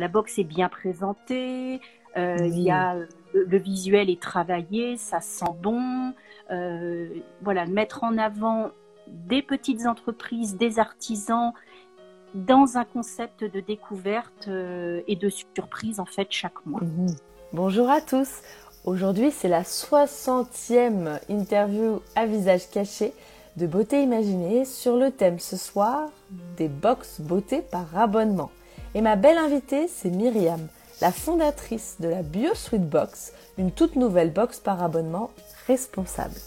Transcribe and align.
la 0.00 0.08
box 0.08 0.38
est 0.38 0.44
bien 0.44 0.68
présentée, 0.68 1.80
il 2.16 2.58
y 2.58 2.70
a 2.70 2.96
le, 3.34 3.58
visuel 3.58 4.08
est 4.08 4.20
travaillé, 4.20 4.96
ça 4.96 5.20
sent 5.20 5.52
bon. 5.62 6.12
voilà, 7.42 7.66
mettre 7.66 8.04
en 8.04 8.16
avant 8.16 8.70
des 9.06 9.42
petites 9.42 9.86
entreprises, 9.86 10.56
des 10.56 10.78
artisans 10.78 11.52
dans 12.34 12.76
un 12.76 12.84
concept 12.84 13.44
de 13.44 13.60
découverte 13.60 14.48
et 14.48 15.16
de 15.16 15.28
surprise 15.28 16.00
en 16.00 16.06
fait 16.06 16.28
chaque 16.30 16.64
mois. 16.64 16.80
Mhm. 16.80 17.14
Bonjour 17.52 17.88
à 17.88 18.00
tous. 18.00 18.42
Aujourd'hui, 18.86 19.32
c'est 19.32 19.48
la 19.48 19.62
60e 19.62 21.18
interview 21.28 22.00
à 22.14 22.24
visage 22.24 22.70
caché 22.70 23.12
de 23.56 23.66
Beauté 23.66 24.00
Imaginée 24.00 24.64
sur 24.64 24.96
le 24.96 25.10
thème 25.10 25.40
ce 25.40 25.56
soir 25.56 26.08
des 26.56 26.68
box 26.68 27.20
beauté 27.20 27.62
par 27.62 27.98
abonnement. 27.98 28.50
Et 28.96 29.02
ma 29.02 29.14
belle 29.14 29.36
invitée, 29.36 29.88
c'est 29.88 30.08
Myriam, 30.08 30.68
la 31.02 31.12
fondatrice 31.12 31.96
de 32.00 32.08
la 32.08 32.22
Bio 32.22 32.52
Box, 32.78 33.34
une 33.58 33.70
toute 33.70 33.94
nouvelle 33.94 34.32
box 34.32 34.58
par 34.58 34.82
abonnement 34.82 35.30
responsable. 35.66 36.40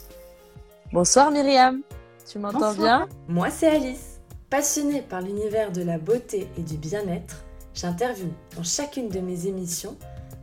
Bonsoir 0.92 1.30
Myriam, 1.30 1.84
tu 2.28 2.40
m'entends 2.40 2.74
bien? 2.74 3.08
Moi 3.28 3.52
c'est 3.52 3.68
Alice. 3.68 4.20
Passionnée 4.50 5.04
par 5.04 5.22
l'univers 5.22 5.72
de 5.72 5.84
la 5.84 6.00
beauté 6.00 6.48
et 6.58 6.64
du 6.64 6.76
bien-être, 6.78 7.44
j'interviewe 7.76 8.32
dans 8.58 8.64
chacune 8.64 9.10
de 9.10 9.20
mes 9.20 9.46
émissions 9.46 9.96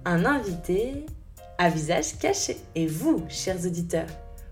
un 0.05 0.25
invité 0.27 1.07
à 1.59 1.71
visage 1.71 2.19
caché. 2.21 2.57
Et 2.77 2.87
vous, 2.87 3.25
chers 3.29 3.67
auditeurs, 3.67 4.07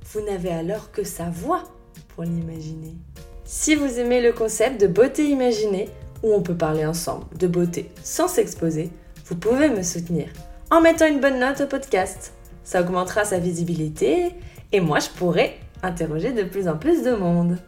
vous 0.06 0.22
n'avez 0.22 0.50
alors 0.50 0.90
que 0.90 1.04
sa 1.04 1.30
voix 1.30 1.62
pour 2.08 2.24
l'imaginer. 2.24 2.96
Si 3.44 3.76
vous 3.76 4.00
aimez 4.00 4.20
le 4.20 4.32
concept 4.32 4.80
de 4.80 4.88
beauté 4.88 5.28
imaginée, 5.28 5.88
où 6.24 6.32
on 6.32 6.42
peut 6.42 6.56
parler 6.56 6.84
ensemble 6.84 7.26
de 7.38 7.46
beauté 7.46 7.90
sans 8.02 8.26
s'exposer, 8.26 8.90
vous 9.26 9.36
pouvez 9.36 9.68
me 9.68 9.82
soutenir 9.82 10.26
en 10.70 10.80
mettant 10.80 11.06
une 11.06 11.20
bonne 11.20 11.38
note 11.38 11.60
au 11.60 11.66
podcast. 11.66 12.32
Ça 12.64 12.80
augmentera 12.80 13.24
sa 13.24 13.38
visibilité 13.38 14.32
et 14.72 14.80
moi 14.80 14.98
je 14.98 15.10
pourrai 15.10 15.60
interroger 15.82 16.32
de 16.32 16.42
plus 16.42 16.66
en 16.66 16.76
plus 16.78 17.02
de 17.02 17.12
monde. 17.12 17.58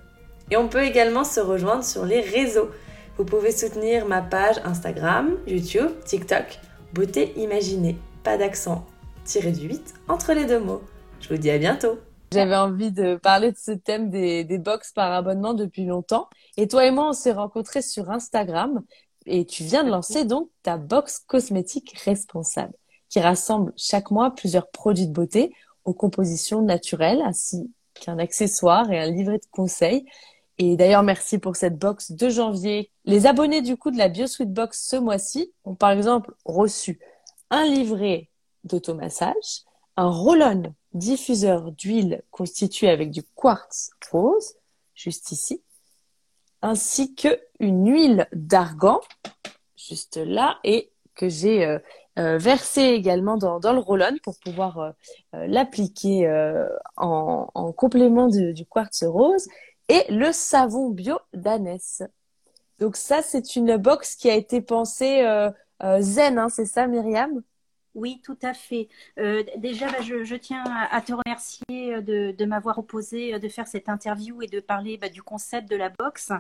Et 0.51 0.57
on 0.57 0.69
peut 0.69 0.85
également 0.85 1.25
se 1.25 1.39
rejoindre 1.39 1.85
sur 1.85 2.07
les 2.07 2.21
réseaux. 2.21 2.71
Vous 3.19 3.25
pouvez 3.25 3.53
soutenir 3.53 4.07
ma 4.07 4.23
page 4.23 4.57
Instagram, 4.65 5.37
YouTube, 5.47 5.91
TikTok, 6.05 6.59
Beauté 6.95 7.35
Imaginée. 7.37 7.97
Pas 8.25 8.39
d'accent, 8.39 8.87
tiré 9.25 9.53
du 9.53 9.69
8 9.69 9.95
entre 10.09 10.33
les 10.33 10.47
deux 10.47 10.61
mots. 10.61 10.83
Je 11.21 11.29
vous 11.29 11.37
dis 11.37 11.51
à 11.51 11.59
bientôt. 11.59 11.99
J'avais 12.33 12.57
envie 12.57 12.91
de 12.91 13.17
parler 13.17 13.53
de 13.53 13.57
ce 13.57 13.73
thème 13.73 14.11
des, 14.11 14.45
des 14.45 14.59
box 14.59 14.93
par 14.93 15.13
abonnement 15.13 15.55
depuis 15.55 15.85
longtemps. 15.85 16.29
Et 16.57 16.69
toi 16.69 16.87
et 16.87 16.91
moi, 16.91 17.11
on 17.11 17.13
s'est 17.13 17.33
rencontrés 17.33 17.83
sur 17.83 18.11
Instagram 18.11 18.83
et 19.27 19.45
tu 19.45 19.65
viens 19.65 19.85
de 19.85 19.91
lancer 19.91 20.25
donc 20.25 20.51
ta 20.63 20.77
box 20.77 21.19
cosmétique 21.27 21.99
responsable 22.05 22.75
qui 23.09 23.21
rassemble 23.21 23.73
chaque 23.77 24.11
mois 24.11 24.31
plusieurs 24.35 24.71
produits 24.71 25.07
de 25.07 25.13
beauté 25.13 25.53
aux 25.85 25.95
compositions 25.95 26.63
naturelles 26.63 27.23
ainsi 27.25 27.71
qu'un 27.95 28.19
accessoire 28.19 28.91
et 28.91 28.99
un 28.99 29.11
livret 29.11 29.39
de 29.39 29.47
conseils. 29.51 30.05
Et 30.59 30.77
d'ailleurs, 30.77 31.03
merci 31.03 31.39
pour 31.39 31.57
cette 31.57 31.79
box 31.79 32.13
de 32.13 32.29
janvier. 32.29 32.91
Les 33.05 33.27
abonnés 33.27 33.63
du 33.63 33.77
coup 33.77 33.91
de 33.91 33.99
la 33.99 34.09
BioSweet 34.09 34.53
Box 34.53 34.89
ce 34.89 34.97
mois-ci 34.97 35.53
ont 35.65 35.75
par 35.75 35.91
exemple 35.91 36.35
reçu 36.45 36.99
un 37.51 37.65
livret 37.65 38.31
d'automassage, 38.65 39.65
un 39.97 40.11
roll-on 40.11 40.75
diffuseur 40.95 41.73
d'huile 41.73 42.23
constitué 42.31 42.89
avec 42.89 43.11
du 43.11 43.23
quartz 43.23 43.91
rose, 44.11 44.55
juste 44.95 45.31
ici, 45.31 45.63
ainsi 46.63 47.15
que 47.15 47.41
une 47.61 47.91
huile 47.91 48.27
d'argan, 48.33 49.01
juste 49.77 50.17
là, 50.17 50.59
et 50.65 50.91
que 51.15 51.29
j'ai 51.29 51.65
euh, 51.65 51.79
euh, 52.19 52.39
versé 52.39 52.83
également 52.83 53.37
dans, 53.37 53.61
dans 53.61 53.73
le 53.73 53.79
roll-on 53.79 54.17
pour 54.23 54.39
pouvoir 54.39 54.79
euh, 54.79 54.93
l'appliquer 55.33 56.29
en, 56.97 57.49
en, 57.55 57.73
complément 57.73 58.29
du 58.29 58.67
quartz 58.67 59.05
rose, 59.05 59.49
et 59.89 60.05
le 60.11 60.33
savon 60.33 60.91
bio 60.91 61.19
d'Anès. 61.33 62.03
Donc 62.81 62.97
ça, 62.97 63.23
c'est 63.23 63.57
une 63.57 63.77
box 63.77 64.17
qui 64.17 64.29
a 64.29 64.35
été 64.35 64.61
pensée 64.61 65.23
zen, 66.01 66.39
hein, 66.39 66.49
c'est 66.49 66.67
ça 66.67 66.87
Myriam? 66.87 67.43
Oui, 67.97 68.21
tout 68.23 68.39
à 68.43 68.53
fait. 68.53 68.89
Euh, 69.19 69.43
déjà, 69.57 69.91
bah, 69.91 70.03
je, 70.03 70.35
tiens 70.37 70.63
à, 70.91 71.01
te 71.01 71.13
remercier 71.15 71.95
euh, 71.95 72.33
de, 72.33 72.45
m'avoir 72.45 72.75
proposé 72.75 73.35
euh, 73.35 73.39
de 73.39 73.49
faire 73.49 73.67
cette 73.67 73.89
interview 73.89 74.43
et 74.43 74.47
de 74.47 74.61
parler 74.61 74.99
bah, 74.99 75.09
du 75.09 75.23
concept 75.23 75.71
de 75.71 75.77
la 75.77 75.89
boxe. 75.89 76.31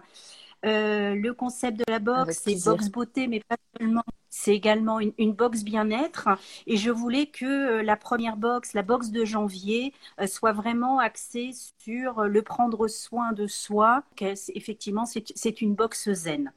le 0.62 1.31
concept 1.33 1.78
de 1.78 1.84
la 1.89 1.99
boxe, 1.99 2.43
c'est 2.45 2.62
box 2.62 2.91
beauté, 2.91 3.27
mais 3.27 3.41
pas 3.41 3.56
seulement. 3.78 4.05
C'est 4.28 4.55
également 4.55 5.00
une, 5.00 5.15
une 5.16 5.33
box 5.33 5.65
bien-être. 5.65 6.28
Et 6.66 6.77
je 6.77 6.91
voulais 6.91 7.27
que 7.27 7.81
la 7.81 7.97
première 7.97 8.37
box, 8.37 8.75
la 8.75 8.83
box 8.83 9.11
de 9.11 9.25
janvier, 9.25 9.95
soit 10.27 10.53
vraiment 10.53 10.99
axée 10.99 11.53
sur 11.78 12.25
le 12.25 12.43
prendre 12.43 12.87
soin 12.87 13.33
de 13.33 13.47
soi. 13.47 14.03
Effectivement, 14.21 15.06
c'est 15.06 15.61
une 15.62 15.75
box 15.75 16.12
zen. 16.12 16.53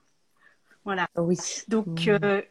Voilà. 0.83 1.07
Oui. 1.15 1.37
Donc, 1.69 1.87
mmh 1.87 2.41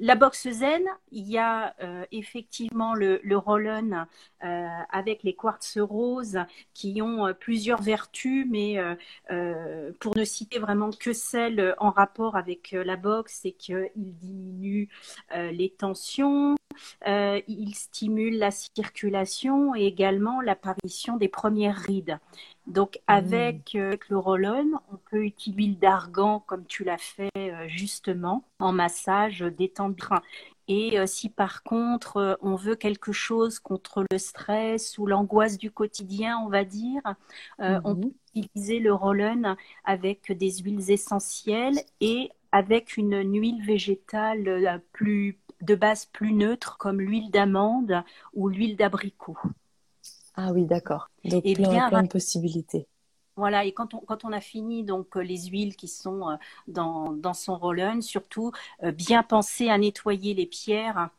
la 0.00 0.14
boxe 0.14 0.48
zen, 0.48 0.82
il 1.12 1.28
y 1.28 1.36
a 1.36 1.74
euh, 1.82 2.06
effectivement 2.10 2.94
le, 2.94 3.20
le 3.22 3.36
roll-on 3.36 4.06
euh, 4.42 4.66
avec 4.90 5.22
les 5.22 5.34
quartz 5.34 5.76
roses 5.78 6.38
qui 6.72 7.02
ont 7.02 7.26
euh, 7.26 7.34
plusieurs 7.34 7.82
vertus, 7.82 8.46
mais 8.48 8.78
pour 10.00 10.16
ne 10.16 10.24
citer 10.24 10.58
vraiment 10.58 10.90
que 10.90 11.12
celles 11.12 11.74
en 11.78 11.90
rapport 11.90 12.36
avec 12.36 12.72
la 12.72 12.96
boxe, 12.96 13.40
c'est 13.42 13.52
qu'il 13.52 13.90
diminue 13.96 14.88
les 15.32 15.70
tensions, 15.70 16.56
il 17.06 17.74
stimule 17.74 18.38
la 18.38 18.50
circulation 18.50 19.74
et 19.74 19.84
également 19.84 20.40
l'apparition 20.40 21.16
des 21.16 21.28
premières 21.28 21.76
rides. 21.76 22.18
Donc 22.66 22.96
mmh. 22.96 23.00
avec 23.06 23.72
le 23.74 24.18
roll-on, 24.18 24.80
on 24.92 24.96
peut 25.10 25.24
utiliser 25.24 25.56
l'huile 25.56 25.78
d'argan 25.78 26.40
comme 26.46 26.66
tu 26.66 26.84
l'as 26.84 26.98
fait 26.98 27.30
justement 27.66 28.44
en 28.58 28.72
massage 28.72 29.40
détendu 29.40 30.02
et 30.70 31.00
euh, 31.00 31.06
si 31.06 31.28
par 31.28 31.64
contre 31.64 32.18
euh, 32.18 32.34
on 32.42 32.54
veut 32.54 32.76
quelque 32.76 33.10
chose 33.10 33.58
contre 33.58 34.04
le 34.08 34.18
stress 34.18 34.98
ou 34.98 35.06
l'angoisse 35.06 35.58
du 35.58 35.72
quotidien, 35.72 36.38
on 36.38 36.48
va 36.48 36.64
dire, 36.64 37.02
euh, 37.60 37.80
on 37.82 37.96
mhm. 37.96 38.02
peut 38.02 38.12
utiliser 38.36 38.78
le 38.78 38.94
roll 38.94 39.20
avec 39.82 40.30
des 40.30 40.58
huiles 40.58 40.92
essentielles 40.92 41.80
et 42.00 42.30
avec 42.52 42.96
une, 42.96 43.20
huile 43.36 43.64
végétale 43.64 44.80
plus 44.92 45.40
de 45.60 45.74
base 45.74 46.06
plus 46.06 46.32
neutre 46.32 46.78
comme 46.78 47.00
l'huile 47.00 47.32
d'amande 47.32 48.04
ou 48.32 48.48
l'huile 48.48 48.76
d'abricot. 48.76 49.36
Ah 50.42 50.52
oui, 50.52 50.64
d'accord. 50.64 51.10
Donc 51.24 51.42
et 51.44 51.52
plein, 51.52 51.88
plein 51.88 52.02
de 52.02 52.08
possibilités. 52.08 52.86
Voilà, 53.36 53.64
et 53.64 53.72
quand 53.72 53.94
on, 53.94 53.98
quand 53.98 54.24
on 54.24 54.32
a 54.32 54.40
fini 54.40 54.84
donc 54.84 55.16
euh, 55.16 55.20
les 55.20 55.46
huiles 55.46 55.76
qui 55.76 55.88
sont 55.88 56.30
euh, 56.30 56.36
dans, 56.66 57.12
dans 57.12 57.34
son 57.34 57.56
roll-on, 57.56 58.00
surtout 58.00 58.52
euh, 58.82 58.90
bien 58.90 59.22
penser 59.22 59.68
à 59.68 59.76
nettoyer 59.76 60.34
les 60.34 60.46
pierres 60.46 61.10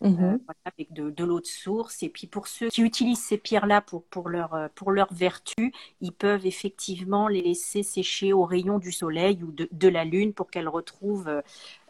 mhm. 0.00 0.40
avec 0.64 0.92
de, 0.92 1.10
de 1.10 1.24
l'eau 1.24 1.40
de 1.40 1.46
source. 1.46 2.02
Et 2.02 2.08
puis 2.08 2.26
pour 2.26 2.48
ceux 2.48 2.68
qui 2.68 2.82
utilisent 2.82 3.24
ces 3.24 3.38
pierres-là 3.38 3.82
pour, 3.82 4.02
pour, 4.04 4.30
leur, 4.30 4.70
pour 4.74 4.92
leur 4.92 5.12
vertu, 5.12 5.72
ils 6.00 6.12
peuvent 6.12 6.46
effectivement 6.46 7.28
les 7.28 7.42
laisser 7.42 7.82
sécher 7.82 8.32
au 8.32 8.44
rayon 8.44 8.78
du 8.78 8.92
soleil 8.92 9.42
ou 9.42 9.52
de, 9.52 9.68
de 9.70 9.88
la 9.88 10.04
lune 10.04 10.32
pour 10.32 10.50
qu'elles 10.50 10.68
retrouvent 10.68 11.42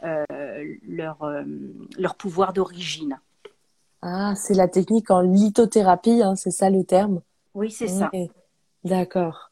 leur, 0.02 1.18
leur 1.98 2.14
pouvoir 2.16 2.52
d'origine. 2.52 3.20
Ah, 4.02 4.34
c'est 4.36 4.54
la 4.54 4.68
technique 4.68 5.10
en 5.10 5.20
lithothérapie, 5.20 6.22
hein, 6.22 6.34
c'est 6.36 6.50
ça 6.50 6.70
le 6.70 6.84
terme 6.84 7.20
Oui, 7.54 7.70
c'est 7.70 7.88
ça. 7.88 8.10
D'accord. 8.84 9.50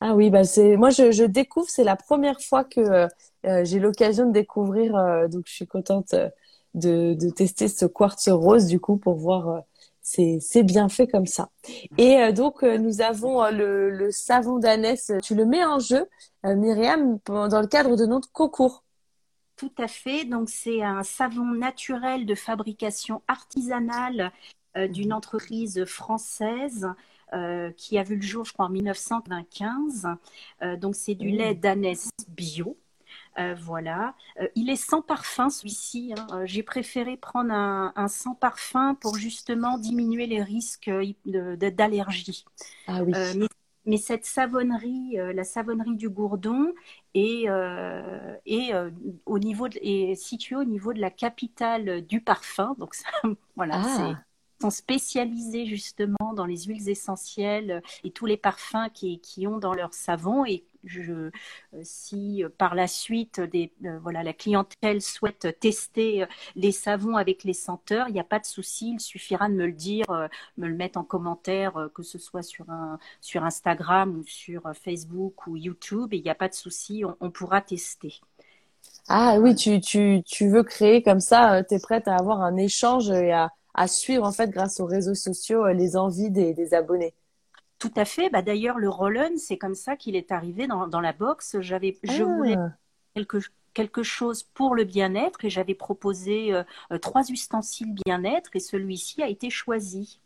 Ah 0.00 0.14
oui, 0.14 0.30
bah 0.30 0.44
c'est 0.44 0.76
moi 0.76 0.88
je, 0.90 1.12
je 1.12 1.24
découvre, 1.24 1.68
c'est 1.68 1.84
la 1.84 1.96
première 1.96 2.40
fois 2.40 2.64
que 2.64 2.80
euh, 2.80 3.64
j'ai 3.64 3.78
l'occasion 3.78 4.26
de 4.26 4.32
découvrir, 4.32 4.96
euh, 4.96 5.28
donc 5.28 5.42
je 5.46 5.52
suis 5.52 5.66
contente 5.66 6.14
euh, 6.14 6.30
de, 6.72 7.14
de 7.14 7.28
tester 7.30 7.68
ce 7.68 7.84
quartz 7.84 8.28
rose 8.28 8.66
du 8.66 8.80
coup 8.80 8.96
pour 8.96 9.16
voir 9.16 9.62
c'est 10.00 10.38
c'est 10.40 10.62
bien 10.62 10.88
fait 10.88 11.06
comme 11.06 11.26
ça. 11.26 11.50
Et 11.98 12.32
donc 12.32 12.62
nous 12.62 13.02
avons 13.02 13.50
le, 13.50 13.90
le 13.90 14.10
savon 14.10 14.58
d'Anès, 14.58 15.12
tu 15.22 15.34
le 15.34 15.44
mets 15.44 15.64
en 15.64 15.78
jeu, 15.78 16.06
Myriam, 16.44 17.18
dans 17.26 17.60
le 17.60 17.66
cadre 17.66 17.96
de 17.96 18.06
notre 18.06 18.32
concours. 18.32 18.84
Tout 19.60 19.72
à 19.78 19.88
fait. 19.88 20.24
Donc 20.24 20.48
c'est 20.48 20.82
un 20.82 21.02
savon 21.02 21.44
naturel 21.44 22.26
de 22.26 22.34
fabrication 22.34 23.22
artisanale 23.28 24.32
d'une 24.74 25.12
entreprise 25.12 25.84
française 25.84 26.88
euh, 27.32 27.70
qui 27.76 27.96
a 27.96 28.02
vu 28.02 28.16
le 28.16 28.22
jour, 28.22 28.44
je 28.44 28.52
crois, 28.52 28.66
en 28.66 28.70
1995. 28.70 30.08
Euh, 30.62 30.76
donc, 30.76 30.96
c'est 30.96 31.14
du 31.14 31.30
lait 31.30 31.54
mmh. 31.54 31.60
d'ânesse 31.60 32.10
bio. 32.28 32.76
Euh, 33.38 33.54
voilà. 33.60 34.14
il 34.56 34.68
est 34.70 34.76
sans 34.76 35.02
parfum, 35.02 35.48
celui-ci. 35.48 36.12
Hein. 36.16 36.42
J'ai 36.44 36.64
préféré 36.64 37.16
prendre 37.16 37.52
un, 37.52 38.08
sans 38.08 38.34
parfum 38.34 38.96
pour 38.96 39.16
justement 39.16 39.78
diminuer 39.78 40.26
les 40.26 40.42
risques 40.42 40.90
d'allergie. 41.24 42.44
Ah 42.88 43.02
oui. 43.04 43.12
mais 43.36 43.46
cette 43.98 44.24
savonnerie, 44.24 45.16
la 45.16 45.44
savonnerie 45.44 45.96
du 45.96 46.08
Gourdon, 46.08 46.72
est, 47.14 47.46
est, 48.46 48.72
au 49.26 49.38
niveau 49.38 49.66
est 49.80 50.14
située 50.14 50.56
au 50.56 50.64
niveau 50.64 50.92
de 50.92 51.00
la 51.00 51.10
capitale 51.10 52.06
du 52.06 52.20
parfum. 52.20 52.74
Donc 52.78 52.94
voilà, 53.56 53.80
ah. 53.84 54.24
Sont 54.60 54.70
spécialisés 54.70 55.66
justement 55.66 56.34
dans 56.34 56.44
les 56.44 56.64
huiles 56.64 56.88
essentielles 56.88 57.82
et 58.04 58.10
tous 58.10 58.26
les 58.26 58.36
parfums 58.36 58.90
qui, 58.92 59.46
ont 59.46 59.58
dans 59.58 59.72
leur 59.72 59.94
savon. 59.94 60.44
Et 60.44 60.64
je, 60.84 61.12
euh, 61.12 61.30
si 61.82 62.44
euh, 62.44 62.48
par 62.48 62.74
la 62.74 62.86
suite 62.86 63.38
euh, 63.38 63.98
voilà, 64.02 64.22
la 64.22 64.32
clientèle 64.32 65.00
souhaite 65.00 65.58
tester 65.60 66.26
les 66.56 66.72
savons 66.72 67.16
avec 67.16 67.44
les 67.44 67.54
senteurs, 67.54 68.08
il 68.08 68.12
n'y 68.12 68.20
a 68.20 68.24
pas 68.24 68.38
de 68.38 68.46
souci, 68.46 68.92
il 68.94 69.00
suffira 69.00 69.48
de 69.48 69.54
me 69.54 69.66
le 69.66 69.72
dire, 69.72 70.06
me 70.58 70.68
le 70.68 70.74
mettre 70.74 70.98
en 70.98 71.04
commentaire, 71.04 71.88
que 71.94 72.02
ce 72.02 72.18
soit 72.18 72.42
sur, 72.42 72.68
un, 72.70 72.98
sur 73.20 73.44
Instagram 73.44 74.16
ou 74.18 74.24
sur 74.26 74.62
Facebook 74.74 75.46
ou 75.46 75.56
YouTube, 75.56 76.12
et 76.12 76.18
il 76.18 76.22
n'y 76.22 76.30
a 76.30 76.34
pas 76.34 76.48
de 76.48 76.54
souci, 76.54 77.04
on, 77.04 77.16
on 77.20 77.30
pourra 77.30 77.62
tester. 77.62 78.20
Ah 79.08 79.38
oui, 79.40 79.54
tu, 79.54 79.80
tu, 79.80 80.22
tu 80.24 80.48
veux 80.48 80.62
créer 80.62 81.02
comme 81.02 81.20
ça, 81.20 81.64
tu 81.64 81.74
es 81.74 81.80
prête 81.80 82.08
à 82.08 82.16
avoir 82.16 82.42
un 82.42 82.56
échange 82.56 83.10
et 83.10 83.32
à, 83.32 83.50
à 83.74 83.86
suivre 83.88 84.24
en 84.24 84.32
fait 84.32 84.50
grâce 84.50 84.80
aux 84.80 84.86
réseaux 84.86 85.14
sociaux 85.14 85.64
euh, 85.64 85.72
les 85.72 85.96
envies 85.96 86.30
des, 86.30 86.74
abonnés. 86.74 87.14
Tout 87.78 87.92
à 87.96 88.04
fait. 88.04 88.30
Bah, 88.30 88.42
D'ailleurs, 88.42 88.78
le 88.78 88.88
roll 88.88 89.18
c'est 89.36 89.58
comme 89.58 89.74
ça 89.74 89.96
qu'il 89.96 90.16
est 90.16 90.32
arrivé 90.32 90.66
dans, 90.66 90.86
dans 90.86 91.00
la 91.00 91.12
box. 91.12 91.56
J'avais, 91.60 91.96
Je 92.02 92.22
voulais 92.22 92.56
ah. 92.56 92.72
quelque, 93.14 93.38
quelque 93.74 94.02
chose 94.02 94.42
pour 94.42 94.74
le 94.74 94.84
bien-être 94.84 95.44
et 95.44 95.50
j'avais 95.50 95.74
proposé 95.74 96.52
euh, 96.52 96.62
euh, 96.92 96.98
trois 96.98 97.30
ustensiles 97.30 97.94
bien-être 98.04 98.50
et 98.54 98.60
celui-ci 98.60 99.22
a 99.22 99.28
été 99.28 99.50
choisi. 99.50 100.20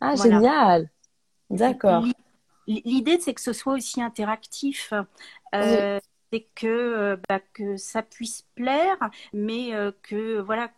Ah, 0.00 0.16
génial. 0.16 0.90
D'accord. 1.50 2.04
L'idée, 2.66 3.18
c'est 3.20 3.34
que 3.34 3.40
ce 3.40 3.52
soit 3.52 3.74
aussi 3.74 4.00
interactif. 4.00 4.94
c'est 5.52 6.46
que, 6.54 7.20
bah, 7.28 7.40
que 7.52 7.76
ça 7.76 8.02
puisse 8.02 8.46
plaire, 8.54 8.96
mais 9.32 9.72
que 10.02 10.40
voilà 10.40 10.70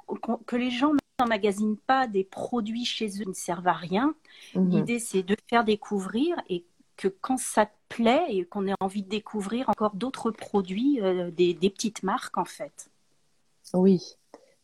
que 0.47 0.57
les 0.57 0.71
gens 0.71 0.93
n'emmagasinent 1.23 1.79
pas 1.79 2.07
des 2.07 2.25
produits 2.25 2.85
chez 2.85 3.07
eux 3.07 3.25
qui 3.25 3.29
ne 3.29 3.35
servent 3.35 3.69
à 3.69 3.73
rien. 3.73 4.15
Mhm. 4.55 4.71
L'idée, 4.71 4.99
c'est 4.99 5.23
de 5.23 5.37
faire 5.49 5.65
découvrir 5.65 6.37
et 6.49 6.65
que 6.97 7.09
quand 7.09 7.39
ça 7.39 7.67
te 7.67 7.73
plaît 7.89 8.27
et 8.29 8.45
qu'on 8.45 8.67
ait 8.67 8.75
envie 8.81 9.03
de 9.03 9.09
découvrir 9.09 9.69
encore 9.69 9.95
d'autres 9.95 10.31
produits, 10.31 11.01
euh, 11.01 11.31
des, 11.31 11.55
petites 11.55 12.03
marques 12.03 12.39
en 12.39 12.45
fait. 12.45 12.91
Oui, 13.75 14.01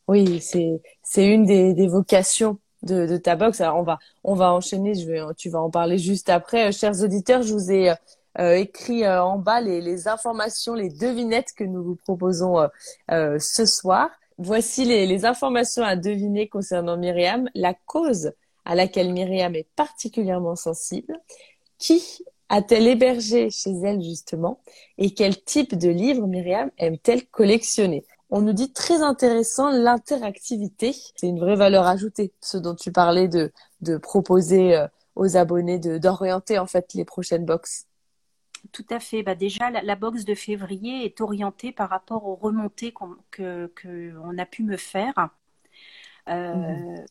oui, 0.07 0.41
c'est 0.41 0.81
une 1.17 1.45
des, 1.45 1.87
vocations 1.87 2.59
de, 2.83 3.17
ta 3.17 3.37
box. 3.37 3.61
Alors 3.61 3.79
on 3.79 3.83
va 3.83 3.99
on 4.25 4.35
va 4.35 4.53
enchaîner. 4.53 4.95
Je 4.95 5.07
vais, 5.07 5.21
tu 5.37 5.51
vas 5.51 5.61
en 5.61 5.71
parler 5.71 5.99
juste 5.99 6.29
après, 6.29 6.69
euh, 6.69 6.73
chers 6.73 7.03
auditeurs. 7.03 7.43
Je 7.43 7.53
vous 7.53 7.71
ai 7.71 7.95
euh, 8.39 8.55
écrit 8.55 9.09
en 9.09 9.39
bas 9.39 9.61
les, 9.61 9.81
les, 9.81 10.07
informations, 10.07 10.75
les 10.75 10.91
devinettes 10.91 11.53
que 11.57 11.65
nous 11.65 11.83
vous 11.83 11.97
proposons 11.97 12.69
ce 13.09 13.67
soir. 13.67 14.11
Voici 14.39 14.85
les, 14.85 15.25
informations 15.25 15.83
à 15.83 15.97
deviner 15.97 16.49
concernant 16.49 16.97
Myriam. 16.97 17.51
La 17.57 17.75
cause 17.75 18.31
à 18.65 18.77
laquelle 18.77 19.13
Myriam 19.13 19.57
est 19.57 19.67
particulièrement 19.75 20.55
sensible. 20.55 21.21
Qui 21.79 22.25
a-t-elle 22.49 22.87
hébergé 22.87 23.51
chez 23.51 23.73
elle 23.83 24.01
justement 24.01 24.61
Et 24.97 25.13
quel 25.13 25.43
type 25.43 25.77
de 25.77 25.89
livres 25.89 26.27
Myriam 26.29 26.71
aime-t-elle 26.79 27.27
collectionner? 27.27 28.05
On 28.31 28.41
nous 28.41 28.53
dit 28.53 28.73
très 28.73 29.03
intéressant 29.03 29.71
l'interactivité. 29.71 30.95
C'est 31.17 31.27
une 31.27 31.41
vraie 31.41 31.57
valeur 31.57 31.87
ajoutée, 31.87 32.33
ce 32.41 32.59
dont 32.59 32.77
tu 32.77 32.93
parlais 32.93 33.27
de, 33.27 33.53
de 33.81 33.97
proposer 33.97 34.77
euh, 34.77 34.87
aux 35.17 35.37
abonnés 35.37 35.81
d'orienter 35.81 36.59
en 36.59 36.67
fait 36.67 36.95
les 36.95 37.05
prochaines 37.05 37.45
boxes. 37.45 37.87
Tout 38.73 38.87
à 38.91 39.01
fait. 39.01 39.23
Bah 39.23 39.35
déjà, 39.35 39.71
la, 39.71 39.97
box 39.97 40.25
de 40.25 40.35
février 40.35 41.05
est 41.05 41.21
orientée 41.21 41.73
par 41.73 41.89
rapport 41.91 42.27
aux 42.27 42.35
remontées 42.35 42.93
qu'on 42.93 43.17
que, 43.31 43.71
a 44.39 44.47
pu 44.47 44.63
me 44.63 44.77
faire. 44.77 45.31
Euh, 46.29 46.55
mmh. 46.55 47.05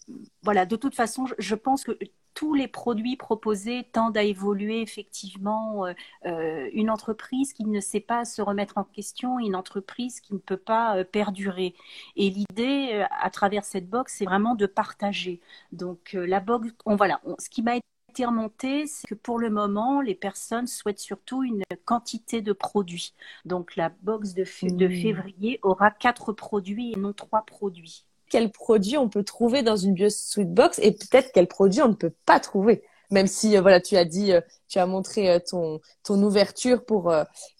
Voilà, 0.43 0.65
de 0.65 0.75
toute 0.75 0.95
façon, 0.95 1.25
je 1.37 1.55
pense 1.55 1.83
que 1.83 1.97
tous 2.33 2.53
les 2.53 2.67
produits 2.67 3.17
proposés 3.17 3.89
tendent 3.91 4.17
à 4.17 4.23
évoluer 4.23 4.81
effectivement. 4.81 5.87
Euh, 5.87 5.93
euh, 6.25 6.69
une 6.73 6.91
entreprise 6.91 7.53
qui 7.53 7.65
ne 7.65 7.79
sait 7.79 7.99
pas 7.99 8.25
se 8.25 8.41
remettre 8.41 8.77
en 8.77 8.83
question, 8.83 9.39
une 9.39 9.55
entreprise 9.55 10.19
qui 10.19 10.33
ne 10.33 10.39
peut 10.39 10.57
pas 10.57 11.03
perdurer. 11.03 11.73
Et 12.15 12.29
l'idée, 12.29 13.05
à 13.19 13.29
travers 13.31 13.65
cette 13.65 13.89
box, 13.89 14.15
c'est 14.17 14.25
vraiment 14.25 14.55
de 14.55 14.67
partager. 14.67 15.41
Donc 15.71 16.13
la 16.13 16.39
box, 16.39 16.69
on, 16.85 16.95
voilà, 16.95 17.21
ce 17.39 17.49
qui 17.49 17.63
m'a 17.63 17.77
été 17.77 17.87
remonté, 18.25 18.87
c'est 18.87 19.07
que 19.07 19.15
pour 19.15 19.39
le 19.39 19.49
moment, 19.49 20.01
les 20.01 20.15
personnes 20.15 20.67
souhaitent 20.67 20.99
surtout 20.99 21.43
une 21.43 21.63
quantité 21.85 22.41
de 22.41 22.53
produits. 22.53 23.13
Donc 23.45 23.75
la 23.75 23.89
box 24.01 24.33
de, 24.33 24.43
de 24.43 24.87
mmh. 24.87 25.01
février 25.01 25.59
aura 25.63 25.91
quatre 25.91 26.33
produits 26.33 26.93
et 26.93 26.95
non 26.95 27.13
trois 27.13 27.43
produits. 27.43 28.05
Quels 28.29 28.51
produits 28.51 28.97
on 28.97 29.09
peut 29.09 29.23
trouver 29.23 29.63
dans 29.63 29.77
une 29.77 29.93
BioSweet 29.93 30.53
Box 30.53 30.79
et 30.79 30.91
peut-être 30.91 31.31
quels 31.31 31.47
produits 31.47 31.81
on 31.81 31.89
ne 31.89 31.93
peut 31.93 32.13
pas 32.25 32.39
trouver? 32.39 32.83
Même 33.09 33.27
si 33.27 33.55
euh, 33.55 33.61
voilà 33.61 33.79
tu 33.79 33.95
as 33.95 34.05
dit 34.05 34.33
euh, 34.33 34.41
tu 34.67 34.79
as 34.79 34.85
montré 34.85 35.29
euh, 35.29 35.39
ton 35.39 35.79
ton 36.03 36.21
ouverture 36.21 36.83
pour 36.85 37.13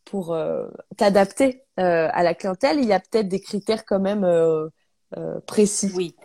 pour 0.03 0.38
t'adapter 0.95 1.63
à 1.75 2.24
la 2.24 2.33
clientèle 2.33 2.80
il 2.80 2.86
y 2.86 2.94
a 2.94 3.00
peut-être 3.00 3.27
des 3.27 3.42
critères 3.42 3.86
quand 3.86 4.00
même 4.00 4.25
précis 5.45 5.92
oui 5.95 6.15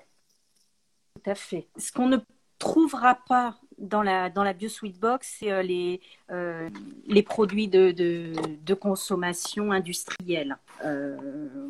tout 1.17 1.31
à 1.31 1.35
fait 1.35 1.69
ce 1.77 1.91
qu'on 1.91 2.07
ne 2.07 2.19
trouvera 2.59 3.19
pas 3.29 3.57
dans 3.83 4.03
la, 4.03 4.31
dans 4.31 4.45
la 4.45 4.53
BioSweet 4.55 4.99
Box, 4.99 5.37
c'est 5.39 5.53
euh, 5.53 5.63
les, 5.63 6.01
euh, 6.31 6.71
les 7.07 7.23
produits 7.23 7.69
de, 7.69 7.91
de, 7.91 8.33
de 8.65 8.75
consommation 8.75 9.73
industrielle. 9.73 10.57
Euh, 10.85 11.17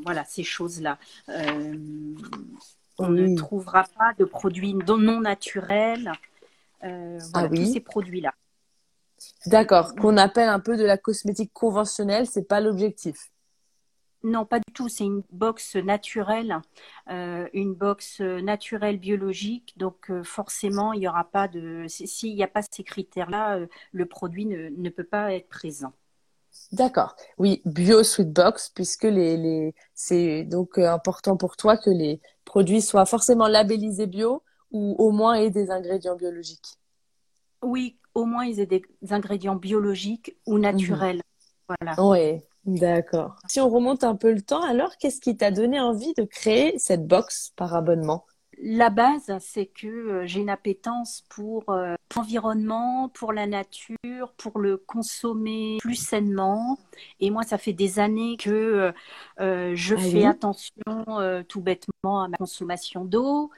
voilà, 0.05 0.25
ces 0.25 0.45
choses-là. 0.45 0.99
on 2.99 3.09
ne 3.09 3.37
trouvera 3.37 3.85
pas 3.99 4.13
de 4.19 4.25
produits 4.25 4.75
non 4.75 5.21
naturels. 5.21 6.13
voilà, 6.81 7.19
ah 7.35 7.47
oui. 7.51 7.65
tous 7.65 7.73
ces 7.73 7.81
produits-là. 7.81 8.35
D'accord, 9.47 9.95
qu'on 9.95 10.17
appelle 10.17 10.49
un 10.49 10.61
peu 10.61 10.77
de 10.77 10.85
la 10.85 10.99
cosmétique 10.99 11.53
conventionnelle, 11.53 12.27
c'est 12.27 12.47
pas 12.47 12.61
l'objectif. 12.61 13.32
Non, 14.25 14.45
pas 14.45 14.59
du 14.59 14.73
tout. 14.73 14.89
C'est 14.89 15.05
une 15.05 15.23
box 15.31 15.77
naturelle, 15.77 16.61
euh, 17.11 17.49
une 17.53 17.75
box 17.75 18.21
naturelle 18.21 18.99
biologique. 18.99 19.75
Donc 19.77 20.11
euh, 20.11 20.23
forcément, 20.23 20.93
il 20.93 21.01
n'y 21.01 21.09
aura 21.09 21.25
pas 21.25 21.49
de. 21.49 21.87
S'il 21.89 22.35
n'y 22.35 22.45
a 22.45 22.49
pas 22.49 22.63
ces 22.71 22.85
critères-là, 22.85 23.57
euh, 23.57 23.67
le 23.93 24.07
produit 24.07 24.47
ne, 24.47 24.89
peut 24.91 25.05
pas 25.05 25.33
être 25.35 25.49
présent. 25.49 25.93
D'accord. 26.71 27.17
Oui, 27.39 27.63
bio 27.65 28.03
sweet 28.05 28.33
box, 28.33 28.71
puisque 28.75 29.05
les, 29.05 29.37
les... 29.37 29.75
c'est 29.95 30.45
donc 30.45 30.79
important 30.79 31.37
pour 31.37 31.57
toi 31.57 31.77
que 31.77 31.91
les 31.91 32.21
produits 32.45 32.83
soient 32.83 33.07
forcément 33.07 33.49
labellisés 33.49 34.07
bio 34.07 34.43
ou 34.71 34.95
au 34.99 35.11
moins 35.11 35.35
aient 35.35 35.51
des 35.51 35.71
ingrédients 35.71 36.17
biologiques. 36.17 36.77
Oui, 37.63 37.97
au 38.15 38.25
moins 38.25 38.45
ils 38.45 38.61
aient 38.61 38.67
des 38.67 38.83
ingrédients 39.11 39.57
biologiques 39.57 40.37
ou 40.47 40.59
naturels. 40.59 41.23
Voilà. 41.69 41.95
Oui, 41.99 42.43
D'accord. 42.65 43.37
Si 43.49 43.61
on 43.61 43.69
remonte 43.69 44.05
un 44.05 44.15
peu 44.15 44.33
le 44.33 44.41
temps, 44.41 44.63
alors 44.63 44.97
qu'est-ce 44.97 45.21
qui 45.21 45.37
t'a 45.37 45.51
donné 45.51 45.81
envie 45.81 46.15
de 46.15 46.25
créer 46.25 46.79
cette 46.79 47.07
box 47.07 47.53
par 47.57 47.75
abonnement? 47.75 48.25
La 48.65 48.91
base, 48.91 49.37
c'est 49.41 49.67
que 49.67 49.89
euh, 49.89 50.27
j'ai 50.27 50.41
une 50.41 50.51
appétence 50.51 51.25
pour 51.29 51.71
euh, 51.71 51.97
l'environnement, 52.15 53.09
pour 53.09 53.33
la 53.33 53.49
nature, 53.49 54.33
pour 54.37 54.61
le 54.61 54.77
consommer 54.77 55.79
plus 55.81 55.97
sainement. 55.97 56.79
Et 57.19 57.31
moi, 57.31 57.43
ça 57.43 57.59
fait 57.59 57.73
des 57.73 57.99
années 57.99 58.37
que 58.37 58.93
euh, 59.41 59.73
je 59.75 59.95
ah 59.97 59.99
fais 59.99 60.25
attention 60.25 61.43
tout 61.49 61.61
bêtement 61.61 62.23
à 62.23 62.29
ma 62.29 62.37
consommation 62.37 63.05
d'eau. 63.05 63.51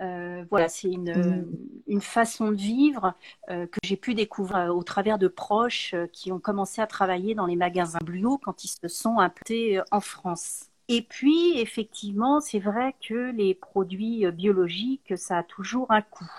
Euh, 0.00 0.44
voilà, 0.50 0.68
c'est 0.68 0.88
une, 0.88 1.12
mm. 1.12 1.46
une, 1.88 2.00
façon 2.00 2.52
de 2.52 2.56
vivre 2.56 3.14
euh, 3.50 3.66
que 3.66 3.80
j'ai 3.82 3.96
pu 3.96 4.14
découvrir 4.14 4.74
au 4.76 4.82
travers 4.84 5.18
de 5.18 5.26
proches 5.26 5.92
euh, 5.94 6.06
qui 6.06 6.30
ont 6.30 6.38
commencé 6.38 6.80
à 6.80 6.86
travailler 6.86 7.34
dans 7.34 7.46
les 7.46 7.56
magasins 7.56 7.98
bio 8.04 8.38
quand 8.38 8.62
ils 8.62 8.68
se 8.68 8.86
sont 8.86 9.18
implantés 9.18 9.80
en 9.90 10.00
France. 10.00 10.66
Et 10.88 11.02
puis, 11.02 11.58
effectivement, 11.58 12.40
c'est 12.40 12.60
vrai 12.60 12.94
que 13.06 13.32
les 13.32 13.54
produits 13.54 14.30
biologiques, 14.30 15.18
ça 15.18 15.38
a 15.38 15.42
toujours 15.42 15.90
un 15.90 16.00
coût. 16.00 16.30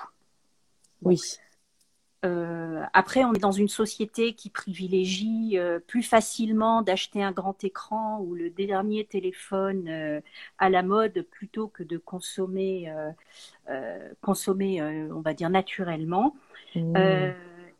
Oui. 1.01 1.19
Euh, 2.25 2.83
après, 2.93 3.23
on 3.23 3.33
est 3.33 3.39
dans 3.39 3.53
une 3.53 3.69
société 3.69 4.33
qui 4.33 4.49
privilégie 4.49 5.57
euh, 5.57 5.79
plus 5.79 6.03
facilement 6.03 6.81
d'acheter 6.81 7.23
un 7.23 7.31
grand 7.31 7.63
écran 7.63 8.19
ou 8.19 8.35
le 8.35 8.49
dernier 8.49 9.05
téléphone 9.05 9.87
euh, 9.87 10.19
à 10.57 10.69
la 10.69 10.83
mode 10.83 11.21
plutôt 11.31 11.69
que 11.69 11.83
de 11.83 11.97
consommer, 11.97 12.91
consommer 14.21 14.81
on 14.81 15.21
va 15.21 15.33
dire 15.33 15.49
naturellement. 15.49 16.35
Mmh. 16.75 16.95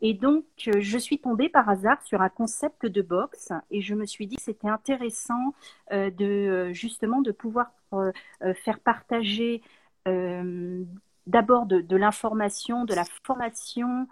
et 0.02 0.14
donc, 0.14 0.46
je 0.58 0.98
suis 0.98 1.20
tombée 1.20 1.50
par 1.50 1.68
hasard 1.70 2.02
sur 2.04 2.22
un 2.22 2.30
concept 2.30 2.86
de 2.86 3.02
box 3.02 3.52
et 3.72 3.82
je 3.82 3.94
me 3.94 4.06
suis 4.06 4.28
dit 4.28 4.38
que 4.38 4.42
c'était 4.42 4.70
intéressant 4.70 5.54
de 5.92 6.72
justement 6.72 7.22
de 7.22 7.32
pouvoir 7.32 7.72
faire 8.56 8.80
partager 8.80 9.62
d'abord 11.30 11.66
de, 11.66 11.82
de 11.82 11.96
l'information, 11.96 12.86
de 12.86 12.94
la 12.94 13.06
formation 13.24 14.08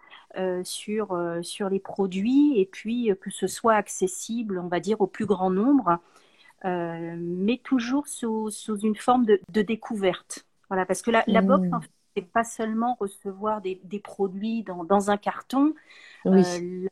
sur, 0.63 1.19
sur 1.41 1.69
les 1.69 1.79
produits 1.79 2.59
et 2.59 2.65
puis 2.65 3.11
que 3.19 3.31
ce 3.31 3.47
soit 3.47 3.73
accessible, 3.73 4.59
on 4.59 4.67
va 4.67 4.79
dire, 4.79 5.01
au 5.01 5.07
plus 5.07 5.25
grand 5.25 5.49
nombre, 5.49 5.99
mais 6.63 7.59
toujours 7.63 8.07
sous, 8.07 8.51
sous 8.51 8.77
une 8.77 8.95
forme 8.95 9.25
de, 9.25 9.41
de, 9.51 9.61
découverte. 9.61 10.45
Voilà, 10.69 10.85
parce 10.85 11.01
que 11.01 11.11
la, 11.11 11.23
la 11.27 11.41
box, 11.41 11.67
mmh. 11.67 11.73
en 11.73 11.81
fait, 11.81 11.89
c'est 12.17 12.31
pas 12.31 12.43
seulement 12.43 12.97
recevoir 12.99 13.61
des, 13.61 13.79
des 13.83 13.99
produits 13.99 14.63
dans, 14.63 14.83
dans, 14.83 15.11
un 15.11 15.17
carton. 15.17 15.73
Oui. 16.25 16.41
La, 16.41 16.89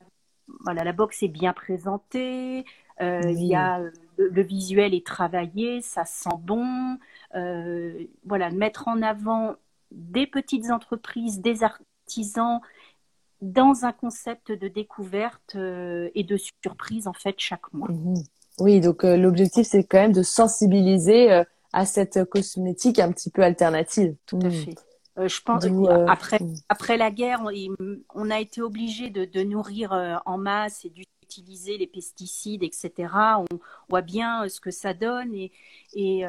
voilà, 0.63 0.83
la 0.83 0.93
box 0.93 1.23
est 1.23 1.27
bien 1.27 1.53
présentée, 1.53 2.65
euh, 3.01 3.21
oui. 3.25 3.33
il 3.35 3.47
y 3.47 3.55
a 3.55 3.79
le, 3.79 3.91
le, 4.17 4.41
visuel 4.43 4.93
est 4.93 5.05
travaillé, 5.05 5.81
ça 5.81 6.05
sent 6.05 6.29
bon. 6.39 6.97
Euh, 7.33 8.05
voilà, 8.25 8.51
mettre 8.51 8.87
en 8.87 9.01
avant 9.01 9.55
des 9.95 10.27
petites 10.27 10.69
entreprises, 10.69 11.41
des 11.41 11.63
artisans 11.63 12.59
dans 13.41 13.85
un 13.85 13.91
concept 13.91 14.51
de 14.51 14.67
découverte 14.67 15.55
euh, 15.55 16.09
et 16.15 16.23
de 16.23 16.37
surprise 16.37 17.07
en 17.07 17.13
fait 17.13 17.35
chaque 17.37 17.73
mois. 17.73 17.89
Mmh. 17.89 18.23
Oui, 18.59 18.79
donc 18.79 19.03
euh, 19.03 19.17
l'objectif 19.17 19.67
c'est 19.67 19.83
quand 19.83 19.99
même 19.99 20.13
de 20.13 20.23
sensibiliser 20.23 21.31
euh, 21.31 21.43
à 21.73 21.85
cette 21.85 22.23
cosmétique 22.25 22.99
un 22.99 23.11
petit 23.11 23.29
peu 23.29 23.43
alternative. 23.43 24.15
Tout 24.25 24.39
à 24.43 24.49
fait. 24.49 24.75
Je 25.17 25.41
pense 25.41 25.63
après 26.09 26.39
après 26.67 26.97
la 26.97 27.09
guerre, 27.09 27.41
on, 27.45 28.05
on 28.13 28.29
a 28.29 28.39
été 28.39 28.61
obligé 28.61 29.09
de, 29.09 29.23
de, 29.23 29.43
nourrir 29.43 30.21
en 30.25 30.37
masse 30.37 30.83
et 30.83 30.89
d'utiliser 31.25 31.77
les 31.77 31.87
pesticides, 31.87 32.63
etc. 32.63 32.91
On 33.51 33.59
voit 33.89 34.01
bien 34.01 34.47
ce 34.47 34.59
que 34.59 34.71
ça 34.71 34.93
donne 34.93 35.33
et 35.33 35.51
et, 35.93 36.23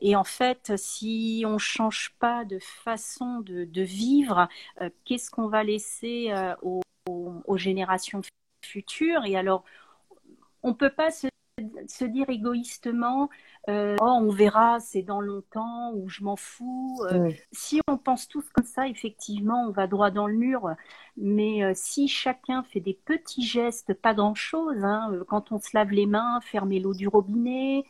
et 0.00 0.16
en 0.16 0.24
fait, 0.24 0.72
si 0.76 1.44
on 1.46 1.58
change 1.58 2.14
pas 2.18 2.44
de 2.44 2.58
façon 2.58 3.40
de, 3.40 3.82
vivre, 3.82 4.48
qu'est-ce 5.04 5.30
qu'on 5.30 5.48
va 5.48 5.62
laisser 5.62 6.32
aux, 6.62 6.80
aux, 7.06 7.56
générations 7.58 8.22
futures? 8.64 9.24
Et 9.26 9.36
alors, 9.36 9.64
on 10.62 10.72
peut 10.72 10.90
pas 10.90 11.10
se 11.10 11.28
se 11.86 12.04
dire 12.04 12.28
égoïstement 12.30 13.28
euh, 13.68 13.96
oh 14.00 14.18
on 14.20 14.30
verra 14.30 14.80
c'est 14.80 15.02
dans 15.02 15.20
longtemps 15.20 15.92
ou 15.94 16.08
je 16.08 16.24
m'en 16.24 16.36
fous 16.36 17.00
euh, 17.04 17.28
oui. 17.28 17.36
si 17.52 17.80
on 17.86 17.96
pense 17.96 18.28
tous 18.28 18.44
comme 18.52 18.64
ça 18.64 18.88
effectivement 18.88 19.64
on 19.68 19.70
va 19.70 19.86
droit 19.86 20.10
dans 20.10 20.26
le 20.26 20.34
mur 20.34 20.74
mais 21.16 21.62
euh, 21.62 21.72
si 21.74 22.08
chacun 22.08 22.64
fait 22.64 22.80
des 22.80 22.94
petits 22.94 23.44
gestes 23.46 23.94
pas 23.94 24.14
grand 24.14 24.34
chose 24.34 24.82
hein, 24.82 25.12
quand 25.28 25.52
on 25.52 25.60
se 25.60 25.70
lave 25.74 25.90
les 25.90 26.06
mains 26.06 26.40
fermer 26.40 26.80
l'eau 26.80 26.94
du 26.94 27.06
robinet 27.06 27.84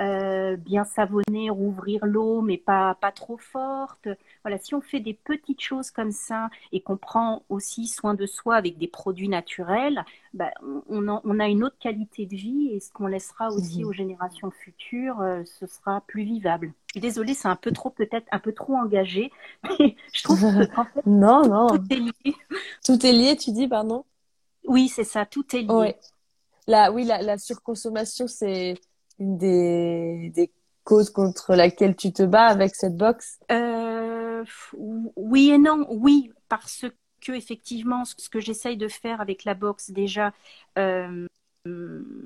euh, 0.00 0.56
bien 0.56 0.84
savonner, 0.84 1.50
rouvrir 1.50 2.06
l'eau, 2.06 2.40
mais 2.40 2.56
pas, 2.56 2.94
pas 3.00 3.12
trop 3.12 3.36
forte. 3.36 4.08
Voilà, 4.42 4.58
si 4.58 4.74
on 4.74 4.80
fait 4.80 5.00
des 5.00 5.14
petites 5.14 5.60
choses 5.60 5.90
comme 5.90 6.12
ça 6.12 6.50
et 6.72 6.80
qu'on 6.80 6.96
prend 6.96 7.42
aussi 7.48 7.86
soin 7.86 8.14
de 8.14 8.26
soi 8.26 8.56
avec 8.56 8.78
des 8.78 8.86
produits 8.86 9.28
naturels, 9.28 10.04
bah, 10.34 10.50
on, 10.88 11.08
en, 11.08 11.20
on, 11.24 11.40
a 11.40 11.48
une 11.48 11.64
autre 11.64 11.78
qualité 11.80 12.26
de 12.26 12.36
vie 12.36 12.70
et 12.72 12.80
ce 12.80 12.92
qu'on 12.92 13.06
laissera 13.06 13.48
aussi 13.48 13.82
mmh. 13.82 13.86
aux 13.86 13.92
générations 13.92 14.50
futures, 14.50 15.20
euh, 15.20 15.42
ce 15.44 15.66
sera 15.66 16.00
plus 16.02 16.22
vivable. 16.22 16.72
Désolée, 16.94 17.34
c'est 17.34 17.48
un 17.48 17.56
peu 17.56 17.72
trop, 17.72 17.90
peut-être 17.90 18.26
un 18.30 18.38
peu 18.38 18.52
trop 18.52 18.76
engagé, 18.76 19.30
mais 19.80 19.96
je 20.12 20.22
trouve 20.22 20.40
que 20.40 20.80
en 20.80 20.84
fait, 20.84 21.02
non, 21.06 21.46
non. 21.48 21.68
tout 21.68 21.84
est 21.90 21.96
lié. 21.96 22.36
Tout 22.84 23.06
est 23.06 23.12
lié, 23.12 23.36
tu 23.36 23.52
dis, 23.52 23.68
pardon? 23.68 24.04
Oui, 24.64 24.88
c'est 24.88 25.04
ça, 25.04 25.26
tout 25.26 25.56
est 25.56 25.62
lié. 25.62 25.68
Ouais. 25.68 25.98
La, 26.66 26.92
oui, 26.92 27.04
la, 27.04 27.22
la 27.22 27.38
surconsommation, 27.38 28.28
c'est 28.28 28.74
une 29.18 29.38
des, 29.38 30.32
des 30.34 30.50
causes 30.84 31.10
contre 31.10 31.54
laquelle 31.54 31.96
tu 31.96 32.12
te 32.12 32.22
bats 32.22 32.46
avec 32.46 32.74
cette 32.74 32.96
box 32.96 33.38
euh, 33.50 34.44
Oui 35.16 35.50
et 35.50 35.58
non. 35.58 35.86
Oui, 35.90 36.32
parce 36.48 36.86
que 37.20 37.32
effectivement, 37.32 38.04
ce 38.04 38.28
que 38.28 38.40
j'essaye 38.40 38.76
de 38.76 38.88
faire 38.88 39.20
avec 39.20 39.44
la 39.44 39.54
box 39.54 39.90
déjà, 39.90 40.32
euh, 40.78 41.26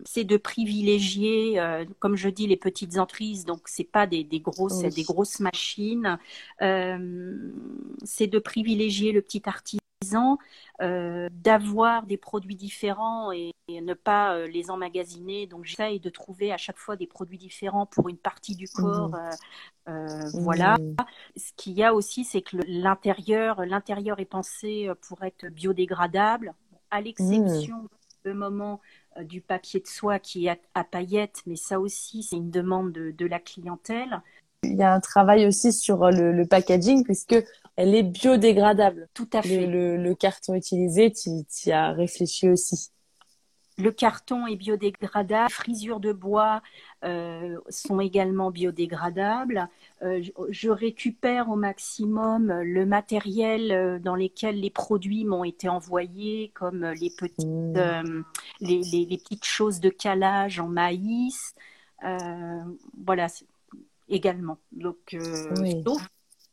c'est 0.05 0.25
de 0.25 0.37
privilégier, 0.37 1.59
euh, 1.59 1.85
comme 1.99 2.17
je 2.17 2.29
dis, 2.29 2.47
les 2.47 2.57
petites 2.57 2.99
entrises. 2.99 3.45
Donc, 3.45 3.63
c'est 3.67 3.85
pas 3.85 4.07
des, 4.07 4.25
des 4.25 4.41
grosses, 4.41 4.83
oui. 4.83 4.91
des 4.91 5.03
grosses 5.03 5.41
machines. 5.41 6.19
Euh, 6.61 7.53
c'est 8.05 8.27
de 8.27 8.39
privilégier 8.39 9.13
le 9.13 9.23
petit 9.23 9.43
euh, 10.81 11.29
d'avoir 11.31 12.07
des 12.07 12.17
produits 12.17 12.57
différents 12.57 13.31
et, 13.31 13.53
et 13.69 13.81
ne 13.81 13.95
pas 13.95 14.35
euh, 14.35 14.47
les 14.49 14.71
emmagasiner. 14.71 15.47
Donc 15.47 15.65
j'essaye 15.65 16.01
de 16.01 16.11
trouver 16.11 16.53
à 16.53 16.57
chaque 16.57 16.79
fois 16.79 16.97
des 16.97 17.07
produits 17.07 17.39
différents 17.39 17.87
pour 17.87 18.09
une 18.09 18.17
partie 18.17 18.57
du 18.57 18.69
corps. 18.69 19.11
Mmh. 19.11 19.31
Euh, 19.89 20.09
mmh. 20.09 20.41
Voilà. 20.41 20.77
Ce 21.37 21.53
qu'il 21.57 21.75
y 21.75 21.85
a 21.85 21.95
aussi, 21.95 22.25
c'est 22.25 22.43
que 22.43 22.57
l'intérieur, 22.67 23.65
l'intérieur 23.65 24.19
est 24.19 24.25
pensé 24.25 24.91
pour 25.09 25.23
être 25.23 25.47
biodégradable, 25.49 26.55
à 26.91 27.01
l'exception 27.01 27.77
mmh. 27.77 27.89
le 28.25 28.35
moment 28.35 28.81
du 29.21 29.41
papier 29.41 29.81
de 29.81 29.87
soie 29.87 30.19
qui 30.19 30.47
est 30.47 30.51
à, 30.51 30.57
à 30.75 30.85
paillettes, 30.85 31.43
mais 31.47 31.57
ça 31.57 31.79
aussi, 31.79 32.23
c'est 32.23 32.37
une 32.37 32.51
demande 32.51 32.93
de, 32.93 33.11
de, 33.11 33.27
la 33.27 33.39
clientèle. 33.39 34.23
Il 34.63 34.77
y 34.77 34.83
a 34.83 34.95
un 34.95 35.01
travail 35.01 35.47
aussi 35.47 35.73
sur 35.73 36.11
le, 36.11 36.33
le 36.33 36.47
packaging 36.47 37.05
puisque 37.05 37.37
elle 37.77 37.95
est 37.95 38.03
biodégradable. 38.03 39.09
Tout 39.15 39.29
à 39.33 39.43
fait. 39.43 39.67
Le, 39.67 39.97
le, 39.97 40.03
le 40.03 40.15
carton 40.15 40.55
utilisé, 40.55 41.13
tu 41.13 41.31
y 41.67 41.73
as 41.73 41.93
réfléchi 41.93 42.49
aussi. 42.49 42.91
Le 43.79 43.91
carton 43.91 44.47
est 44.47 44.57
biodégradable, 44.57 45.49
les 45.49 45.55
frisures 45.55 45.99
de 45.99 46.13
bois 46.13 46.63
euh, 47.05 47.59
sont 47.71 48.01
également 48.01 48.51
biodégradables. 48.51 49.69
Euh, 50.03 50.23
je 50.51 50.69
récupère 50.69 51.49
au 51.49 51.57
maximum 51.57 52.53
le 52.53 52.85
matériel 52.85 53.73
euh, 53.73 53.99
dans 53.99 54.15
lequel 54.15 54.61
les 54.61 54.71
produits 54.71 55.25
m'ont 55.25 55.43
été 55.45 55.71
envoyés, 55.71 56.53
comme 56.55 56.85
les 57.01 57.11
petites, 57.11 57.47
mmh. 57.47 57.77
euh, 57.77 58.23
les, 58.61 58.83
les, 58.83 59.07
les, 59.07 59.19
petites 59.19 59.47
choses 59.47 59.81
de 59.81 59.89
calage 59.89 60.61
en 60.61 60.69
maïs. 60.69 61.55
Voilà, 62.03 63.29
également. 64.09 64.59
Donc, 64.73 65.17
oui. 65.61 65.83
sauf 65.87 66.07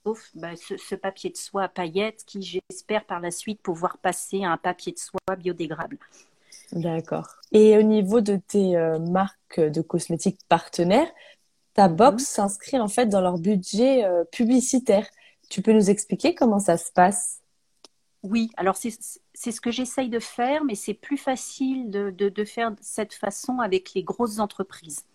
sauf 0.10 0.30
bah, 0.36 0.56
ce, 0.56 0.78
ce, 0.78 0.96
papier 0.96 1.30
de 1.30 1.38
soie 1.38 1.64
à 1.64 1.68
paillettes 1.68 2.24
qui, 2.26 2.42
j'espère 2.42 3.06
par 3.06 3.20
la 3.20 3.32
suite 3.32 3.62
pouvoir 3.62 3.98
passer 3.98 4.44
à 4.44 4.52
un 4.52 4.58
papier 4.58 4.92
de 4.92 5.00
soie 5.00 5.36
biodégradable. 5.38 5.98
D'accord. 6.72 7.28
Et 7.52 7.78
au 7.78 7.82
niveau 7.82 8.22
de 8.22 8.38
tes 8.48 8.78
euh, 8.78 9.00
marques 9.00 9.60
de 9.60 9.82
cosmétiques 9.82 10.40
partenaires, 10.48 11.10
ta 11.74 11.88
box 11.88 12.24
mmh. 12.24 12.26
s'inscrit 12.26 12.80
en 12.80 12.88
fait 12.88 13.08
dans 13.08 13.22
leur 13.22 13.38
budget 13.38 14.06
euh, 14.06 14.24
publicitaire. 14.32 15.08
Tu 15.50 15.62
peux 15.62 15.74
nous 15.74 15.90
expliquer 15.90 16.36
comment 16.36 16.60
ça 16.60 16.78
se 16.78 16.92
passe? 16.92 17.40
Oui, 18.22 18.52
alors 18.58 18.76
c'est 18.76 18.92
ce 19.52 19.62
que 19.62 19.72
j'essaye 19.72 20.10
de 20.10 20.20
faire, 20.20 20.66
mais 20.66 20.76
c'est 20.76 20.94
plus 20.94 21.18
facile 21.18 21.90
de, 21.90 22.10
de, 22.10 22.28
de, 22.28 22.44
faire 22.44 22.72
de 22.72 22.78
cette 22.82 23.14
façon 23.14 23.60
avec 23.60 23.94
les 23.94 24.04
grosses 24.04 24.40
entreprises. 24.40 25.06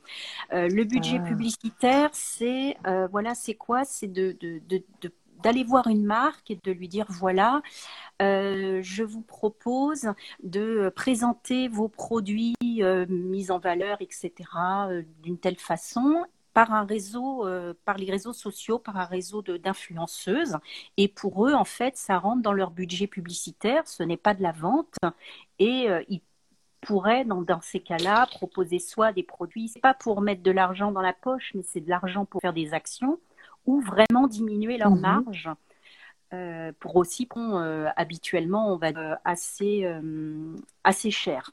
Euh, 0.54 0.68
le 0.68 0.84
budget 0.84 1.18
ah. 1.20 1.28
publicitaire, 1.28 2.08
c'est 2.14 2.78
euh, 2.86 3.06
voilà, 3.08 3.34
c'est 3.34 3.54
quoi? 3.54 3.84
C'est 3.84 4.06
de, 4.06 4.38
d'aller 5.42 5.64
voir 5.64 5.88
une 5.88 6.04
marque 6.04 6.50
et 6.50 6.58
de 6.64 6.72
lui 6.72 6.88
dire 6.88 7.04
voilà, 7.10 7.60
euh, 8.22 8.80
je 8.82 9.02
vous 9.02 9.20
propose 9.20 10.08
de 10.42 10.90
présenter 10.96 11.68
vos 11.68 11.88
produits 11.88 12.56
mis 12.62 13.50
en 13.50 13.58
valeur, 13.58 13.98
etc., 14.00 14.32
d'une 15.22 15.38
telle 15.38 15.58
façon 15.58 16.24
par 16.54 16.72
un 16.72 16.84
réseau, 16.84 17.46
euh, 17.46 17.74
par 17.84 17.98
les 17.98 18.10
réseaux 18.10 18.32
sociaux, 18.32 18.78
par 18.78 18.96
un 18.96 19.04
réseau 19.04 19.42
d'influenceuses. 19.42 20.56
Et 20.96 21.08
pour 21.08 21.46
eux, 21.46 21.52
en 21.52 21.64
fait, 21.64 21.96
ça 21.96 22.18
rentre 22.18 22.42
dans 22.42 22.52
leur 22.52 22.70
budget 22.70 23.08
publicitaire. 23.08 23.86
Ce 23.86 24.02
n'est 24.04 24.16
pas 24.16 24.34
de 24.34 24.42
la 24.42 24.52
vente 24.52 24.94
et 25.58 25.90
euh, 25.90 26.02
ils 26.08 26.22
pourraient, 26.80 27.24
dans, 27.24 27.42
dans 27.42 27.60
ces 27.60 27.80
cas-là, 27.80 28.26
proposer 28.26 28.78
soit 28.78 29.12
des 29.12 29.22
produits, 29.22 29.68
c'est 29.68 29.80
pas 29.80 29.94
pour 29.94 30.20
mettre 30.20 30.42
de 30.42 30.50
l'argent 30.50 30.92
dans 30.92 31.00
la 31.02 31.12
poche, 31.14 31.52
mais 31.54 31.62
c'est 31.62 31.80
de 31.80 31.88
l'argent 31.90 32.24
pour 32.24 32.40
faire 32.40 32.52
des 32.52 32.72
actions 32.72 33.18
ou 33.66 33.80
vraiment 33.80 34.28
diminuer 34.28 34.78
leur 34.78 34.92
mmh. 34.92 35.00
marge. 35.00 35.50
Euh, 36.34 36.72
pour 36.78 36.96
aussi, 36.96 37.26
bon, 37.26 37.56
habituellement, 37.96 38.72
on 38.72 38.76
va 38.76 39.20
assez, 39.24 39.90
assez 40.84 41.10
cher. 41.10 41.50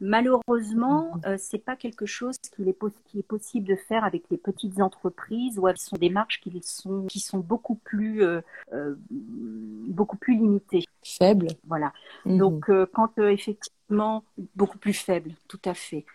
Malheureusement, 0.00 1.12
euh, 1.26 1.36
c'est 1.38 1.58
pas 1.58 1.76
quelque 1.76 2.06
chose 2.06 2.36
qui 2.38 2.62
est, 2.62 2.76
qui 3.04 3.18
est, 3.18 3.22
possible 3.22 3.68
de 3.68 3.76
faire 3.76 4.04
avec 4.04 4.24
les 4.30 4.38
petites 4.38 4.80
entreprises 4.80 5.58
où 5.58 5.68
elles 5.68 5.78
sont 5.78 5.96
des 5.96 6.10
marges 6.10 6.40
qui 6.40 6.58
sont 6.62 7.06
qui 7.06 7.20
sont 7.20 7.38
beaucoup 7.38 7.74
plus 7.74 8.22
euh, 8.22 8.40
euh, 8.72 8.94
beaucoup 9.10 10.16
plus 10.16 10.36
limitées. 10.36 10.84
Faibles. 11.04 11.48
Voilà. 11.66 11.92
Mmh. 12.24 12.38
Donc 12.38 12.70
quand 12.92 13.18
effectivement 13.18 14.24
beaucoup 14.56 14.78
plus 14.78 14.94
faibles, 14.94 15.32
tout 15.48 15.60
à 15.64 15.74
fait. 15.74 16.06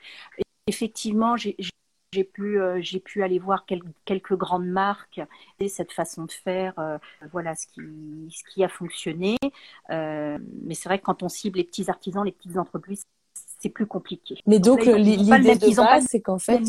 Effectivement, 0.67 1.37
j'ai 1.37 1.55
j'ai 2.15 2.23
pu, 2.23 2.59
euh, 2.59 2.79
j'ai 2.81 2.99
pu 2.99 3.23
aller 3.23 3.39
voir 3.39 3.65
quel, 3.65 3.81
quelques 4.05 4.35
grandes 4.35 4.67
marques 4.67 5.21
et 5.59 5.67
cette 5.67 5.91
façon 5.91 6.23
de 6.23 6.31
faire, 6.31 6.73
euh, 6.79 6.97
voilà 7.31 7.55
ce 7.55 7.67
qui, 7.67 7.81
ce 8.29 8.43
qui 8.49 8.63
a 8.63 8.69
fonctionné. 8.69 9.35
Euh, 9.89 10.37
mais 10.63 10.75
c'est 10.75 10.87
vrai 10.87 10.99
que 10.99 11.03
quand 11.03 11.23
on 11.23 11.29
cible 11.29 11.57
les 11.57 11.65
petits 11.65 11.89
artisans, 11.89 12.23
les 12.23 12.31
petites 12.31 12.57
entreprises, 12.57 13.03
c'est 13.65 13.69
plus 13.71 13.87
compliqué. 13.87 14.37
Mais 14.45 14.59
donc, 14.59 14.85
donc 14.85 14.95
l'idée 14.95 15.55
de 15.55 15.75
base, 15.75 16.05
c'est 16.09 16.21
qu'en 16.21 16.37
fait, 16.37 16.61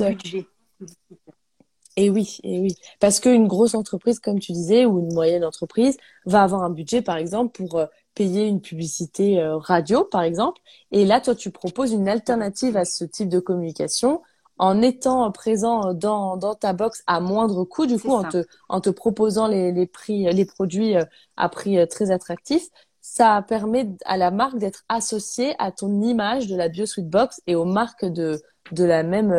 Et 1.99 2.11
oui, 2.11 2.39
et 2.43 2.61
oui, 2.61 2.75
parce 3.01 3.21
qu'une 3.21 3.47
grosse 3.47 3.75
entreprise, 3.75 4.19
comme 4.19 4.39
tu 4.39 4.53
disais, 4.53 4.85
ou 4.85 4.99
une 4.99 5.15
moyenne 5.15 5.45
entreprise, 5.45 5.97
va 6.27 6.43
avoir 6.43 6.63
un 6.63 6.71
budget, 6.71 7.01
par 7.01 7.17
exemple, 7.17 7.53
pour 7.53 7.79
euh, 7.79 7.87
payer 8.15 8.47
une 8.47 8.61
publicité 8.61 9.41
euh, 9.41 9.57
radio, 9.57 10.05
par 10.05 10.23
exemple. 10.23 10.61
Et 10.91 11.07
là, 11.07 11.21
toi, 11.21 11.35
tu 11.35 11.51
proposes 11.51 11.93
une 11.93 12.09
alternative 12.09 12.77
à 12.77 12.85
ce 12.85 13.05
type 13.05 13.31
de 13.31 13.41
communication 13.41 14.23
en 14.59 14.81
étant 14.81 15.31
présent 15.33 15.93
dans, 15.93 16.37
dans 16.37 16.55
ta 16.55 16.73
box 16.73 17.03
à 17.07 17.21
moindre 17.21 17.65
coût, 17.65 17.87
du 17.87 17.99
coup, 17.99 18.13
en 18.13 18.25
te, 18.25 18.45
en 18.69 18.81
te 18.81 18.91
proposant 18.91 19.49
les, 19.49 19.73
les 19.73 19.87
prix, 19.87 20.25
les 20.25 20.45
produits 20.47 20.97
euh, 20.97 21.05
à 21.37 21.49
prix 21.49 21.79
très 21.89 22.11
attractifs. 22.11 22.69
Ça 23.09 23.41
permet 23.47 23.87
à 24.05 24.17
la 24.17 24.33
marque 24.33 24.59
d'être 24.59 24.85
associée 24.89 25.55
à 25.61 25.71
ton 25.71 26.03
image 26.03 26.49
de 26.49 26.57
la 26.57 26.69
BioSweet 26.69 27.09
Box 27.09 27.41
et 27.47 27.55
aux 27.55 27.65
marques 27.65 28.05
de, 28.05 28.43
de 28.73 28.85
la 28.85 29.05
même, 29.05 29.33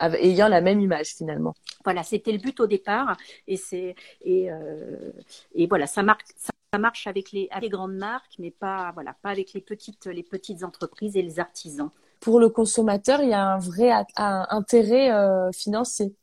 ayant 0.00 0.48
la 0.48 0.60
même 0.60 0.78
image 0.78 1.14
finalement. 1.16 1.54
Voilà, 1.84 2.02
c'était 2.02 2.32
le 2.32 2.38
but 2.38 2.60
au 2.60 2.66
départ. 2.66 3.16
Et, 3.46 3.56
c'est, 3.56 3.94
et, 4.20 4.52
euh, 4.52 5.10
et 5.54 5.66
voilà, 5.66 5.86
ça, 5.86 6.02
marque, 6.02 6.26
ça, 6.36 6.78
marche 6.78 7.06
avec 7.06 7.32
les, 7.32 7.48
avec 7.50 7.62
les, 7.62 7.68
grandes 7.70 7.96
marques, 7.96 8.34
mais 8.38 8.50
pas, 8.50 8.92
voilà, 8.92 9.16
pas 9.22 9.30
avec 9.30 9.54
les 9.54 9.62
petites, 9.62 10.04
les 10.04 10.22
petites 10.22 10.62
entreprises 10.64 11.16
et 11.16 11.22
les 11.22 11.40
artisans. 11.40 11.88
Pour 12.20 12.40
le 12.40 12.50
consommateur, 12.50 13.22
il 13.22 13.30
y 13.30 13.32
a 13.32 13.42
un 13.42 13.58
vrai 13.58 13.90
intérêt 14.18 15.10
euh, 15.10 15.50
financier. 15.52 16.14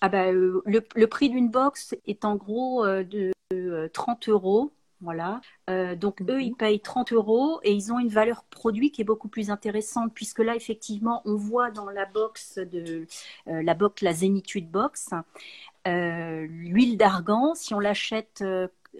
Ah 0.00 0.08
bah, 0.08 0.28
euh, 0.28 0.62
le, 0.64 0.82
le, 0.94 1.06
prix 1.06 1.28
d'une 1.28 1.50
box 1.50 1.94
est 2.06 2.24
en 2.24 2.36
gros 2.36 2.86
de 2.86 3.30
30 3.92 4.30
euros 4.30 4.72
voilà. 5.00 5.40
Euh, 5.70 5.96
donc 5.96 6.20
eux, 6.22 6.42
ils 6.42 6.50
mhm. 6.50 6.56
payent 6.56 6.80
30 6.80 7.12
euros 7.12 7.60
et 7.62 7.72
ils 7.72 7.92
ont 7.92 7.98
une 7.98 8.08
valeur 8.08 8.44
produit 8.44 8.90
qui 8.90 9.00
est 9.00 9.04
beaucoup 9.04 9.28
plus 9.28 9.50
intéressante 9.50 10.12
puisque 10.14 10.40
là, 10.40 10.54
effectivement, 10.54 11.22
on 11.24 11.36
voit 11.36 11.70
dans 11.70 11.88
la 11.88 12.04
box 12.04 12.58
de 12.58 13.06
euh, 13.48 13.62
la 13.62 13.74
box, 13.74 14.02
la 14.02 14.12
Zénitude 14.12 14.70
Box, 14.70 15.10
euh, 15.86 16.46
l'huile 16.48 16.98
d'argan. 16.98 17.54
Si 17.54 17.72
on 17.74 17.80
l'achète 17.80 18.44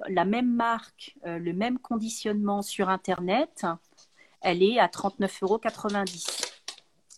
la 0.09 0.25
même 0.25 0.55
marque, 0.55 1.17
le 1.25 1.53
même 1.53 1.79
conditionnement 1.79 2.63
sur 2.63 2.89
Internet, 2.89 3.67
elle 4.41 4.63
est 4.63 4.79
à 4.79 4.87
39,90 4.87 5.43
euros. 5.43 5.61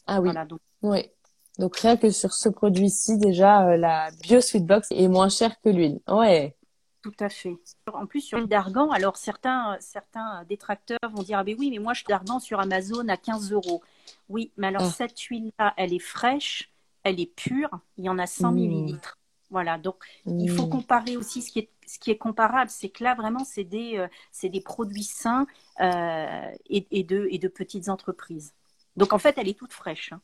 Ah 0.06 0.20
oui. 0.20 0.30
donc. 0.48 0.60
Oui. 0.82 1.10
Donc 1.58 1.76
rien 1.76 1.98
que 1.98 2.10
sur 2.10 2.32
ce 2.32 2.48
produit-ci, 2.48 3.18
déjà, 3.18 3.76
la 3.76 4.10
Bio 4.22 4.40
Sweet 4.40 4.64
Box 4.64 4.88
est 4.90 5.06
moins 5.06 5.28
chère 5.28 5.60
que 5.60 5.68
l'huile. 5.68 6.00
Ouais. 6.08 6.56
Tout 7.02 7.14
à 7.18 7.28
fait. 7.28 7.56
En 7.92 8.06
plus, 8.06 8.20
sur 8.20 8.38
l'huile 8.38 8.48
d'argan, 8.48 8.90
alors 8.90 9.16
certains, 9.16 9.76
certains 9.80 10.44
détracteurs 10.44 10.98
vont 11.12 11.22
dire 11.22 11.38
Ah, 11.38 11.44
ben 11.44 11.56
oui, 11.58 11.70
mais 11.70 11.78
moi, 11.78 11.94
je 11.94 12.04
d'argan 12.04 12.38
sur 12.38 12.60
Amazon 12.60 13.08
à 13.08 13.16
15 13.16 13.50
euros. 13.52 13.82
Oui, 14.28 14.52
mais 14.56 14.68
alors 14.68 14.84
ah. 14.84 14.90
cette 14.90 15.18
huile-là, 15.18 15.74
elle 15.76 15.92
est 15.92 15.98
fraîche, 15.98 16.72
elle 17.02 17.18
est 17.18 17.34
pure, 17.34 17.70
il 17.96 18.04
y 18.04 18.08
en 18.08 18.18
a 18.18 18.26
100 18.26 18.52
mmh. 18.52 18.54
millilitres. 18.54 19.18
Voilà, 19.50 19.76
donc 19.78 19.96
il 20.26 20.48
faut 20.48 20.66
mmh. 20.66 20.70
comparer 20.70 21.16
aussi 21.16 21.42
ce 21.42 21.50
qui 21.50 21.58
est, 21.58 21.68
ce 21.86 21.98
qui 21.98 22.10
est 22.10 22.16
comparable. 22.16 22.70
C'est 22.70 22.88
que 22.88 23.04
là, 23.04 23.14
vraiment, 23.14 23.44
c'est 23.44 23.64
des, 23.64 23.98
euh, 23.98 24.48
des 24.48 24.60
produits 24.60 25.02
sains 25.02 25.46
euh, 25.80 26.50
et, 26.70 26.86
et, 26.90 27.02
de, 27.02 27.26
et 27.30 27.38
de 27.38 27.48
petites 27.48 27.88
entreprises. 27.88 28.54
Donc 28.96 29.12
en 29.12 29.18
fait, 29.18 29.36
elle 29.38 29.48
est 29.48 29.58
toute 29.58 29.72
fraîche. 29.72 30.12
Hein. 30.12 30.20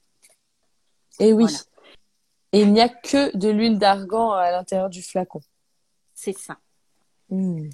Et 1.19 1.33
oui. 1.33 1.47
Et 2.53 2.63
il 2.63 2.73
n'y 2.73 2.81
a 2.81 2.89
que 2.89 3.37
de 3.37 3.51
l'huile 3.51 3.79
d'argan 3.79 4.31
à 4.31 4.51
l'intérieur 4.51 4.89
du 4.89 5.03
flacon. 5.03 5.41
C'est 6.15 6.33
ça. 6.33 6.59
Hmm. 7.31 7.69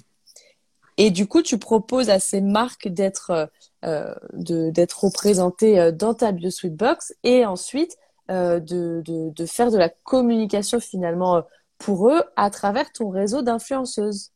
Et 0.97 1.11
du 1.11 1.27
coup, 1.27 1.41
tu 1.41 1.57
proposes 1.57 2.09
à 2.09 2.19
ces 2.19 2.41
marques 2.41 2.87
d'être 2.87 3.49
euh, 3.85 4.15
d'être 4.33 5.03
représentées 5.03 5.79
euh, 5.79 5.91
dans 5.91 6.15
ta 6.15 6.31
BioSuite 6.31 6.75
Box 6.75 7.13
et 7.23 7.45
ensuite 7.45 7.97
euh, 8.31 8.59
de, 8.59 9.03
de, 9.05 9.29
de, 9.29 9.45
faire 9.45 9.69
de 9.69 9.77
la 9.77 9.89
communication 9.89 10.79
finalement 10.79 11.43
pour 11.77 12.09
eux 12.09 12.23
à 12.35 12.49
travers 12.49 12.91
ton 12.91 13.09
réseau 13.09 13.43
d'influenceuses. 13.43 14.31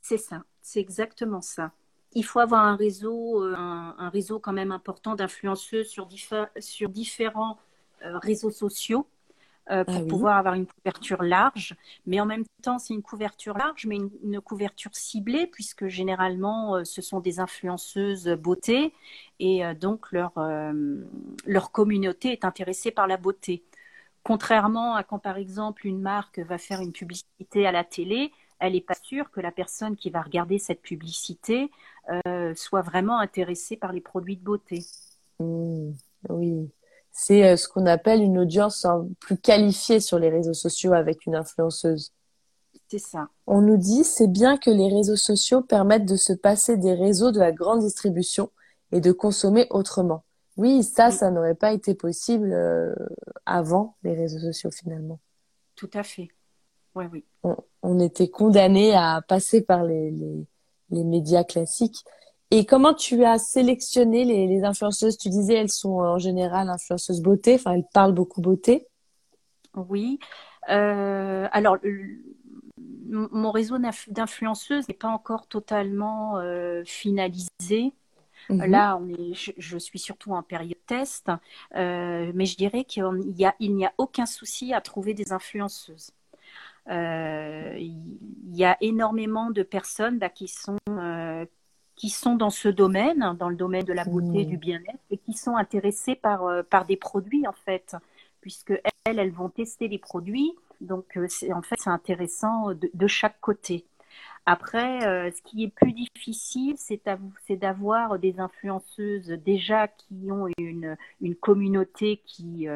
C'est 0.00 0.16
ça, 0.16 0.42
c'est 0.62 0.80
exactement 0.80 1.42
ça. 1.42 1.72
Il 2.14 2.24
faut 2.24 2.38
avoir 2.38 2.64
un 2.64 2.76
réseau, 2.76 3.42
un, 3.42 3.94
un 3.98 4.08
réseau 4.08 4.38
quand 4.38 4.54
même 4.54 4.72
important 4.72 5.14
d'influenceuses 5.14 5.88
sur, 5.88 6.08
sur 6.58 6.88
différents 6.88 7.58
réseaux 8.00 8.50
sociaux 8.50 9.06
euh, 9.70 9.84
pour 9.84 9.96
ah 9.96 10.08
pouvoir 10.08 10.36
avoir 10.38 10.54
une 10.54 10.66
couverture 10.66 11.22
large. 11.22 11.76
Mais 12.06 12.20
en 12.20 12.26
même 12.26 12.44
temps, 12.62 12.78
c'est 12.78 12.94
une 12.94 13.02
couverture 13.02 13.56
large, 13.58 13.84
mais 13.86 13.96
une, 13.96 14.40
couverture 14.40 14.94
ciblée, 14.94 15.46
puisque 15.46 15.88
généralement, 15.88 16.76
euh, 16.76 16.84
ce 16.84 17.02
sont 17.02 17.20
des 17.20 17.38
influenceuses 17.38 18.28
beauté 18.28 18.94
et 19.40 19.64
euh, 19.64 19.74
donc 19.74 20.10
leur, 20.10 20.32
leur 21.44 21.70
communauté 21.70 22.32
est 22.32 22.44
intéressée 22.44 22.90
par 22.90 23.06
la 23.06 23.18
beauté. 23.18 23.62
Contrairement 24.22 24.94
à 24.94 25.04
quand, 25.04 25.18
par 25.18 25.36
exemple, 25.36 25.86
une 25.86 26.00
marque 26.00 26.38
va 26.38 26.56
faire 26.56 26.80
une 26.80 26.92
publicité 26.92 27.66
à 27.66 27.72
la 27.72 27.84
télé, 27.84 28.32
elle 28.60 28.72
n'est 28.72 28.80
pas 28.80 28.94
sûre 29.02 29.30
que 29.30 29.40
la 29.40 29.52
personne 29.52 29.96
qui 29.96 30.10
va 30.10 30.22
regarder 30.22 30.58
cette 30.58 30.82
publicité 30.82 31.70
soit 32.54 32.82
vraiment 32.82 33.18
intéressée 33.18 33.76
par 33.76 33.92
les 33.92 34.00
produits 34.00 34.36
de 34.36 34.42
beauté. 34.42 34.82
Mmh, 35.40 35.92
oui 36.30 36.70
c'est 37.12 37.44
euh, 37.44 37.56
ce 37.56 37.68
qu'on 37.68 37.86
appelle 37.86 38.22
une 38.22 38.38
audience 38.38 38.84
hein, 38.84 39.06
plus 39.20 39.36
qualifiée 39.36 40.00
sur 40.00 40.18
les 40.18 40.28
réseaux 40.28 40.54
sociaux 40.54 40.92
avec 40.92 41.26
une 41.26 41.34
influenceuse. 41.34 42.12
C'est 42.88 42.98
ça. 42.98 43.28
On 43.46 43.60
nous 43.60 43.76
dit 43.76 44.04
c'est 44.04 44.28
bien 44.28 44.56
que 44.56 44.70
les 44.70 44.88
réseaux 44.88 45.16
sociaux 45.16 45.60
permettent 45.60 46.06
de 46.06 46.16
se 46.16 46.32
passer 46.32 46.76
des 46.76 46.94
réseaux 46.94 47.30
de 47.30 47.38
la 47.38 47.52
grande 47.52 47.80
distribution 47.80 48.50
et 48.92 49.00
de 49.00 49.12
consommer 49.12 49.66
autrement. 49.70 50.24
Oui, 50.56 50.82
ça, 50.82 51.10
ça 51.10 51.30
n'aurait 51.30 51.54
pas 51.54 51.72
été 51.72 51.94
possible 51.94 52.52
euh, 52.52 52.94
avant 53.46 53.96
les 54.02 54.14
réseaux 54.14 54.40
sociaux 54.40 54.70
finalement. 54.70 55.20
Tout 55.76 55.90
à 55.94 56.02
fait. 56.02 56.28
Ouais, 56.94 57.08
oui. 57.12 57.24
On, 57.82 58.00
était 58.00 58.28
condamné 58.28 58.94
à 58.94 59.22
passer 59.26 59.60
par 59.60 59.84
les, 59.84 60.12
les 60.90 61.04
médias 61.04 61.44
classiques. 61.44 62.04
Et 62.50 62.64
comment 62.64 62.94
tu 62.94 63.24
as 63.24 63.38
sélectionné 63.38 64.24
les, 64.24 64.46
les, 64.46 64.64
influenceuses? 64.64 65.18
Tu 65.18 65.28
disais 65.28 65.54
elles 65.54 65.70
sont 65.70 65.98
en 65.98 66.18
général 66.18 66.70
influenceuses 66.70 67.20
beauté, 67.20 67.56
enfin 67.56 67.74
elles 67.74 67.86
parlent 67.92 68.14
beaucoup 68.14 68.40
beauté. 68.40 68.86
Oui. 69.74 70.18
Euh, 70.70 71.46
alors 71.52 71.78
mon 73.08 73.50
réseau 73.50 73.78
d'influenceuses 74.08 74.88
n'est 74.88 74.94
pas 74.94 75.08
encore 75.08 75.46
totalement 75.46 76.38
euh, 76.38 76.82
finalisé. 76.84 77.92
Mhm. 78.50 78.64
Là, 78.66 78.98
on 79.00 79.08
est, 79.08 79.34
je, 79.34 79.78
suis 79.78 79.98
surtout 79.98 80.32
en 80.32 80.42
période 80.42 80.78
test, 80.86 81.30
euh, 81.74 82.32
mais 82.34 82.46
je 82.46 82.56
dirais 82.56 82.84
qu'il 82.84 83.04
n'y 83.36 83.44
a, 83.44 83.54
il 83.60 83.74
n'y 83.74 83.84
a 83.84 83.92
aucun 83.98 84.26
souci 84.26 84.72
à 84.72 84.80
trouver 84.80 85.14
des 85.14 85.32
influenceuses. 85.32 86.10
Euh, 86.88 87.74
il 87.78 88.56
y 88.56 88.64
a 88.64 88.78
énormément 88.80 89.50
de 89.50 89.62
personnes 89.62 90.18
bah, 90.18 90.30
qui 90.30 90.48
sont 90.48 90.78
qui 91.98 92.10
sont 92.10 92.36
dans 92.36 92.50
ce 92.50 92.68
domaine, 92.68 93.36
dans 93.38 93.48
le 93.48 93.56
domaine 93.56 93.84
de 93.84 93.92
la 93.92 94.04
beauté, 94.04 94.44
du 94.44 94.56
bien-être, 94.56 95.00
et 95.10 95.18
qui 95.18 95.32
sont 95.32 95.56
intéressées 95.56 96.14
par, 96.14 96.44
euh, 96.44 96.62
par 96.62 96.86
des 96.86 96.96
produits, 96.96 97.46
en 97.46 97.52
fait, 97.52 97.96
puisque 98.40 98.70
elles, 99.04 99.18
elles 99.18 99.32
vont 99.32 99.48
tester 99.48 99.88
les 99.88 99.98
produits. 99.98 100.52
Donc, 100.80 101.16
euh, 101.16 101.26
c'est, 101.28 101.52
en 101.52 101.60
fait, 101.60 101.74
c'est 101.76 101.90
intéressant 101.90 102.72
de, 102.72 102.88
de, 102.94 103.06
chaque 103.08 103.40
côté. 103.40 103.84
Après, 104.46 105.04
euh, 105.08 105.28
ce 105.32 105.42
qui 105.42 105.64
est 105.64 105.74
plus 105.74 105.92
difficile, 105.92 106.76
c'est, 106.78 107.02
c'est 107.48 107.56
d'avoir 107.56 108.20
des 108.20 108.38
influenceuses 108.38 109.30
déjà 109.44 109.88
qui 109.88 110.30
ont 110.30 110.46
une, 110.56 110.96
une 111.20 111.34
communauté 111.34 112.22
qui, 112.24 112.68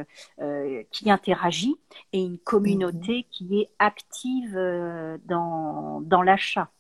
qui 0.90 1.10
interagit 1.10 1.76
et 2.12 2.20
une 2.20 2.38
communauté 2.38 3.18
mhm. 3.18 3.24
qui 3.30 3.60
est 3.60 3.68
active 3.78 4.54
dans, 5.26 6.00
dans 6.00 6.22
l'achat. 6.22 6.70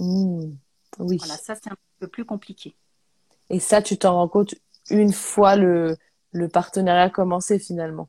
Mmh. 0.00 0.56
Oui. 0.98 1.18
Voilà, 1.18 1.36
ça 1.36 1.54
c'est 1.54 1.70
un 1.70 1.76
peu 1.98 2.08
plus 2.08 2.24
compliqué. 2.24 2.74
Et 3.48 3.60
ça, 3.60 3.82
tu 3.82 3.98
t'en 3.98 4.14
rends 4.14 4.28
compte 4.28 4.54
une 4.90 5.12
fois 5.12 5.56
le, 5.56 5.96
le 6.32 6.48
partenariat 6.48 7.10
commencé 7.10 7.58
finalement 7.58 8.08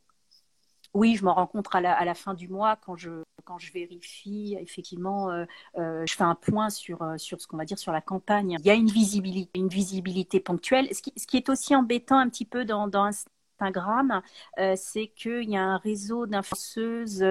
oui, 0.93 1.15
je 1.15 1.23
m'en 1.23 1.33
rends 1.33 1.47
compte 1.47 1.67
à 1.73 1.81
la, 1.81 1.93
à 1.93 2.03
la, 2.03 2.13
fin 2.13 2.33
du 2.33 2.49
mois 2.49 2.75
quand 2.75 2.97
je, 2.97 3.23
quand 3.45 3.57
je 3.59 3.71
vérifie. 3.71 4.57
Effectivement, 4.59 5.31
euh, 5.31 5.45
euh, 5.77 6.05
je 6.05 6.13
fais 6.15 6.23
un 6.23 6.35
point 6.35 6.69
sur, 6.69 7.01
euh, 7.01 7.17
sur 7.17 7.39
ce 7.41 7.47
qu'on 7.47 7.57
va 7.57 7.65
dire 7.65 7.79
sur 7.79 7.93
la 7.93 8.01
campagne. 8.01 8.57
Il 8.59 8.65
y 8.65 8.69
a 8.69 8.73
une 8.73 8.89
visibilité, 8.89 9.59
une 9.59 9.69
visibilité 9.69 10.39
ponctuelle. 10.39 10.93
Ce 10.93 11.01
qui, 11.01 11.13
ce 11.15 11.25
qui 11.27 11.37
est 11.37 11.49
aussi 11.49 11.75
embêtant 11.75 12.17
un 12.17 12.29
petit 12.29 12.45
peu 12.45 12.65
dans, 12.65 12.87
dans 12.87 13.05
Instagram, 13.05 14.21
euh, 14.59 14.73
c'est 14.75 15.07
qu'il 15.07 15.49
y 15.49 15.55
a 15.55 15.63
un 15.63 15.77
réseau 15.77 16.25
d'influenceuses 16.27 17.23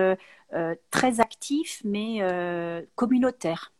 très 0.90 1.20
actif, 1.20 1.82
mais 1.84 2.20
communautaire. 2.96 3.72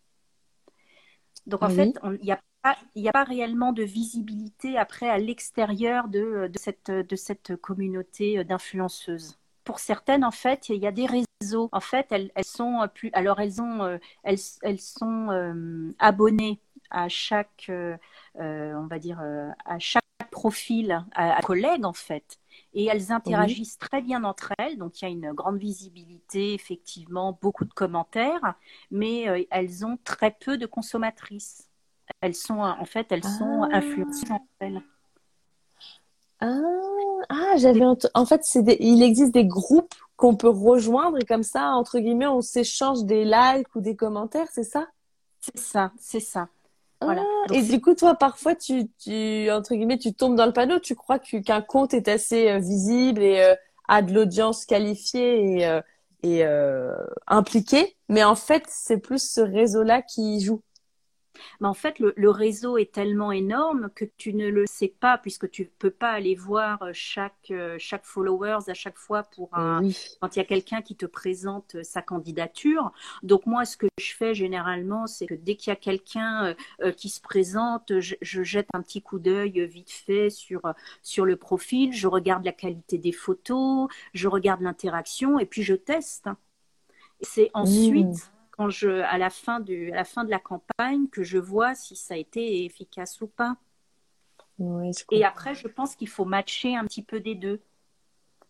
Donc 1.51 1.63
en 1.63 1.69
fait, 1.69 1.93
il 2.05 2.25
n'y 2.25 2.33
a, 2.33 2.41
a, 2.63 3.13
pas 3.13 3.25
réellement 3.25 3.73
de 3.73 3.83
visibilité 3.83 4.79
après 4.79 5.09
à 5.09 5.19
l'extérieur 5.19 6.09
de, 6.09 6.49
de, 6.49 6.59
cette, 6.59 6.91
de 6.91 7.17
cette 7.17 7.57
communauté 7.57 8.45
d'influenceuses. 8.45 9.39
Pour 9.65 9.79
certaines, 9.79 10.25
en 10.25 10.31
fait, 10.31 10.69
il 10.69 10.77
y 10.77 10.87
a 10.87 10.93
des 10.93 11.07
réseaux. 11.07 11.69
En 11.73 11.81
fait, 11.81 12.07
elles, 12.11 12.33
elles 12.35 12.45
sont 12.45 12.89
plus. 12.95 13.11
Alors, 13.13 13.41
elles, 13.41 13.61
ont, 13.61 13.83
euh, 13.83 13.99
elles, 14.25 14.39
elles 14.63 14.81
sont 14.81 15.31
euh, 15.31 15.93
abonnées 15.99 16.61
à 16.91 17.09
chaque, 17.09 17.67
euh, 17.69 17.97
on 18.37 18.87
va 18.87 18.99
dire, 18.99 19.21
à 19.65 19.79
chaque 19.79 20.05
profil, 20.31 21.05
à, 21.13 21.37
à 21.37 21.43
collègue, 21.43 21.85
en 21.85 21.93
fait. 21.93 22.40
Et 22.75 22.87
elles 22.87 23.13
interagissent 23.13 23.79
très 23.79 24.03
bien 24.03 24.25
entre 24.25 24.53
elles. 24.59 24.79
Donc 24.79 25.01
il 25.01 25.05
y 25.05 25.09
a 25.09 25.11
une 25.11 25.33
grande 25.33 25.59
visibilité, 25.59 26.55
effectivement, 26.55 27.39
beaucoup 27.41 27.65
de 27.65 27.73
commentaires, 27.73 28.55
mais 28.91 29.29
euh, 29.29 29.43
elles 29.51 29.85
ont 29.85 29.99
très 30.05 30.31
peu 30.31 30.59
de 30.59 30.67
consommatrices. 30.67 31.69
Elles 32.21 32.35
sont, 32.35 32.61
en 32.61 32.85
fait, 32.85 33.13
elles 33.13 33.25
sont 33.25 33.63
Ah. 33.65 33.77
influencées 33.77 34.31
entre 34.33 34.45
elles. 34.59 34.83
Ah, 36.41 36.59
ah, 37.29 37.53
j'avais 37.57 37.85
en 37.85 38.25
fait, 38.27 38.43
des- 38.63 38.79
il 38.81 39.03
existe 39.03 39.33
des 39.33 39.45
groupes 39.45 39.95
qu'on 40.17 40.37
peut 40.37 40.49
rejoindre 40.49 41.19
et 41.19 41.25
comme 41.25 41.43
ça, 41.43 41.73
entre 41.73 41.99
guillemets, 41.99 42.27
on 42.27 42.41
s'échange 42.41 43.05
des 43.05 43.25
likes 43.25 43.75
ou 43.75 43.81
des 43.81 43.95
commentaires, 43.95 44.49
c'est 44.51 44.65
ça? 44.65 44.89
C'est 45.41 45.59
ça, 45.59 45.93
c'est 45.99 46.21
ça. 46.21 46.49
Voilà. 47.01 47.27
Ah, 47.43 47.47
Donc, 47.49 47.59
et 47.59 47.63
du 47.63 47.81
coup, 47.81 47.95
toi, 47.95 48.15
parfois, 48.15 48.55
tu, 48.55 48.89
tu, 48.99 49.51
entre 49.51 49.75
guillemets, 49.75 49.99
tu 49.99 50.13
tombes 50.15 50.37
dans 50.37 50.47
le 50.47 50.53
panneau, 50.53 50.79
tu 50.79 50.95
crois 50.95 51.19
qu'un 51.19 51.63
compte 51.63 51.95
est 51.95 52.09
assez 52.09 52.51
euh, 52.51 52.59
visible 52.59 53.23
et 53.23 53.41
euh, 53.41 53.55
a 53.89 54.03
de 54.03 54.13
l'audience 54.13 54.67
qualifiée 54.67 55.59
et, 55.61 55.67
euh, 55.67 55.81
et 56.23 56.45
euh, 56.45 56.93
impliquée, 57.27 57.97
mais 58.09 58.23
en 58.25 58.37
fait, 58.37 58.65
c'est 58.69 58.99
plus 58.99 59.23
ce 59.33 59.41
réseau-là 59.41 60.03
qui 60.03 60.41
joue. 60.41 60.63
Mais 61.61 61.69
en 61.69 61.75
fait, 61.75 61.99
le, 61.99 62.13
le 62.17 62.31
réseau 62.31 62.79
est 62.79 62.93
tellement 62.93 63.33
énorme 63.33 63.91
que 63.95 64.05
tu 64.17 64.35
ne 64.35 64.49
le 64.49 64.65
sais 64.67 64.89
pas, 65.01 65.19
puisque 65.19 65.51
tu 65.51 65.71
peux 65.79 65.91
pas 65.91 66.11
aller 66.11 66.35
voir 66.35 66.83
euh, 66.83 66.91
chaque, 66.93 67.51
euh, 67.51 67.77
chaque 67.79 68.05
followers 68.05 68.69
à 68.69 68.75
chaque 68.75 68.99
fois 68.99 69.23
pour 69.25 69.49
un, 69.53 69.83
Oui. 69.83 69.97
quand 70.21 70.37
il 70.37 70.39
y 70.39 70.43
a 70.43 70.45
quelqu'un 70.45 70.83
qui 70.83 70.97
te 70.97 71.07
présente 71.07 71.75
euh, 71.77 71.83
sa 71.83 72.03
candidature. 72.03 72.93
Donc 73.23 73.47
moi, 73.47 73.65
ce 73.65 73.77
que 73.77 73.87
je 73.99 74.15
fais 74.15 74.35
généralement, 74.35 75.07
c'est 75.07 75.27
que 75.27 75.35
dès 75.35 75.57
qu'il 75.57 75.71
y 75.71 75.73
a 75.73 75.77
quelqu'un 75.77 76.55
qui 76.97 77.09
se 77.09 77.21
présente, 77.21 78.01
je, 78.01 78.15
je 78.21 78.43
jette 78.43 78.67
un 78.75 78.83
petit 78.83 79.03
coup 79.03 79.19
d'œil 79.19 79.67
vite 79.67 79.91
fait 79.91 80.31
sur, 80.31 80.61
sur 81.03 81.25
le 81.25 81.37
profil, 81.37 81.93
je 81.93 82.07
regarde 82.09 82.45
la 82.45 82.53
qualité 82.53 82.99
des 82.99 83.13
photos, 83.13 83.89
je 84.15 84.29
regarde 84.29 84.61
l'interaction 84.63 85.39
et 85.39 85.47
puis 85.47 85.63
je 85.63 85.75
teste. 85.75 86.29
C'est 87.21 87.51
ensuite, 87.55 88.07
Mmh. 88.07 88.40
Quand 88.61 88.69
je, 88.69 88.91
à 88.91 89.17
la 89.17 89.31
fin 89.31 89.59
du, 89.59 89.91
à 89.91 89.97
la 89.97 90.05
fin 90.05 90.23
de 90.23 90.29
la 90.29 90.39
campagne, 90.39 91.09
que 91.09 91.23
je 91.23 91.39
vois 91.39 91.75
si 91.75 91.97
ça 91.97 92.13
a 92.13 92.19
été 92.19 92.67
efficace 92.67 93.23
ou 93.23 93.27
pas. 93.27 93.57
Et 95.11 95.25
après, 95.25 95.55
je 95.55 95.67
pense 95.67 95.97
qu'il 95.97 96.11
faut 96.11 96.27
matcher 96.27 96.77
un 96.77 96.85
petit 96.85 97.03
peu 97.03 97.21
des 97.21 97.35
deux. 97.35 97.63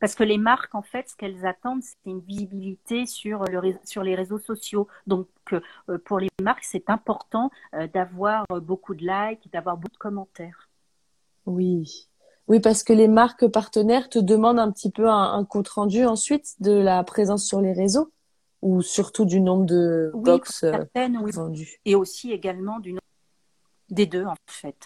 Parce 0.00 0.16
que 0.16 0.24
les 0.24 0.36
marques, 0.36 0.74
en 0.74 0.82
fait, 0.82 1.10
ce 1.10 1.14
qu'elles 1.14 1.46
attendent, 1.46 1.84
c'est 1.84 1.94
une 2.06 2.18
visibilité 2.18 3.06
sur, 3.06 3.44
le, 3.44 3.76
sur 3.84 4.02
les 4.02 4.16
réseaux 4.16 4.40
sociaux. 4.40 4.88
Donc, 5.06 5.28
euh, 5.52 5.98
pour 6.04 6.18
les 6.18 6.30
marques, 6.42 6.64
c'est 6.64 6.90
important 6.90 7.52
euh, 7.74 7.86
d'avoir 7.86 8.46
euh, 8.50 8.58
beaucoup 8.58 8.96
de 8.96 9.06
likes, 9.06 9.48
d'avoir 9.52 9.76
beaucoup 9.76 9.92
de 9.92 9.98
commentaires. 9.98 10.68
Oui. 11.46 12.08
Oui, 12.48 12.58
parce 12.58 12.82
que 12.82 12.92
les 12.92 13.06
marques 13.06 13.46
partenaires 13.46 14.08
te 14.08 14.18
demandent 14.18 14.58
un 14.58 14.72
petit 14.72 14.90
peu 14.90 15.08
un, 15.08 15.34
un 15.34 15.44
compte 15.44 15.68
rendu 15.68 16.04
ensuite 16.04 16.60
de 16.60 16.72
la 16.72 17.04
présence 17.04 17.46
sur 17.46 17.60
les 17.60 17.72
réseaux 17.72 18.10
ou 18.62 18.82
surtout 18.82 19.24
du 19.24 19.40
nombre 19.40 19.66
de 19.66 20.10
Oui, 20.14 20.22
box 20.24 20.64
oui. 20.64 21.32
vendues. 21.32 21.80
Et 21.84 21.94
aussi 21.94 22.32
également 22.32 22.78
du 22.80 22.92
nom 22.92 23.00
des 23.90 24.06
deux, 24.06 24.24
en 24.24 24.34
fait. 24.46 24.76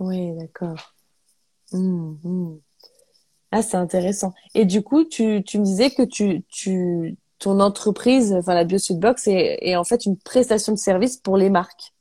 Oui, 0.00 0.32
d'accord. 0.36 0.94
Hmm, 1.72 2.14
hmm. 2.22 2.58
Ah, 3.52 3.62
c'est 3.62 3.76
intéressant. 3.76 4.34
Et 4.54 4.64
du 4.64 4.82
coup, 4.82 5.04
tu, 5.04 5.42
tu 5.44 5.58
me 5.58 5.64
disais 5.64 5.90
que 5.90 6.02
tu, 6.02 6.42
tu, 6.48 7.16
ton 7.38 7.60
entreprise, 7.60 8.32
enfin 8.32 8.54
la 8.54 8.64
BioSuitBox, 8.64 9.28
est, 9.28 9.58
est 9.62 9.76
en 9.76 9.84
fait 9.84 10.06
une 10.06 10.18
prestation 10.18 10.72
de 10.72 10.78
service 10.78 11.16
pour 11.16 11.36
les 11.36 11.50
marques 11.50 11.92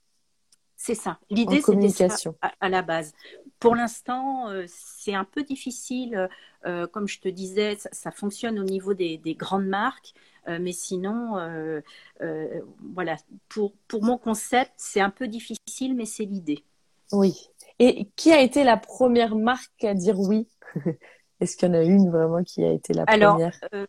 C'est 0.76 0.96
ça. 0.96 1.20
L'idée, 1.30 1.62
c'était 1.62 1.89
ça 1.89 2.08
à, 2.42 2.52
à 2.60 2.70
la 2.70 2.82
base. 2.82 3.13
Pour 3.60 3.76
l'instant, 3.76 4.50
euh, 4.50 4.66
c'est 4.68 5.13
un 5.13 5.24
peu 5.26 5.44
difficile. 5.44 6.28
euh, 6.66 6.88
comme 6.88 7.08
je 7.08 7.20
te 7.20 7.30
disais, 7.30 7.76
ça, 7.78 7.89
ça 7.92 8.12
fonctionne 8.12 8.60
au 8.60 8.63
niveau 8.63 8.94
des, 8.94 9.18
des 9.18 9.36
grandes 9.36 9.68
marques. 9.68 10.13
Euh, 10.47 10.60
mais 10.60 10.71
sinon, 10.71 11.38
euh, 11.38 11.82
euh, 12.21 12.62
voilà, 12.93 13.15
pour, 13.49 13.73
pour 13.88 14.03
mon 14.03 14.17
concept, 14.17 14.71
c'est 14.77 15.01
un 15.01 15.10
peu 15.10 15.27
difficile, 15.27 15.95
mais 15.95 16.06
c'est 16.06 16.25
l'idée. 16.25 16.63
Oui. 17.12 17.49
Et 17.79 18.10
qui 18.15 18.32
a 18.32 18.41
été 18.41 18.63
la 18.63 18.77
première 18.77 19.36
marque 19.36 19.84
à 19.84 19.93
dire 19.93 20.19
oui? 20.19 20.47
Est-ce 21.39 21.58
qu'il 21.58 21.67
y 21.67 21.71
en 21.71 21.75
a 21.75 21.84
une 21.84 22.10
vraiment 22.10 22.43
qui 22.43 22.63
a 22.63 22.71
été 22.71 22.93
la 22.93 23.06
Alors, 23.06 23.38
première? 23.38 23.60
euh, 23.73 23.86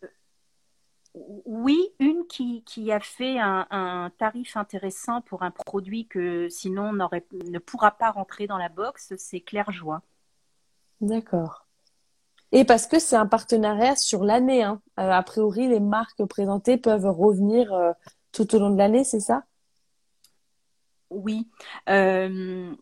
oui, 1.45 1.79
une 1.99 2.25
qui, 2.27 2.63
qui 2.63 2.91
a 2.91 2.99
fait 2.99 3.39
un, 3.39 3.65
un 3.71 4.11
tarif 4.17 4.57
intéressant 4.57 5.21
pour 5.21 5.43
un 5.43 5.51
produit 5.51 6.07
que 6.07 6.49
sinon 6.49 6.91
n'aurait, 6.93 7.25
ne 7.31 7.59
pourra 7.59 7.91
pas 7.91 8.11
rentrer 8.11 8.47
dans 8.47 8.57
la 8.57 8.69
box, 8.69 9.13
c'est 9.17 9.39
Claire 9.41 9.71
Joie. 9.71 10.01
D'accord. 10.99 11.64
Et 12.55 12.63
parce 12.63 12.87
que 12.87 12.99
c'est 12.99 13.17
un 13.17 13.25
partenariat 13.25 13.97
sur 13.97 14.23
l'année, 14.23 14.63
hein. 14.63 14.81
Euh, 14.97 15.11
a 15.11 15.21
priori, 15.23 15.67
les 15.67 15.81
marques 15.81 16.23
présentées 16.23 16.77
peuvent 16.77 17.05
revenir 17.05 17.73
euh, 17.73 17.91
tout 18.31 18.55
au 18.55 18.59
long 18.59 18.69
de 18.69 18.77
l'année, 18.77 19.03
c'est 19.03 19.19
ça? 19.19 19.43
Oui. 21.09 21.49
Euh, 21.89 22.73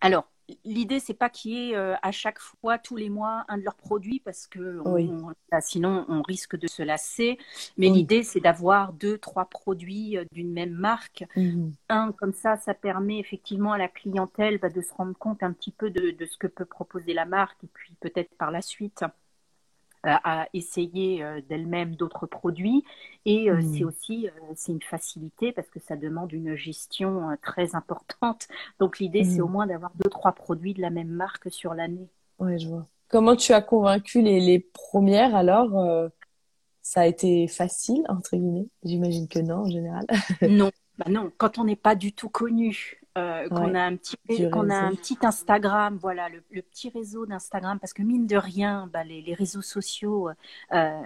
alors, 0.00 0.31
l'idée, 0.64 1.00
c'est 1.00 1.14
pas 1.14 1.28
qu'il 1.30 1.52
y 1.52 1.70
ait 1.70 1.76
euh, 1.76 1.94
à 2.02 2.12
chaque 2.12 2.38
fois, 2.38 2.78
tous 2.78 2.96
les 2.96 3.08
mois, 3.10 3.44
un 3.48 3.58
de 3.58 3.62
leurs 3.62 3.74
produits 3.76 4.20
parce 4.20 4.46
que 4.46 4.80
on- 4.84 4.94
Oui. 4.94 5.10
on- 5.10 5.30
là, 5.50 5.60
sinon 5.60 6.04
on 6.08 6.22
risque 6.22 6.56
de 6.56 6.66
se 6.66 6.82
lasser. 6.82 7.38
Mais 7.76 7.88
Oui. 7.88 7.98
l'idée, 7.98 8.22
c'est 8.22 8.40
d'avoir 8.40 8.92
deux, 8.92 9.18
trois 9.18 9.44
produits 9.46 10.16
euh, 10.18 10.24
d'une 10.32 10.52
même 10.52 10.72
marque. 10.72 11.24
Mhm. 11.36 11.72
Un, 11.88 12.12
comme 12.12 12.32
ça, 12.32 12.56
ça 12.56 12.74
permet 12.74 13.18
effectivement 13.18 13.72
à 13.72 13.78
la 13.78 13.88
clientèle 13.88 14.58
bah, 14.58 14.68
de 14.70 14.80
se 14.80 14.92
rendre 14.94 15.16
compte 15.16 15.42
un 15.42 15.52
petit 15.52 15.72
peu 15.72 15.90
de, 15.90 16.10
de 16.10 16.26
ce 16.26 16.36
que 16.38 16.46
peut 16.46 16.64
proposer 16.64 17.14
la 17.14 17.24
marque 17.24 17.62
et 17.64 17.68
puis 17.72 17.94
peut-être 18.00 18.34
par 18.36 18.50
la 18.50 18.62
suite 18.62 19.04
à 20.04 20.48
essayer 20.54 21.22
euh, 21.24 21.40
d'elle-même 21.48 21.96
d'autres 21.96 22.26
produits. 22.26 22.84
Et 23.24 23.50
euh, 23.50 23.60
Mhm. 23.60 23.62
c'est 23.62 23.84
aussi 23.84 24.28
euh, 24.28 24.52
c'est 24.56 24.72
une 24.72 24.82
facilité 24.82 25.52
parce 25.52 25.68
que 25.70 25.80
ça 25.80 25.96
demande 25.96 26.32
une 26.32 26.54
gestion 26.56 27.30
euh, 27.30 27.34
très 27.42 27.74
importante. 27.74 28.48
Donc 28.80 28.98
l'idée, 28.98 29.24
c'est 29.24 29.40
Mhm. 29.40 29.42
au 29.42 29.48
moins 29.48 29.66
d'avoir 29.66 29.92
deux, 29.96 30.10
trois 30.10 30.32
produits 30.32 30.74
de 30.74 30.80
la 30.82 30.90
même 30.90 31.08
marque 31.10 31.50
sur 31.52 31.74
l'année. 31.74 32.08
Ouais, 32.38 32.58
je 32.58 32.68
vois. 32.68 32.88
Comment 33.08 33.36
tu 33.36 33.52
as 33.52 33.62
convaincu 33.62 34.22
les, 34.22 34.40
les 34.40 34.58
premières 34.60 35.34
alors? 35.34 35.78
euh, 35.78 36.08
ça 36.82 37.02
a 37.02 37.06
été 37.06 37.48
facile, 37.48 38.04
entre 38.08 38.36
guillemets? 38.36 38.68
J'imagine 38.84 39.28
que 39.28 39.40
non, 39.40 39.58
en 39.62 39.70
général. 39.70 40.06
Non, 40.44 40.70
bah 40.98 41.06
non, 41.08 41.30
quand 41.38 41.58
on 41.58 41.64
n'est 41.64 41.76
pas 41.76 41.94
du 41.94 42.12
tout 42.12 42.28
connu, 42.28 43.00
euh, 43.18 43.48
qu'on 43.50 43.74
Ouais, 43.74 43.76
a 43.76 43.80
un 43.82 43.96
petit, 43.96 44.16
qu'on 44.50 44.70
a 44.70 44.76
un 44.76 44.94
petit 44.94 45.18
Instagram, 45.22 45.98
voilà, 46.00 46.28
le, 46.28 46.42
le 46.50 46.62
petit 46.62 46.88
réseau 46.90 47.26
d'Instagram, 47.26 47.78
parce 47.80 47.92
que 47.92 48.02
mine 48.02 48.26
de 48.26 48.36
rien, 48.36 48.88
bah, 48.92 49.04
les, 49.04 49.22
les 49.22 49.34
réseaux 49.34 49.62
sociaux, 49.62 50.30
euh, 50.72 51.02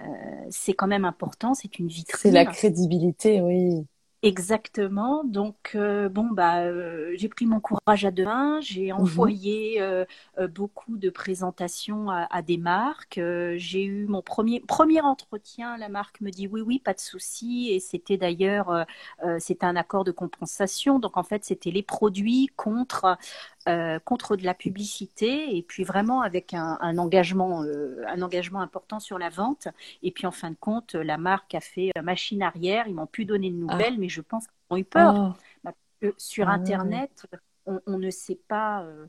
c'est 0.49 0.73
quand 0.73 0.87
même 0.87 1.05
important, 1.05 1.53
c'est 1.53 1.79
une 1.79 1.87
C'est 2.05 2.31
la 2.31 2.45
vitrine. 2.45 2.47
crédibilité, 2.47 3.39
oui. 3.41 3.85
Exactement. 4.23 5.23
Donc, 5.23 5.73
euh, 5.75 6.09
bon, 6.09 6.25
bah, 6.31 6.61
euh, 6.63 7.13
j'ai 7.17 7.29
pris 7.29 7.45
mon 7.45 7.59
courage 7.59 8.03
à 8.03 8.09
deux 8.09 8.23
mains. 8.25 8.59
J'ai 8.61 8.91
Mhm. 8.97 8.97
envoyé 8.97 9.79
euh, 9.79 10.05
euh, 10.39 10.47
beaucoup 10.47 10.97
de 10.97 11.11
présentations 11.11 12.09
à, 12.09 12.27
à 12.31 12.41
des 12.41 12.57
marques. 12.57 13.19
Euh, 13.19 13.53
j'ai 13.57 13.85
eu 13.85 14.07
mon 14.07 14.23
premier 14.23 14.59
premier 14.61 15.01
entretien. 15.01 15.77
La 15.77 15.87
marque 15.87 16.19
me 16.21 16.31
dit 16.31 16.47
oui, 16.47 16.61
oui, 16.61 16.79
pas 16.79 16.95
de 16.95 16.99
souci. 16.99 17.69
Et 17.71 17.79
c'était 17.79 18.17
d'ailleurs, 18.17 18.71
euh, 19.23 19.37
c'était 19.39 19.67
un 19.67 19.75
accord 19.75 20.03
de 20.03 20.11
compensation. 20.11 20.97
Donc, 20.97 21.15
en 21.15 21.23
fait, 21.23 21.45
c'était 21.45 21.69
les 21.71 21.83
produits 21.83 22.47
contre 22.55 23.17
euh, 23.67 23.99
contre 23.99 24.35
de 24.37 24.45
la 24.45 24.53
publicité 24.53 25.55
et 25.57 25.61
puis 25.61 25.83
vraiment 25.83 26.21
avec 26.21 26.53
un, 26.53 26.77
un 26.81 26.97
engagement 26.97 27.63
euh, 27.63 28.01
un 28.07 28.21
engagement 28.21 28.61
important 28.61 28.99
sur 28.99 29.17
la 29.19 29.29
vente. 29.29 29.67
Et 30.03 30.11
puis, 30.11 30.25
en 30.25 30.31
fin 30.31 30.51
de 30.51 30.55
compte, 30.59 30.95
la 30.95 31.17
marque 31.17 31.53
a 31.55 31.59
fait 31.61 31.91
machine 32.03 32.41
arrière. 32.43 32.87
Ils 32.87 32.95
m'ont 32.95 33.07
pu 33.07 33.25
donner 33.25 33.49
de 33.51 33.57
Ah. 33.67 33.73
nouvelles, 33.73 33.97
mais 33.99 34.09
je 34.09 34.21
pense 34.21 34.45
qu'ils 34.47 34.55
ont 34.69 34.77
eu 34.77 34.83
peur. 34.85 35.35
Oh, 36.03 36.07
sur 36.17 36.47
Ah. 36.47 36.53
Internet, 36.53 37.25
on, 37.65 37.81
on 37.87 37.97
ne 37.97 38.09
sait 38.11 38.39
pas, 38.47 38.83
euh, 38.83 39.07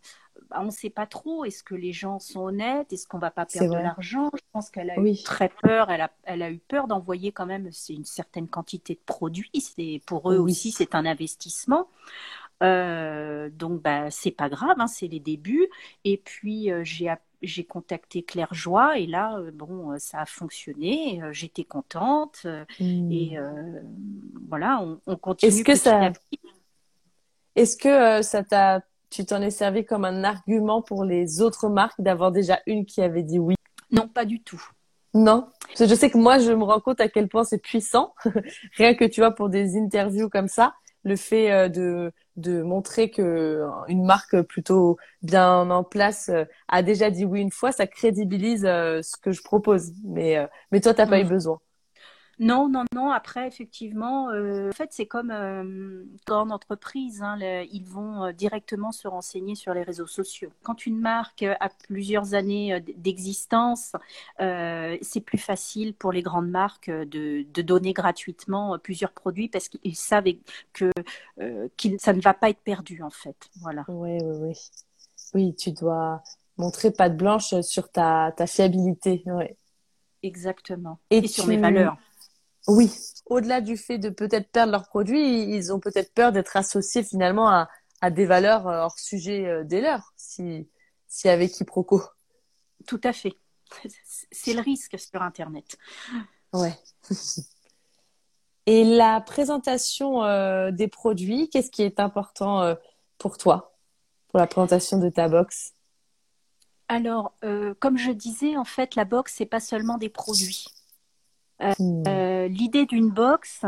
bah, 0.51 0.57
on 0.61 0.65
ne 0.65 0.71
sait 0.71 0.91
pas 0.91 1.07
trop. 1.07 1.45
Est-ce 1.45 1.63
que 1.63 1.75
les 1.77 1.93
gens 1.93 2.19
sont 2.19 2.41
honnêtes? 2.41 2.93
Est-ce 2.93 3.07
qu'on 3.07 3.19
va 3.19 3.31
pas 3.31 3.47
perdre 3.47 3.73
de 3.77 3.79
l'argent? 3.79 4.31
Je 4.35 4.41
pense 4.53 4.71
qu'elle 4.71 4.91
a 4.91 4.99
eu 4.99 5.23
très 5.23 5.49
peur. 5.49 5.91
Elle 5.91 6.01
a, 6.01 6.11
elle 6.25 6.43
a 6.43 6.51
eu 6.51 6.59
peur 6.59 6.89
d'envoyer 6.89 7.31
quand 7.31 7.47
même 7.47 7.71
c'est 7.71 7.93
une 7.95 8.05
certaine 8.05 8.49
quantité 8.49 8.95
de 8.95 9.01
produits. 9.07 9.51
C'est 9.61 10.01
pour 10.07 10.33
eux 10.33 10.39
Oui. 10.39 10.51
aussi, 10.51 10.73
c'est 10.73 10.95
un 10.97 11.07
investissement. 11.07 11.87
Euh, 12.63 13.51
donc, 13.51 13.83
bah, 13.83 14.11
c'est 14.11 14.31
pas 14.31 14.49
grave, 14.49 14.77
hein, 14.79 14.87
c'est 14.87 15.07
les 15.07 15.21
débuts. 15.21 15.69
Et 16.05 16.17
puis, 16.19 16.71
euh, 16.71 16.83
j'ai 16.85 17.13
j'ai 17.41 17.65
contacté 17.65 18.25
Claire 18.25 18.53
Joie 18.53 18.99
et 18.99 19.07
là, 19.07 19.39
euh, 19.39 19.53
bon, 19.53 19.97
ça 19.99 20.23
a 20.23 20.27
fonctionné. 20.27 21.21
J'étais 21.31 21.65
contente 21.65 22.47
Hmm. 22.81 23.13
et 23.13 23.39
euh, 23.39 23.81
voilà, 24.49 24.81
on, 24.83 25.01
on 25.07 25.17
continue 25.17 25.53
Est-ce 25.53 25.63
que 25.65 25.77
ça-. 25.77 26.13
Est-ce 27.55 27.77
que 27.77 28.23
ça 28.23 28.43
t'a, 28.43 28.83
tu 29.11 29.25
t'en 29.25 29.43
es 29.43 29.51
servi 29.51 29.85
comme 29.85 30.05
un 30.05 30.25
argument 30.25 30.83
pour 30.83 31.05
les 31.05 31.41
autres 31.41 31.69
marques 31.69 32.01
d'avoir 32.01 32.33
déjà 32.33 32.61
une 32.67 32.87
qui 32.87 33.03
avait 33.03 33.23
dit 33.23 33.39
oui? 33.39 33.55
Non, 33.91 34.07
pas 34.09 34.25
du 34.25 34.43
tout. 34.43 34.63
Non, 35.15 35.49
parce 35.67 35.81
que 35.81 35.87
je 35.89 35.95
sais 35.95 36.11
que 36.11 36.19
moi, 36.19 36.39
je 36.39 36.53
me 36.53 36.63
rends 36.63 36.81
compte 36.81 37.01
à 37.01 37.09
quel 37.09 37.29
point 37.29 37.43
c'est 37.43 37.59
puissant, 37.59 38.15
rien 38.77 38.95
que 38.95 39.05
tu 39.05 39.21
vois 39.21 39.31
pour 39.31 39.49
des 39.49 39.77
interviews 39.77 40.29
comme 40.29 40.49
ça. 40.49 40.75
Le 41.05 41.17
fait 41.17 41.69
de 41.71 42.13
de 42.37 42.63
montrer 42.63 43.11
que 43.11 43.65
une 43.89 44.05
marque 44.05 44.41
plutôt 44.43 44.97
bien 45.23 45.69
en 45.71 45.83
place 45.85 46.31
a 46.69 46.83
déjà 46.83 47.11
dit 47.11 47.25
oui 47.25 47.41
une 47.41 47.51
fois, 47.51 47.73
ça 47.73 47.87
crédibilise 47.87 48.63
ce 48.63 49.17
que 49.21 49.33
je 49.33 49.43
propose. 49.43 49.93
Mais 50.05 50.49
mais 50.73 50.81
toi, 50.81 50.95
t'as 50.95 51.07
pas 51.07 51.21
eu 51.21 51.25
mm. 51.25 51.29
besoin. 51.29 51.61
Non, 52.41 52.69
non, 52.69 52.85
non. 52.95 53.11
Après, 53.11 53.49
effectivement, 53.49 54.31
euh, 54.31 54.69
en 54.69 54.73
fait, 54.73 54.91
c'est 54.93 55.07
comme 55.07 55.31
euh, 55.31 56.05
dans 56.27 56.51
entreprise, 56.51 57.23
hein, 57.23 57.37
ils 57.41 57.85
vont 57.85 58.25
euh, 58.25 58.33
directement 58.33 58.93
se 58.93 59.09
renseigner 59.09 59.55
sur 59.55 59.75
les 59.75 59.83
réseaux 59.83 60.07
sociaux. 60.07 60.51
Quand 60.63 60.87
une 60.87 61.01
marque 61.01 61.43
a 61.43 61.69
plusieurs 61.89 62.35
années 62.35 62.81
d'existence, 62.97 63.93
c'est 64.39 65.21
plus 65.25 65.39
facile 65.39 65.95
pour 65.95 66.13
les 66.13 66.23
grandes 66.23 66.51
marques 66.51 66.91
de, 66.91 67.45
donner 67.63 67.93
gratuitement 67.93 68.79
plusieurs 68.79 69.13
produits 69.13 69.49
parce 69.49 69.69
qu'ils 69.69 69.97
savent 69.97 70.25
que, 70.73 70.91
ça 71.99 72.13
ne 72.13 72.21
va 72.21 72.35
pas 72.35 72.51
être 72.51 72.61
perdu, 72.61 73.03
en 73.03 73.11
fait. 73.11 73.37
Voilà. 73.61 73.85
Oui, 73.89 74.19
oui, 74.23 74.37
oui. 74.41 74.53
Oui, 75.35 75.55
tu 75.55 75.73
dois 75.73 76.23
montrer 76.57 76.91
patte 76.91 77.17
blanche 77.17 77.61
sur 77.61 77.91
ta, 77.91 78.33
ta 78.37 78.47
fiabilité. 78.47 79.23
Ouais. 79.27 79.57
Exactement. 80.23 80.99
Et, 81.11 81.27
sur 81.29 81.47
mes 81.47 81.57
valeurs. 81.57 81.97
Oui. 82.69 82.93
Au-delà 83.27 83.61
du 83.61 83.77
fait 83.77 83.99
de 83.99 84.11
peut-être 84.11 84.51
perdre 84.51 84.73
leurs 84.73 84.89
produits, 84.89 85.43
ils 85.55 85.73
ont 85.73 85.81
peut-être 85.81 86.13
peur 86.13 86.33
d'être 86.33 86.57
associés 86.57 87.03
finalement 87.03 87.49
à, 87.49 87.69
à, 88.03 88.11
des 88.11 88.27
valeurs 88.27 88.69
euh, 88.69 88.83
hors 88.83 88.99
sujet 88.99 89.47
euh, 89.47 89.65
des 89.65 89.81
leurs, 89.81 90.13
si, 90.17 90.69
si 91.09 91.29
avec 91.29 91.53
quiproquo. 91.53 92.03
Tout 92.87 93.01
à 93.05 93.13
fait. 93.13 93.35
C'est 94.31 94.55
le 94.55 94.61
risque 94.61 94.99
sur 94.99 95.23
Internet. 95.23 95.79
Ouais. 96.53 96.75
Et 98.67 98.85
la 98.85 99.23
présentation 99.23 100.25
euh, 100.25 100.71
des 100.71 100.89
produits, 100.89 101.49
qu'est-ce 101.49 101.71
qui 101.71 101.83
est 101.83 102.01
important 102.01 102.77
pour 103.17 103.39
toi, 103.39 103.75
pour 104.29 104.39
la 104.39 104.47
présentation 104.47 104.99
de 104.99 105.09
ta 105.09 105.29
box? 105.29 105.73
Alors, 106.89 107.35
comme 107.81 107.97
je 107.97 108.11
disais, 108.11 108.59
en 108.59 108.65
fait, 108.65 108.95
la 108.95 109.07
box, 109.07 109.35
c'est 109.37 109.47
pas 109.47 109.61
seulement 109.61 109.97
des 109.97 110.11
produits. 110.11 110.67
Hmm. 111.61 112.03
Euh, 112.07 112.49
l'idée 112.49 112.87
d'une 112.87 113.11
box 113.11 113.65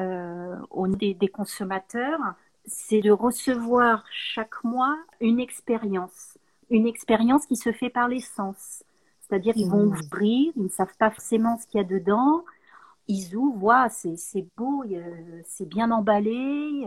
euh, 0.00 0.56
au 0.70 0.86
des, 0.88 1.14
des 1.14 1.28
consommateurs, 1.28 2.20
c'est 2.66 3.00
de 3.00 3.10
recevoir 3.10 4.04
chaque 4.10 4.62
mois 4.62 4.96
une 5.20 5.40
expérience, 5.40 6.38
une 6.70 6.86
expérience 6.86 7.46
qui 7.46 7.56
se 7.56 7.72
fait 7.72 7.90
par 7.90 8.08
les 8.08 8.20
sens. 8.20 8.84
C'est-à-dire, 9.20 9.54
ils 9.56 9.68
vont 9.68 9.86
hmm. 9.86 9.92
ouvrir, 9.92 10.52
ils 10.56 10.64
ne 10.64 10.68
savent 10.68 10.96
pas 10.98 11.10
forcément 11.10 11.58
ce 11.58 11.66
qu'il 11.66 11.78
y 11.78 11.80
a 11.80 11.86
dedans. 11.86 12.44
Ils 13.08 13.34
ouvrent, 13.34 13.88
c'est 13.90 14.46
beau, 14.56 14.84
c'est 15.44 15.68
bien 15.68 15.90
emballé, 15.90 16.86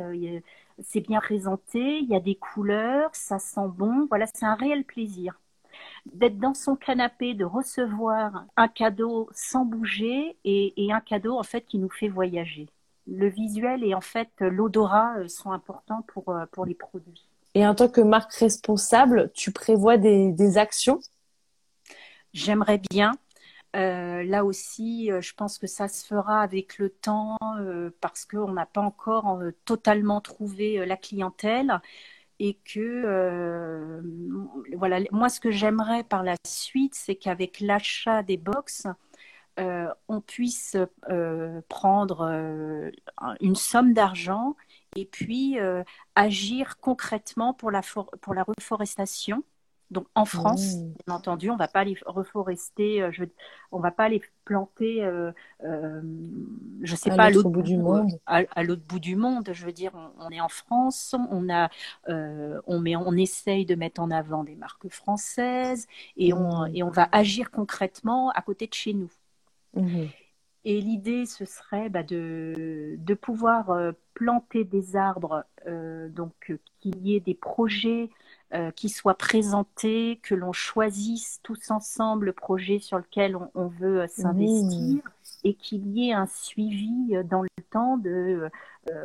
c'est 0.82 1.02
bien 1.02 1.20
présenté, 1.20 2.00
il 2.00 2.08
y 2.08 2.16
a 2.16 2.22
des 2.22 2.36
couleurs, 2.36 3.10
ça 3.14 3.38
sent 3.38 3.68
bon. 3.68 4.06
Voilà, 4.08 4.26
c'est 4.34 4.46
un 4.46 4.56
réel 4.56 4.86
plaisir 4.86 5.38
d'être 6.06 6.38
dans 6.38 6.54
son 6.54 6.76
canapé, 6.76 7.34
de 7.34 7.46
recevoir 7.46 8.46
un 8.56 8.68
cadeau 8.68 9.30
sans 9.34 9.66
bouger 9.66 10.38
et, 10.44 10.74
un 10.92 11.02
cadeau 11.02 11.38
en 11.38 11.44
fait 11.44 11.62
qui 11.62 11.78
nous 11.78 11.90
fait 11.90 12.08
voyager. 12.08 12.68
Le 13.08 13.28
visuel 13.28 13.84
et 13.84 13.94
en 13.94 14.02
fait 14.02 14.30
l'odorat 14.40 15.18
euh, 15.18 15.28
sont 15.28 15.52
importants 15.52 16.04
pour, 16.08 16.30
euh, 16.30 16.46
pour 16.52 16.66
les 16.66 16.74
produits. 16.74 17.28
Et 17.54 17.66
en 17.66 17.76
tant 17.76 17.88
que 17.88 18.02
marque 18.02 18.34
responsable, 18.34 19.32
tu 19.34 19.52
prévois 19.52 19.98
des, 19.98 20.58
actions? 20.58 21.00
J'aimerais 22.34 22.82
bien. 22.90 23.14
Euh, 23.76 24.24
là 24.24 24.44
aussi, 24.44 25.10
je 25.22 25.34
pense 25.36 25.58
que 25.58 25.68
ça 25.68 25.88
se 25.88 26.06
fera 26.06 26.42
avec 26.42 26.78
le 26.78 26.90
temps 26.90 27.38
parce 28.02 28.26
qu'on 28.26 28.52
n'a 28.52 28.66
pas 28.66 28.82
encore 28.82 29.42
totalement 29.64 30.20
trouvé 30.20 30.86
la 30.86 30.98
clientèle 30.98 31.80
et 32.40 32.56
que 32.66 32.80
euh, 32.80 34.02
voilà 34.76 35.00
moi 35.12 35.30
ce 35.30 35.40
que 35.40 35.52
j'aimerais 35.52 36.04
par 36.04 36.24
la 36.24 36.36
suite 36.46 36.94
c'est 36.96 37.16
qu'avec 37.16 37.60
l'achat 37.60 38.24
des 38.24 38.38
box 38.38 38.88
euh, 39.58 39.88
on 40.10 40.20
puisse 40.20 40.76
euh, 41.10 41.62
prendre 41.70 42.92
une 43.40 43.56
somme 43.56 43.94
d'argent 43.94 44.56
et 44.96 45.06
puis 45.06 45.58
agir 46.16 46.78
concrètement 46.80 47.54
pour 47.54 47.72
la 47.72 47.82
reforestation 48.44 49.44
donc 49.92 50.08
en 50.16 50.26
France, 50.26 50.76
mmh. 50.76 50.94
bien 51.06 51.16
entendu, 51.16 51.50
on 51.52 51.58
va 51.58 51.68
pas 51.68 51.84
les 51.84 51.96
reforester, 52.06 53.02
euh, 53.02 53.12
je, 53.12 53.24
on 53.72 53.80
va 53.80 53.92
pas 53.92 54.10
les 54.10 54.22
planter, 54.46 55.04
euh, 55.04 55.32
euh, 55.64 56.02
je 56.82 56.96
sais 56.96 57.10
pas, 57.10 57.26
à 57.26 57.30
l'autre 57.30 57.50
bout 57.50 57.62
du 57.62 57.78
monde. 57.78 58.10
À, 58.26 58.64
l'autre 58.64 58.84
bout 58.88 59.00
du 59.00 59.16
monde, 59.16 59.50
je 59.52 59.66
veux 59.66 59.72
dire, 59.72 59.92
on, 60.20 60.30
est 60.30 60.42
en 60.42 60.50
France, 60.50 61.16
on 61.30 61.50
a, 61.50 61.70
euh, 62.10 62.60
on 62.66 62.80
met, 62.80 62.96
on 62.96 63.14
essaye 63.14 63.66
de 63.66 63.76
mettre 63.76 64.02
en 64.02 64.12
avant 64.12 64.44
des 64.44 64.56
marques 64.56 64.88
françaises 64.90 65.88
et 66.18 66.34
on 66.34 66.66
et 66.68 66.84
on 66.84 66.90
va 66.90 67.10
agir 67.12 67.52
concrètement 67.52 68.30
à 68.32 68.42
côté 68.42 68.68
de 68.68 68.74
chez 68.74 68.94
nous. 68.94 69.12
Mmh. 69.76 70.06
Et 70.68 70.82
l'idée, 70.82 71.26
ce 71.28 71.46
serait 71.46 71.90
bah, 71.90 72.02
de, 72.02 72.96
de 72.98 73.14
pouvoir 73.14 73.94
planter 74.16 74.64
des 74.64 74.96
arbres, 74.96 75.44
donc 75.68 76.34
qu'il 76.80 76.98
y 77.06 77.16
ait 77.16 77.20
des 77.20 77.36
projets 77.36 78.10
euh, 78.56 78.72
qui 78.72 78.88
soit 78.90 79.18
présenté, 79.18 80.20
que 80.24 80.34
l'on 80.34 80.54
choisisse 80.54 81.40
tous 81.44 81.72
ensemble 81.72 82.28
le 82.28 82.34
projet 82.34 82.80
sur 82.80 82.98
lequel 82.98 83.38
on, 83.54 83.68
veut 83.68 84.02
euh, 84.02 84.08
s'investir 84.08 85.02
et 85.44 85.56
qu'il 85.56 85.86
y 85.88 86.10
ait 86.10 86.14
un 86.14 86.26
suivi 86.26 87.16
euh, 87.16 87.24
dans 87.24 87.42
le 87.42 87.50
temps 87.70 87.98
de 87.98 88.50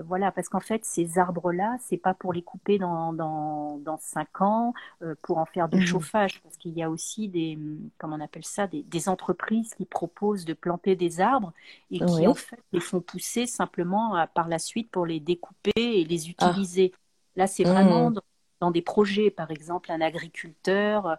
voilà 0.04 0.30
parce 0.30 0.50
qu'en 0.50 0.60
fait 0.60 0.84
ces 0.84 1.18
arbres 1.18 1.52
là 1.52 1.78
c'est 1.80 1.96
pas 1.96 2.12
pour 2.12 2.34
les 2.34 2.42
couper 2.42 2.78
dans 2.78 3.14
dans, 3.14 3.78
dans 3.78 3.96
cinq 3.96 4.42
ans 4.42 4.74
pour 5.22 5.38
en 5.38 5.46
faire 5.46 5.70
du 5.70 5.78
mmh. 5.78 5.86
chauffage 5.86 6.42
parce 6.42 6.58
qu'il 6.58 6.72
y 6.76 6.82
a 6.82 6.90
aussi 6.90 7.28
des 7.28 7.58
comment 7.96 8.16
on 8.16 8.20
appelle 8.20 8.44
ça 8.44 8.66
des, 8.66 8.82
des, 8.82 9.08
entreprises 9.08 9.72
qui 9.72 9.86
proposent 9.86 10.44
de 10.44 10.52
planter 10.52 10.96
des 10.96 11.22
arbres 11.22 11.54
et 11.90 11.98
qui 11.98 12.26
en 12.26 12.34
fait 12.34 12.62
les 12.72 12.80
font 12.80 13.00
pousser 13.00 13.46
simplement 13.46 14.26
par 14.34 14.48
la 14.48 14.58
suite 14.58 14.90
pour 14.90 15.06
les 15.06 15.18
découper 15.18 15.72
et 15.76 16.04
les 16.04 16.26
ah. 16.26 16.50
utiliser 16.50 16.92
Là, 17.36 17.46
c'est 17.46 17.64
vraiment 17.64 18.10
mmh 18.10 18.20
dans 18.60 18.70
des 18.70 18.82
projets, 18.82 19.30
par 19.30 19.50
exemple 19.50 19.90
un 19.90 20.00
agriculteur 20.00 21.18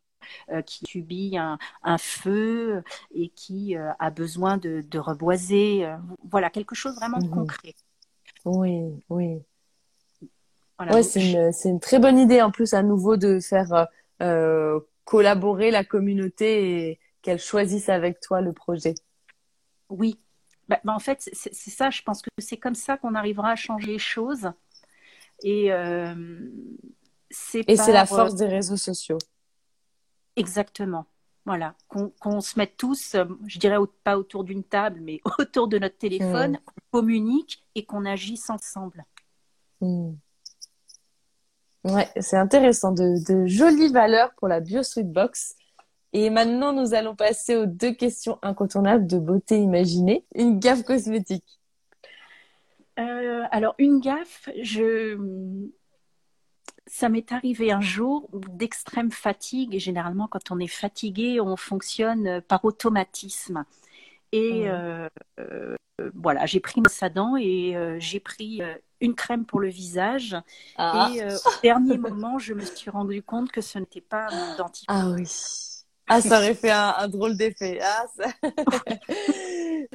euh, 0.50 0.62
qui 0.62 0.86
subit 0.86 1.38
un, 1.38 1.98
feu 1.98 2.84
et 3.14 3.30
qui 3.30 3.76
euh, 3.76 3.92
a 4.00 4.12
besoin 4.12 4.58
de, 4.58 5.00
reboiser. 5.00 5.86
Euh, 5.86 5.98
voilà, 6.30 6.50
quelque 6.50 6.76
chose 6.76 6.96
vraiment 6.96 7.18
de 7.18 7.26
mhm. 7.26 7.32
concret. 7.32 7.76
Oui, 8.46 8.82
oui. 9.10 9.42
Voilà, 10.78 11.04
c'est 11.04 11.32
une, 11.32 11.52
une, 11.66 11.80
très 11.80 12.00
bonne 12.00 12.18
idée 12.18 12.42
en 12.42 12.50
plus 12.50 12.74
à 12.74 12.82
nouveau 12.82 13.18
de 13.18 13.40
faire 13.40 13.88
collaborer 15.04 15.72
la 15.72 15.84
communauté 15.84 16.90
et 16.90 17.00
qu'elle 17.22 17.40
choisisse 17.40 17.90
avec 17.90 18.20
toi 18.20 18.42
le 18.42 18.54
projet. 18.54 18.96
Oui, 19.90 20.20
bah, 20.68 20.80
bah, 20.84 20.94
en 20.94 21.00
fait, 21.00 21.30
c'est 21.34 21.54
ça, 21.54 21.90
je 21.90 22.02
pense 22.02 22.22
que 22.22 22.30
c'est 22.40 22.58
comme 22.58 22.76
ça 22.76 22.98
qu'on 22.98 23.14
arrivera 23.14 23.52
à 23.52 23.56
changer 23.56 23.88
les 23.88 24.00
choses. 24.00 24.52
Et 25.44 25.72
et 27.68 27.78
c'est 27.78 27.92
la 27.92 28.06
force 28.06 28.36
des 28.36 28.48
réseaux 28.48 28.78
sociaux. 28.78 29.18
Exactement. 30.36 31.06
Voilà, 31.46 31.74
qu'on 31.88 32.40
se 32.40 32.60
mette 32.60 32.78
tous, 32.78 33.16
euh, 33.16 33.26
je 33.48 33.58
dirais 33.58 33.78
pas 34.04 34.20
autour 34.20 34.44
d'une 34.44 34.64
table, 34.64 35.00
mais 35.02 35.22
autour 35.40 35.68
de 35.68 35.80
notre 35.80 35.98
téléphone, 35.98 36.52
mm. 36.52 36.60
qu'on 36.66 37.00
communique 37.00 37.66
et 37.74 37.84
qu'on 37.84 38.06
agisse 38.06 38.50
ensemble. 38.52 39.06
Mm. 39.82 40.12
Ouais, 41.84 42.08
c'est 42.20 42.38
intéressant, 42.38 42.92
de, 42.92 43.18
de, 43.28 43.48
jolies 43.48 43.92
valeurs 43.92 44.32
pour 44.36 44.48
la 44.48 44.60
Bio 44.60 44.82
Box. 44.98 45.56
Et 46.14 46.30
maintenant, 46.30 46.74
nous 46.74 46.94
allons 46.94 47.16
passer 47.16 47.56
aux 47.56 47.66
deux 47.66 47.94
questions 47.94 48.38
incontournables 48.44 49.08
de 49.08 49.18
beauté 49.18 49.58
imaginée. 49.58 50.26
Une 50.36 50.60
gaffe 50.60 50.84
cosmétique. 50.84 51.60
Euh, 53.00 53.44
alors, 53.50 53.74
une 53.80 54.00
gaffe, 54.00 54.48
je, 54.62 55.18
ça 56.92 57.08
m'est 57.08 57.32
arrivé 57.32 57.72
un 57.72 57.80
jour 57.80 58.28
d'extrême 58.50 59.12
fatigue, 59.12 59.74
et 59.74 59.80
généralement 59.80 60.28
quand 60.28 60.52
on 60.52 60.60
est 60.60 60.68
fatigué, 60.68 61.40
on 61.40 61.56
fonctionne 61.56 62.42
par 62.42 62.66
automatisme. 62.66 63.64
Et 64.34 64.64
euh, 64.68 65.08
euh, 65.40 65.78
voilà, 66.16 66.46
j'ai 66.46 66.60
pris 66.60 66.82
ma 66.82 67.10
dent 67.10 67.38
et 67.38 67.78
euh, 67.78 67.96
j'ai 68.00 68.20
pris 68.20 68.62
une 69.00 69.16
crème 69.16 69.46
pour 69.46 69.62
le 69.62 69.70
visage. 69.70 70.36
Ah. 70.78 71.10
Et 71.14 71.24
au 71.24 71.38
dernier 71.64 71.98
moment, 71.98 72.40
je 72.40 72.54
me 72.54 72.66
suis 72.66 72.90
rendu 72.90 73.24
compte 73.24 73.54
que 73.54 73.62
ce 73.62 73.80
n'était 73.80 74.02
pas 74.02 74.28
mon 74.30 74.58
dentifrice. 74.58 74.86
Ah 74.90 75.10
oui. 75.12 75.28
Ah, 76.14 76.20
ça 76.20 76.40
aurait 76.40 76.56
fait 76.56 76.72
un, 76.72 77.08
drôle 77.08 77.38
d'effet. 77.38 77.80
Ah, 77.82 78.06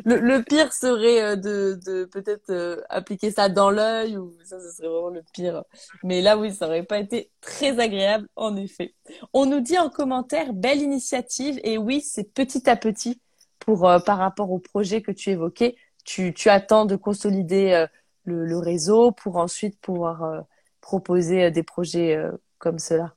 le, 0.05 0.43
pire 0.43 0.73
serait 0.73 1.23
euh, 1.23 1.37
de, 1.37 1.79
de 1.85 2.05
peut-être 2.05 2.51
euh, 2.51 2.81
appliquer 2.89 3.31
ça 3.31 3.49
dans 3.49 3.71
l'œil 3.71 4.17
ou 4.17 4.37
ça, 4.45 4.61
ce 4.61 4.71
serait 4.71 4.89
vraiment 4.89 5.11
le 5.11 5.23
pire. 5.33 5.65
Mais 6.03 6.21
là, 6.21 6.37
oui, 6.37 6.53
ça 6.53 6.67
aurait 6.67 6.83
pas 6.83 6.99
été 6.99 7.31
très 7.41 7.79
agréable, 7.79 8.29
en 8.37 8.57
effet. 8.57 8.95
On 9.33 9.47
nous 9.47 9.61
dit 9.61 9.79
en 9.79 9.91
commentaire, 9.91 10.53
belle 10.53 10.83
initiative. 10.83 11.61
Et 11.65 11.79
oui, 11.79 12.01
c'est 12.01 12.33
petit 12.33 12.69
à 12.69 12.77
petit 12.77 13.21
pour, 13.59 13.89
euh, 13.89 13.99
par 13.99 14.19
rapport 14.19 14.51
au 14.51 14.59
projet 14.59 15.03
que 15.03 15.13
tu 15.13 15.31
évoquais. 15.31 15.77
Tu, 16.05 16.33
tu 16.35 16.49
attends 16.49 16.87
de 16.87 16.97
consolider 16.97 17.87
le, 18.25 18.59
réseau 18.59 19.11
pour 19.11 19.37
ensuite 19.39 19.81
pouvoir 19.81 20.45
proposer 20.81 21.51
des 21.51 21.65
projets 21.65 22.17
comme 22.59 22.79
cela. 22.79 23.17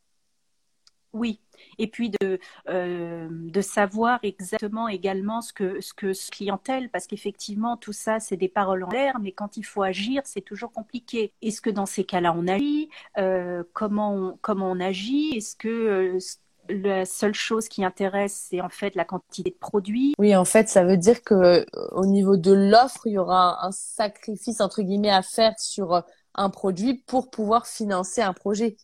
Oui, 1.13 1.39
et 1.79 1.87
puis 1.87 2.11
de, 2.11 2.39
euh, 2.67 3.27
de 3.31 3.61
savoir 3.61 4.19
exactement 4.21 4.87
également 4.87 5.41
ce 5.41 5.51
que 5.53 5.81
ce 5.81 5.93
que 5.95 6.13
ce 6.13 6.29
clientèle, 6.29 6.89
parce 6.91 7.07
qu'effectivement 7.07 7.77
tout 7.77 7.93
ça 7.93 8.19
c'est 8.19 8.37
des 8.37 8.49
paroles 8.49 8.83
en 8.83 8.89
l'air, 8.89 9.17
mais 9.19 9.31
quand 9.31 9.57
il 9.57 9.63
faut 9.63 9.81
agir 9.81 10.21
c'est 10.25 10.41
toujours 10.41 10.71
compliqué. 10.71 11.31
Est-ce 11.41 11.61
que 11.61 11.71
dans 11.71 11.87
ces 11.87 12.03
cas-là 12.03 12.35
on 12.37 12.47
agit? 12.47 12.89
Euh, 13.17 13.63
Comment 13.73 14.13
on, 14.13 14.37
comment 14.41 14.69
on 14.69 14.79
agit? 14.79 15.37
Est-ce 15.37 15.55
que 15.55 15.67
euh, 15.69 16.19
la 16.69 17.05
seule 17.05 17.33
chose 17.33 17.67
qui 17.67 17.83
intéresse, 17.83 18.47
c'est 18.49 18.61
en 18.61 18.69
fait 18.69 18.93
la 18.95 19.05
quantité 19.05 19.49
de 19.49 19.55
produits? 19.55 20.13
Oui, 20.19 20.35
en 20.35 20.45
fait, 20.45 20.69
ça 20.69 20.83
veut 20.83 20.97
dire 20.97 21.23
que 21.23 21.65
au 21.93 22.05
niveau 22.05 22.37
de 22.37 22.51
l'offre, 22.51 23.07
il 23.07 23.13
y 23.13 23.17
aura 23.17 23.65
un 23.65 23.71
sacrifice 23.71 24.61
entre 24.61 24.81
guillemets 24.81 25.09
à 25.09 25.21
faire 25.21 25.57
sur 25.57 26.03
un 26.35 26.49
produit 26.49 27.03
pour 27.07 27.31
pouvoir 27.31 27.65
financer 27.65 28.21
un 28.21 28.33
projet. 28.33 28.77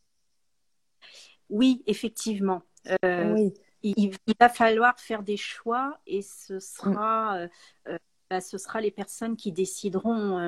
Oui, 1.50 1.84
effectivement. 1.86 2.64
Euh, 3.04 3.50
il, 3.84 4.16
va 4.40 4.50
falloir 4.50 5.00
faire 5.00 5.24
des 5.24 5.38
choix 5.38 6.00
et 6.08 6.22
ce 6.22 6.60
sera, 6.60 7.38
euh, 7.38 7.48
euh, 7.88 7.98
bah, 8.30 8.42
ce 8.42 8.58
sera 8.58 8.82
les 8.82 8.92
personnes 8.92 9.36
qui 9.36 9.52
décideront 9.52 10.40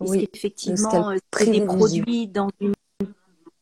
est-ce 0.00 0.26
qu'effectivement 0.26 1.14
c'est 1.32 1.50
des 1.50 1.64
produits 1.64 2.28
dans 2.28 2.50
une 2.60 2.74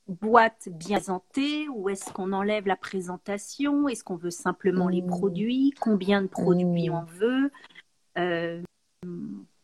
boîte 0.09 0.69
bien 0.69 0.99
présentée 0.99 1.69
ou 1.69 1.89
est-ce 1.89 2.13
qu'on 2.13 2.33
enlève 2.33 2.67
la 2.67 2.77
présentation? 2.77 3.89
Est-ce 3.89 4.03
qu'on 4.03 4.17
veut 4.17 4.31
simplement 4.31 4.89
les 4.89 5.03
mmh. 5.03 5.07
produits? 5.07 5.75
Combien 5.81 6.23
de 6.23 6.27
produits 6.27 6.91
mmh. 6.91 6.95
on 6.95 7.05
veut? 7.05 7.51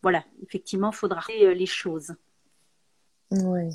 Voilà, 0.03 0.25
effectivement, 0.43 0.91
il 0.93 0.97
faudra 0.97 1.21
les 1.29 1.67
choses. 1.67 2.15
Oui. 3.33 3.71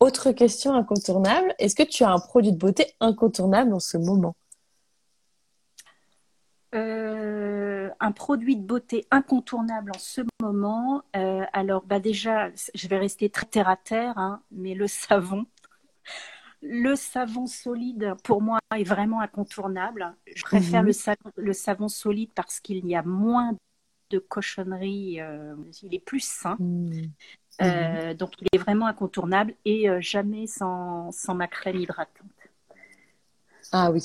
Autre 0.00 0.32
question 0.32 0.72
incontournable, 0.74 1.54
est-ce 1.58 1.74
que 1.74 1.82
tu 1.82 2.04
as 2.04 2.10
un 2.10 2.18
produit 2.18 2.52
de 2.52 2.56
beauté 2.56 2.94
incontournable 3.00 3.74
en 3.74 3.80
ce 3.80 3.98
moment? 3.98 4.34
Euh, 6.74 7.90
un 8.00 8.12
produit 8.12 8.56
de 8.56 8.64
beauté 8.64 9.06
incontournable 9.10 9.92
en 9.94 9.98
ce 9.98 10.22
moment. 10.40 11.02
Euh, 11.16 11.44
alors, 11.52 11.84
bah 11.84 12.00
déjà, 12.00 12.50
je 12.74 12.88
vais 12.88 12.96
rester 12.96 13.28
très 13.28 13.44
terre 13.44 13.68
à 13.68 13.76
terre, 13.76 14.16
hein, 14.16 14.40
mais 14.50 14.72
le 14.74 14.86
savon. 14.86 15.44
Le 16.62 16.96
savon 16.96 17.46
solide, 17.46 18.14
pour 18.24 18.40
moi, 18.40 18.58
est 18.74 18.84
vraiment 18.84 19.20
incontournable. 19.20 20.14
Je 20.34 20.42
préfère 20.44 20.82
mhm. 20.82 20.92
le, 21.36 21.52
savon, 21.52 21.88
solide 21.88 22.30
parce 22.34 22.60
qu'il 22.60 22.86
y 22.86 22.94
a 22.94 23.02
moins 23.02 23.54
de 24.08 24.18
cochonneries. 24.18 25.20
Euh, 25.20 25.56
il 25.82 25.94
est 25.94 26.04
plus 26.04 26.20
sain. 26.20 26.56
Mhm. 26.58 27.10
Euh, 27.60 28.08
mhm. 28.08 28.14
donc, 28.14 28.32
il 28.40 28.48
est 28.52 28.58
vraiment 28.58 28.86
incontournable 28.86 29.54
et 29.64 29.88
euh, 29.88 30.00
jamais 30.00 30.46
sans, 30.46 31.12
sans, 31.12 31.34
ma 31.34 31.46
crème 31.46 31.76
hydratante. 31.76 32.26
Ah 33.72 33.90
oui, 33.90 34.02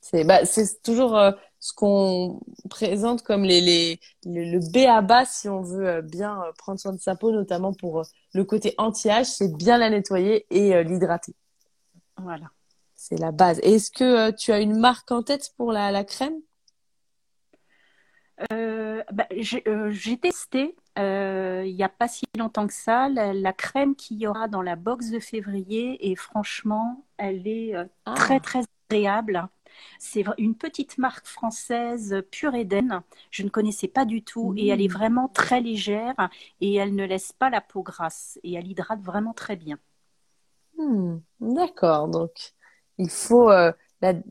c'est 0.00 0.24
bah, 0.24 0.40
toujours 0.82 1.16
euh, 1.16 1.32
ce 1.58 1.72
qu'on 1.72 2.40
présente 2.70 3.22
comme 3.22 3.42
les, 3.42 3.60
les, 3.60 4.00
le 4.24 4.60
B 4.72 4.88
à 4.88 5.02
bas 5.02 5.24
si 5.24 5.48
on 5.48 5.60
veut 5.60 6.02
bien 6.02 6.42
prendre 6.56 6.78
soin 6.78 6.92
de 6.92 7.00
sa 7.00 7.16
peau, 7.16 7.32
notamment 7.32 7.72
pour 7.72 8.04
le 8.32 8.44
côté 8.44 8.74
anti-âge, 8.78 9.26
c'est 9.26 9.54
bien 9.56 9.76
la 9.76 9.90
nettoyer 9.90 10.46
et 10.50 10.82
l'hydrater. 10.84 11.34
Voilà. 12.18 12.50
C'est 12.94 13.18
la 13.18 13.32
base. 13.32 13.58
Est-ce 13.60 13.90
que 13.90 14.30
tu 14.30 14.52
as 14.52 14.60
une 14.60 14.78
marque 14.78 15.10
en 15.10 15.22
tête 15.22 15.52
pour 15.56 15.72
la, 15.72 15.90
la 15.90 16.04
crème? 16.04 16.40
Bah, 18.50 19.26
J'ai 19.30 20.18
testé 20.18 20.74
euh, 20.98 21.64
il 21.66 21.74
n'y 21.74 21.82
a 21.82 21.88
pas 21.88 22.08
si 22.08 22.24
longtemps 22.38 22.66
que 22.66 22.72
ça, 22.72 23.08
la, 23.08 23.52
crème 23.52 23.96
qu'il 23.96 24.18
y 24.20 24.26
aura 24.26 24.48
dans 24.48 24.62
la 24.62 24.76
box 24.76 25.10
de 25.10 25.18
février 25.18 26.10
et 26.10 26.16
franchement, 26.16 27.04
elle 27.16 27.46
est 27.46 27.74
euh, 27.74 27.84
ah. 28.06 28.14
très 28.14 28.40
très 28.40 28.62
agréable. 28.88 29.48
C'est 29.98 30.24
une 30.38 30.54
petite 30.54 30.98
marque 30.98 31.26
française 31.26 32.22
pure 32.30 32.54
Eden. 32.54 33.02
Je 33.32 33.42
ne 33.42 33.48
connaissais 33.48 33.88
pas 33.88 34.04
du 34.04 34.22
tout 34.22 34.54
et 34.56 34.68
elle 34.68 34.80
est 34.80 34.88
mmh. 34.88 34.92
vraiment 34.92 35.28
très 35.28 35.60
légère 35.60 36.14
et 36.60 36.74
elle 36.74 36.94
ne 36.94 37.04
laisse 37.04 37.32
pas 37.32 37.50
la 37.50 37.60
peau 37.60 37.82
grasse 37.82 38.38
et 38.44 38.54
elle 38.54 38.68
hydrate 38.68 39.00
vraiment 39.00 39.32
très 39.32 39.56
bien. 39.56 39.78
Mmh. 40.78 41.16
D'accord, 41.40 42.06
donc 42.06 42.52
il 42.98 43.10
faut, 43.10 43.50
euh, 43.50 43.72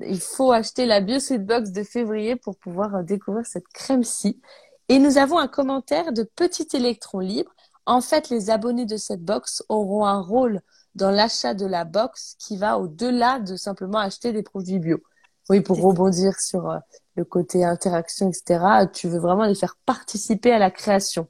il 0.01 0.21
faut 0.21 0.53
acheter 0.53 0.85
la 0.85 1.01
BioSweet 1.01 1.45
Box 1.45 1.71
de 1.71 1.83
février 1.83 2.37
pour 2.37 2.57
pouvoir 2.57 3.03
découvrir 3.03 3.45
cette 3.45 3.67
crème-ci. 3.67 4.39
Et 4.89 4.99
nous 4.99 5.17
avons 5.17 5.37
un 5.37 5.47
commentaire 5.47 6.11
de 6.13 6.23
Petit 6.23 6.67
Électron 6.73 7.19
Libre. 7.19 7.51
En 7.85 8.01
fait, 8.01 8.29
les 8.29 8.49
abonnés 8.49 8.85
de 8.85 8.97
cette 8.97 9.23
box 9.23 9.63
auront 9.69 10.05
un 10.05 10.21
rôle 10.21 10.61
dans 10.95 11.11
l'achat 11.11 11.53
de 11.53 11.65
la 11.65 11.85
box 11.85 12.35
qui 12.39 12.57
va 12.57 12.77
au-delà 12.77 13.39
de 13.39 13.55
simplement 13.55 13.97
acheter 13.97 14.31
des 14.31 14.43
produits 14.43 14.79
bio. 14.79 15.01
Oui, 15.49 15.61
pour 15.61 15.81
rebondir 15.81 16.39
sur 16.39 16.69
euh, 16.69 16.77
le 17.15 17.25
côté 17.25 17.65
interaction, 17.65 18.29
etc., 18.29 18.87
tu 18.93 19.09
veux 19.09 19.19
vraiment 19.19 19.45
les 19.45 19.55
faire 19.55 19.75
participer 19.85 20.51
à 20.51 20.59
la 20.59 20.71
création. 20.71 21.27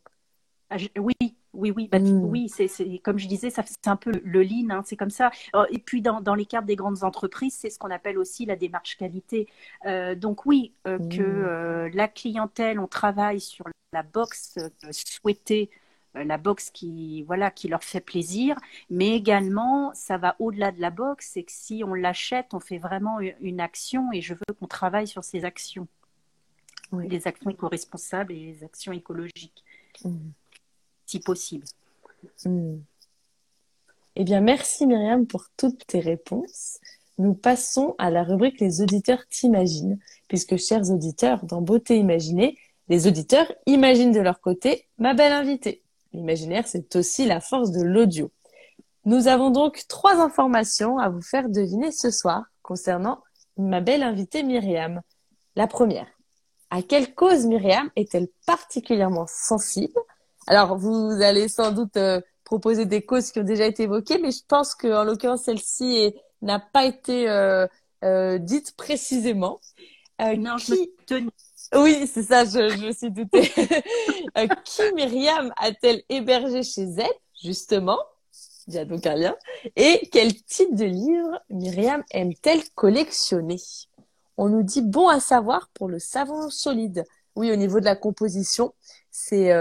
Ah, 0.70 0.78
oui, 0.98 1.16
oui, 1.54 1.72
oui, 1.76 1.88
bah, 1.88 2.00
hmm. 2.00 2.26
oui, 2.26 2.50
c'est 2.50 2.68
comme 3.04 3.20
je 3.20 3.28
disais, 3.28 3.50
c'est 3.50 3.88
un 3.88 3.96
peu 3.96 4.12
le 4.24 4.42
lean, 4.42 4.70
hein, 4.72 4.82
c'est 4.86 4.96
comme 4.96 5.12
ça. 5.12 5.32
Euh, 5.56 5.66
et 5.70 5.78
puis 5.78 6.02
dans, 6.02 6.20
dans 6.20 6.36
les 6.36 6.46
cartes 6.46 6.66
des 6.66 6.76
grandes 6.76 7.04
entreprises, 7.04 7.56
c'est 7.56 7.70
ce 7.70 7.78
qu'on 7.78 7.92
appelle 7.92 8.18
aussi 8.18 8.46
la 8.46 8.56
démarche 8.56 8.98
qualité. 8.98 9.48
Euh, 9.86 10.16
donc 10.16 10.46
oui, 10.46 10.74
euh, 10.88 10.98
que 10.98 11.88
hmm. 11.90 11.96
la 11.96 12.08
clientèle, 12.08 12.80
on 12.80 12.88
travaille 12.88 13.40
sur 13.40 13.66
la 13.94 14.04
box 14.04 14.58
souhaitée, 14.92 15.70
la 16.16 16.38
box 16.38 16.72
qui 16.72 17.24
voilà 17.24 17.52
qui 17.52 17.68
leur 17.68 17.84
fait 17.84 18.02
plaisir, 18.02 18.58
mais 18.90 19.16
également 19.16 19.92
ça 19.94 20.18
va 20.18 20.36
au-delà 20.40 20.72
de 20.72 20.82
la 20.82 20.90
box, 20.90 21.32
c'est 21.34 21.44
que 21.44 21.52
si 21.52 21.84
on 21.86 21.94
l'achète, 21.94 22.54
on 22.54 22.60
fait 22.60 22.80
vraiment 22.80 23.20
une 23.20 23.60
action 23.60 24.12
et 24.12 24.22
je 24.22 24.34
veux 24.34 24.54
qu'on 24.60 24.68
travaille 24.68 25.08
sur 25.08 25.24
ces 25.24 25.46
actions, 25.46 25.88
les 26.92 27.28
actions 27.28 27.52
éco-responsables 27.52 28.32
et 28.32 28.40
les 28.40 28.64
actions 28.64 28.92
écologiques. 28.92 29.64
Hmm 30.04 30.32
si 31.14 31.20
possible. 31.20 31.66
Hmm. 32.46 32.78
Eh 34.16 34.24
bien, 34.24 34.42
merci 34.42 34.88
Myriam 34.88 35.28
pour 35.28 35.46
toutes 35.58 35.86
tes 35.86 36.00
réponses. 36.00 36.80
Nous 37.20 37.36
passons 37.36 37.96
à 38.00 38.10
la 38.10 38.24
rubrique 38.24 38.60
Les 38.60 38.82
auditeurs 38.82 39.28
t'imaginent, 39.30 40.00
puisque, 40.28 40.58
chers 40.58 40.90
auditeurs, 40.90 41.46
dans 41.46 41.62
Beauté 41.62 41.98
Imaginée, 41.98 42.58
les 42.90 43.08
auditeurs 43.08 43.52
imaginent 43.68 44.12
de 44.12 44.20
leur 44.20 44.42
côté 44.42 44.88
ma 44.98 45.14
belle 45.14 45.34
invitée. 45.34 45.84
L'imaginaire, 46.14 46.68
c'est 46.68 46.96
aussi 46.96 47.26
la 47.26 47.40
force 47.40 47.72
de 47.72 47.82
l'audio. 47.82 48.32
Nous 49.06 49.28
avons 49.28 49.52
donc 49.52 49.84
trois 49.88 50.20
informations 50.20 50.98
à 50.98 51.10
vous 51.10 51.22
faire 51.22 51.50
deviner 51.50 51.92
ce 51.92 52.10
soir 52.10 52.44
concernant 52.62 53.22
ma 53.58 53.82
belle 53.82 54.04
invitée 54.04 54.42
Myriam. 54.42 55.02
La 55.56 55.68
première, 55.68 56.08
à 56.72 56.82
quelle 56.82 57.14
cause 57.14 57.46
Myriam 57.46 57.92
est-elle 57.96 58.28
particulièrement 58.48 59.28
sensible? 59.28 60.00
Alors, 60.48 60.78
vous 60.78 61.22
allez 61.22 61.48
sans 61.48 61.72
doute 61.72 61.98
euh, 61.98 62.20
proposer 62.44 62.86
des 62.86 63.02
causes 63.02 63.32
qui 63.32 63.40
ont 63.40 63.44
déjà 63.44 63.66
été 63.66 63.84
évoquées, 63.84 64.18
mais 64.18 64.32
je 64.32 64.42
pense 64.48 64.76
qu'en 64.76 65.04
l'occurrence, 65.04 65.44
celle-ci 65.44 66.14
n'a 66.42 66.60
pas 66.60 66.86
été 66.86 67.30
euh, 67.30 67.68
euh, 68.04 68.38
dite 68.38 68.76
précisément. 68.76 69.60
non, 70.20 70.58
je 70.58 70.74
me 70.74 71.30
Oui, 71.76 72.08
c'est 72.12 72.24
ça, 72.24 72.44
je, 72.46 72.70
je 72.70 72.86
me 72.86 72.92
suis 72.92 73.12
doutée. 73.12 73.50
qui 74.66 74.94
Myriam 74.96 75.54
a-t-elle 75.58 76.04
hébergé 76.10 76.64
chez 76.64 76.84
elle, 76.98 77.14
justement? 77.42 78.00
Il 78.68 78.74
y 78.74 78.78
a 78.78 78.86
donc 78.86 79.06
un 79.06 79.16
lien. 79.16 79.36
Et 79.76 80.08
quel 80.12 80.34
type 80.44 80.76
de 80.76 80.86
livre 80.86 81.42
Myriam 81.50 82.04
aime-t-elle 82.12 82.64
collectionner? 82.76 83.60
On 84.38 84.50
nous 84.50 84.64
dit 84.64 84.82
bon 84.82 85.08
à 85.08 85.20
savoir 85.20 85.70
pour 85.74 85.88
le 85.88 86.00
savon 86.00 86.50
solide. 86.50 87.04
Oui, 87.36 87.52
au 87.52 87.56
niveau 87.56 87.80
de 87.80 87.86
la 87.86 87.96
composition, 87.96 88.74
c'est 89.12 89.52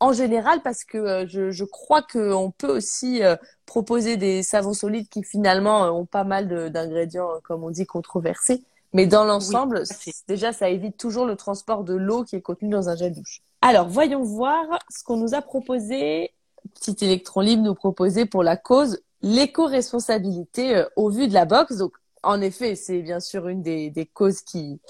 en 0.00 0.12
général 0.12 0.60
parce 0.62 0.84
que 0.84 0.98
euh, 0.98 1.26
je, 1.26 1.50
je, 1.50 1.64
crois 1.64 2.02
qu'on 2.02 2.50
peut 2.50 2.76
aussi 2.76 3.22
euh, 3.22 3.36
proposer 3.64 4.16
des 4.16 4.42
savons 4.42 4.74
solides 4.74 5.08
qui 5.08 5.22
finalement 5.22 5.84
euh, 5.84 5.90
ont 5.90 6.06
pas 6.06 6.24
mal 6.24 6.70
d'ingrédients, 6.70 7.30
comme 7.44 7.64
on 7.64 7.70
dit, 7.70 7.86
controversés. 7.86 8.62
Mais 8.92 9.06
dans 9.06 9.24
l'ensemble, 9.24 9.82
déjà, 10.28 10.52
ça 10.52 10.70
évite 10.70 10.96
toujours 10.96 11.26
le 11.26 11.36
transport 11.36 11.84
de 11.84 11.94
l'eau 11.94 12.24
qui 12.24 12.36
est 12.36 12.40
contenue 12.40 12.70
dans 12.70 12.88
un 12.88 12.96
gel 12.96 13.12
douche. 13.12 13.42
Alors, 13.60 13.88
voyons 13.88 14.22
voir 14.22 14.64
ce 14.88 15.02
qu'on 15.02 15.16
nous 15.16 15.34
a 15.34 15.42
proposé. 15.42 16.32
Petit 16.74 17.04
électron 17.04 17.40
libre 17.40 17.62
nous 17.62 17.74
proposait 17.74 18.26
pour 18.26 18.42
la 18.42 18.56
cause 18.56 19.02
l'éco-responsabilité 19.22 20.84
au 20.94 21.10
vu 21.10 21.28
de 21.28 21.34
la 21.34 21.44
box. 21.44 21.76
Donc, 21.76 21.92
en 22.22 22.40
effet, 22.40 22.74
c'est 22.74 23.02
bien 23.02 23.20
sûr 23.20 23.48
une 23.48 23.62
des, 23.62 23.90
des 23.90 24.06
causes 24.06 24.40
qui, 24.40 24.80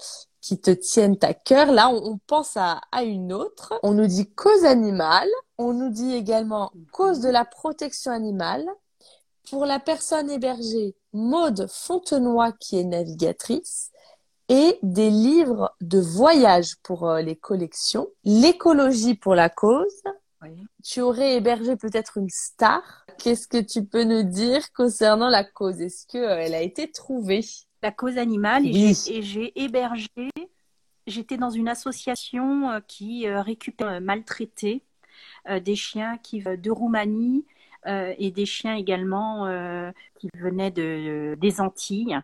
qui 0.40 0.60
te 0.60 0.70
tiennent 0.70 1.18
à 1.22 1.34
cœur. 1.34 1.72
Là, 1.72 1.88
on, 1.88 2.18
pense 2.26 2.56
à, 2.56 2.80
à, 2.92 3.02
une 3.02 3.32
autre. 3.32 3.74
On 3.82 3.92
nous 3.92 4.06
dit 4.06 4.30
cause 4.32 4.64
animale. 4.64 5.28
On 5.58 5.72
nous 5.72 5.90
dit 5.90 6.14
également 6.14 6.70
cause 6.92 7.20
de 7.20 7.28
la 7.28 7.44
protection 7.44 8.12
animale. 8.12 8.66
Pour 9.50 9.64
la 9.64 9.78
personne 9.78 10.30
hébergée, 10.30 10.96
Maude 11.12 11.66
Fontenoy 11.68 12.52
qui 12.58 12.78
est 12.78 12.84
navigatrice 12.84 13.90
et 14.48 14.78
des 14.82 15.10
livres 15.10 15.74
de 15.80 15.98
voyage 15.98 16.76
pour 16.82 17.08
euh, 17.08 17.20
les 17.20 17.36
collections, 17.36 18.08
l'écologie 18.24 19.14
pour 19.14 19.34
la 19.34 19.48
cause, 19.48 20.02
tu 20.84 21.00
aurais 21.00 21.36
hébergé 21.36 21.76
peut-être 21.76 22.18
une 22.18 22.28
star. 22.28 23.06
Qu'est-ce 23.18 23.48
que 23.48 23.60
tu 23.60 23.84
peux 23.84 24.04
nous 24.04 24.22
dire 24.22 24.72
concernant 24.72 25.28
la 25.28 25.42
cause? 25.42 25.80
Est-ce 25.80 26.06
qu'elle 26.06 26.54
a 26.54 26.62
été 26.62 26.90
trouvée? 26.90 27.44
La 27.82 27.90
cause 27.90 28.18
animale, 28.18 28.66
et 28.66 28.94
j'ai 29.22 29.52
hébergé, 29.60 30.08
j'étais 31.06 31.36
dans 31.36 31.50
une 31.50 31.68
association 31.68 32.80
qui 32.88 33.28
récupère 33.28 34.00
maltraités 34.00 34.82
des 35.60 35.76
chiens 35.76 36.18
qui 36.18 36.40
de 36.40 36.70
Roumanie 36.70 37.44
euh, 37.86 38.14
et 38.18 38.32
des 38.32 38.46
chiens 38.46 38.74
également 38.74 39.46
euh, 39.46 39.92
qui 40.18 40.28
venaient 40.34 40.72
de, 40.72 41.36
des 41.40 41.60
Antilles. 41.60 42.18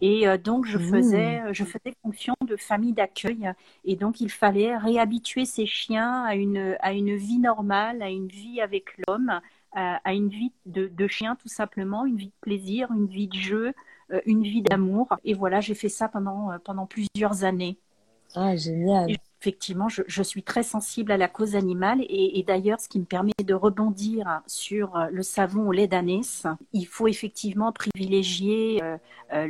Et 0.00 0.28
euh, 0.28 0.38
donc, 0.38 0.64
je 0.64 0.78
faisais, 0.78 1.42
je 1.52 1.64
faisais 1.64 1.92
fonction 2.02 2.34
de 2.46 2.56
famille 2.56 2.92
d'accueil. 2.92 3.50
Et 3.84 3.96
donc, 3.96 4.20
il 4.20 4.30
fallait 4.30 4.76
réhabituer 4.76 5.44
ces 5.44 5.66
chiens 5.66 6.22
à 6.22 6.36
une, 6.36 6.76
à 6.80 6.92
une 6.92 7.16
vie 7.16 7.40
normale, 7.40 8.00
à 8.00 8.10
une 8.10 8.28
vie 8.28 8.60
avec 8.60 8.96
l'homme, 9.08 9.40
à, 9.72 10.14
une 10.14 10.28
vie 10.28 10.52
de, 10.66 10.86
de, 10.86 11.08
chien 11.08 11.36
tout 11.36 11.48
simplement, 11.48 12.06
une 12.06 12.16
vie 12.16 12.26
de 12.26 12.40
plaisir, 12.40 12.88
une 12.92 13.06
vie 13.06 13.28
de 13.28 13.36
jeu, 13.36 13.72
une 14.26 14.42
vie 14.42 14.62
d'amour. 14.62 15.08
Et 15.24 15.34
voilà, 15.34 15.60
j'ai 15.60 15.74
fait 15.74 15.88
ça 15.88 16.08
pendant, 16.08 16.50
pendant 16.64 16.86
plusieurs 16.86 17.44
années. 17.44 17.78
Ah, 18.34 18.56
génial 18.56 19.16
effectivement, 19.40 19.88
je, 19.88 20.22
suis 20.22 20.42
très 20.42 20.62
sensible 20.62 21.12
à 21.12 21.16
la 21.16 21.28
cause 21.28 21.54
animale 21.54 22.04
et, 22.08 22.42
d'ailleurs, 22.46 22.80
ce 22.80 22.88
qui 22.88 22.98
me 22.98 23.04
permet 23.04 23.32
de 23.44 23.54
rebondir 23.54 24.42
sur 24.46 24.96
euh, 24.96 25.06
le 25.12 25.22
savon 25.22 25.68
au 25.68 25.72
lait 25.72 25.86
d'ânesse, 25.86 26.46
il 26.72 26.86
faut 26.86 27.06
effectivement 27.06 27.72
privilégier 27.72 28.82
euh, 28.82 28.96
euh, 29.32 29.46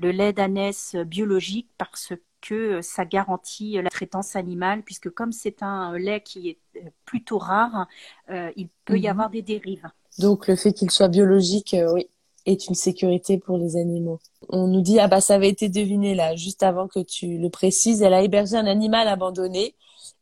le, 0.00 0.10
lait 0.12 0.32
d'ânesse 0.32 0.94
biologique 0.94 1.68
parce 1.76 2.12
que 2.40 2.80
ça 2.82 3.04
garantit 3.04 3.72
la 3.82 3.90
traitance 3.90 4.36
animale, 4.36 4.82
puisque 4.82 5.10
comme 5.10 5.32
c'est 5.32 5.62
un 5.62 5.98
lait 5.98 6.20
qui 6.20 6.50
est 6.50 6.58
plutôt 7.04 7.38
rare, 7.38 7.88
il 8.28 8.68
peut 8.84 8.98
y 8.98 9.04
mhm. 9.04 9.10
avoir 9.10 9.30
des 9.30 9.42
dérives. 9.42 9.88
Donc 10.18 10.46
le 10.46 10.54
fait 10.54 10.72
qu'il 10.72 10.90
soit 10.90 11.08
biologique, 11.08 11.74
oui, 11.92 12.08
est 12.46 12.68
une 12.68 12.74
sécurité 12.74 13.38
pour 13.38 13.58
les 13.58 13.76
animaux. 13.76 14.20
On 14.48 14.68
nous 14.68 14.80
dit, 14.80 14.98
ah 15.00 15.08
bah 15.08 15.20
ça 15.20 15.34
avait 15.34 15.48
été 15.48 15.68
deviné 15.68 16.14
là, 16.14 16.36
juste 16.36 16.62
avant 16.62 16.88
que 16.88 17.00
tu 17.00 17.38
le 17.38 17.50
précises, 17.50 18.02
elle 18.02 18.14
a 18.14 18.22
hébergé 18.22 18.56
un 18.56 18.66
animal 18.66 19.08
abandonné. 19.08 19.74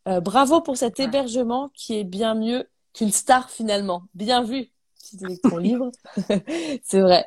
Euh, 0.09 0.21
bravo 0.21 0.61
pour 0.61 0.77
cet 0.77 1.01
hébergement 1.01 1.71
qui 1.75 1.99
est 1.99 2.05
bien 2.05 2.35
mieux 2.35 2.69
qu'une 2.95 3.11
star 3.11 3.51
finalement. 3.51 4.03
Bien 4.15 4.43
vu, 4.43 4.71
petit. 4.99 5.19
C'est 6.83 7.01
vrai, 7.01 7.27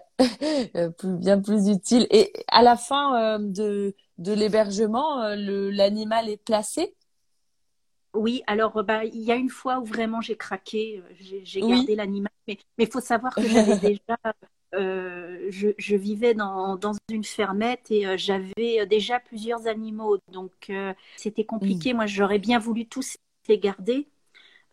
euh, 0.75 0.89
bien 1.03 1.39
plus 1.39 1.69
utile. 1.69 2.07
Et 2.09 2.33
à 2.47 2.63
la 2.63 2.75
fin 2.75 3.37
euh, 3.37 3.37
de, 3.39 3.95
de 4.17 4.33
l'hébergement, 4.33 5.23
l'animal 5.35 6.29
est 6.29 6.43
placé? 6.43 6.95
Oui, 8.13 8.41
alors 8.47 8.83
bah, 8.83 9.05
il 9.05 9.21
y 9.21 9.31
a 9.31 9.35
une 9.35 9.49
fois 9.49 9.79
où 9.79 9.85
vraiment 9.85 10.21
j'ai 10.21 10.35
craqué, 10.35 11.03
j'ai 11.43 11.61
gardé 11.61 11.93
l'animal, 11.93 12.31
mais 12.47 12.57
il 12.79 12.87
faut 12.87 13.01
savoir 13.01 13.35
que 13.35 13.47
j'avais 13.47 13.77
déjà 13.77 14.17
euh, 14.75 15.49
je, 15.49 15.95
vivais 15.95 16.33
dans, 16.33 16.77
une 17.09 17.23
fermette 17.23 17.89
et 17.89 18.05
euh, 18.05 18.17
j'avais 18.17 18.85
déjà 18.87 19.19
plusieurs 19.19 19.67
animaux. 19.67 20.17
Donc, 20.31 20.51
euh, 20.69 20.93
c'était 21.15 21.45
compliqué. 21.45 21.93
Moi, 21.93 22.05
j'aurais 22.05 22.39
bien 22.39 22.59
voulu 22.59 22.85
tous 22.85 23.17
les 23.47 23.57
garder. 23.57 24.07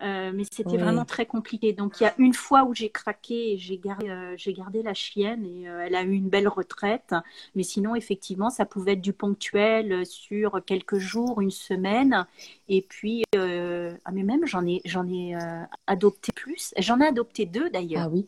Euh, 0.04 0.32
mais 0.34 0.44
c'était 0.50 0.76
vraiment 0.76 1.04
très 1.04 1.24
compliqué. 1.24 1.72
Donc 1.72 2.00
il 2.00 2.04
y 2.04 2.06
a 2.06 2.14
une 2.18 2.34
fois 2.34 2.64
où 2.64 2.74
j'ai 2.74 2.90
craqué 2.90 3.52
et 3.52 3.58
j'ai 3.58 3.78
gardé, 3.78 4.08
euh, 4.10 4.34
j'ai 4.36 4.52
gardé 4.52 4.82
la 4.82 4.92
chienne 4.92 5.46
et 5.46 5.68
euh, 5.68 5.84
elle 5.86 5.94
a 5.94 6.02
eu 6.02 6.12
une 6.12 6.28
belle 6.28 6.48
retraite. 6.48 7.14
Mais 7.54 7.62
sinon, 7.62 7.94
effectivement, 7.94 8.50
ça 8.50 8.66
pouvait 8.66 8.92
être 8.92 9.00
du 9.00 9.14
ponctuel 9.14 10.04
sur 10.04 10.62
quelques 10.66 10.98
jours, 10.98 11.40
une 11.40 11.50
semaine. 11.50 12.26
Et 12.68 12.82
puis, 12.82 13.24
ah, 13.34 14.12
mais 14.12 14.22
même 14.22 14.46
j'en 14.46 14.66
ai, 14.66 14.80
j'en 14.84 15.06
ai 15.08 15.36
adopté 15.86 16.32
plus. 16.32 16.74
J'en 16.78 17.00
ai 17.00 17.06
adopté 17.06 17.46
deux 17.46 17.70
d'ailleurs. 17.70 18.04
Ah 18.04 18.08
oui. 18.08 18.26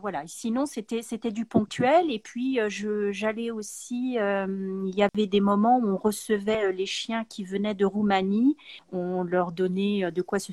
voilà. 0.00 0.22
Sinon, 0.26 0.66
c'était, 0.66 1.02
c'était 1.02 1.30
du 1.30 1.44
ponctuel. 1.44 2.10
Et 2.10 2.18
puis, 2.18 2.58
je, 2.68 3.12
j'allais 3.12 3.50
aussi. 3.50 4.14
il 4.14 4.94
y 4.94 5.02
avait 5.02 5.26
des 5.26 5.40
moments 5.40 5.78
où 5.78 5.88
on 5.88 5.96
recevait 5.96 6.72
les 6.72 6.86
chiens 6.86 7.24
qui 7.24 7.44
venaient 7.44 7.74
de 7.74 7.84
Roumanie. 7.84 8.56
On 8.92 9.22
leur 9.24 9.52
donnait 9.52 10.10
de 10.10 10.22
quoi 10.22 10.38
se 10.38 10.52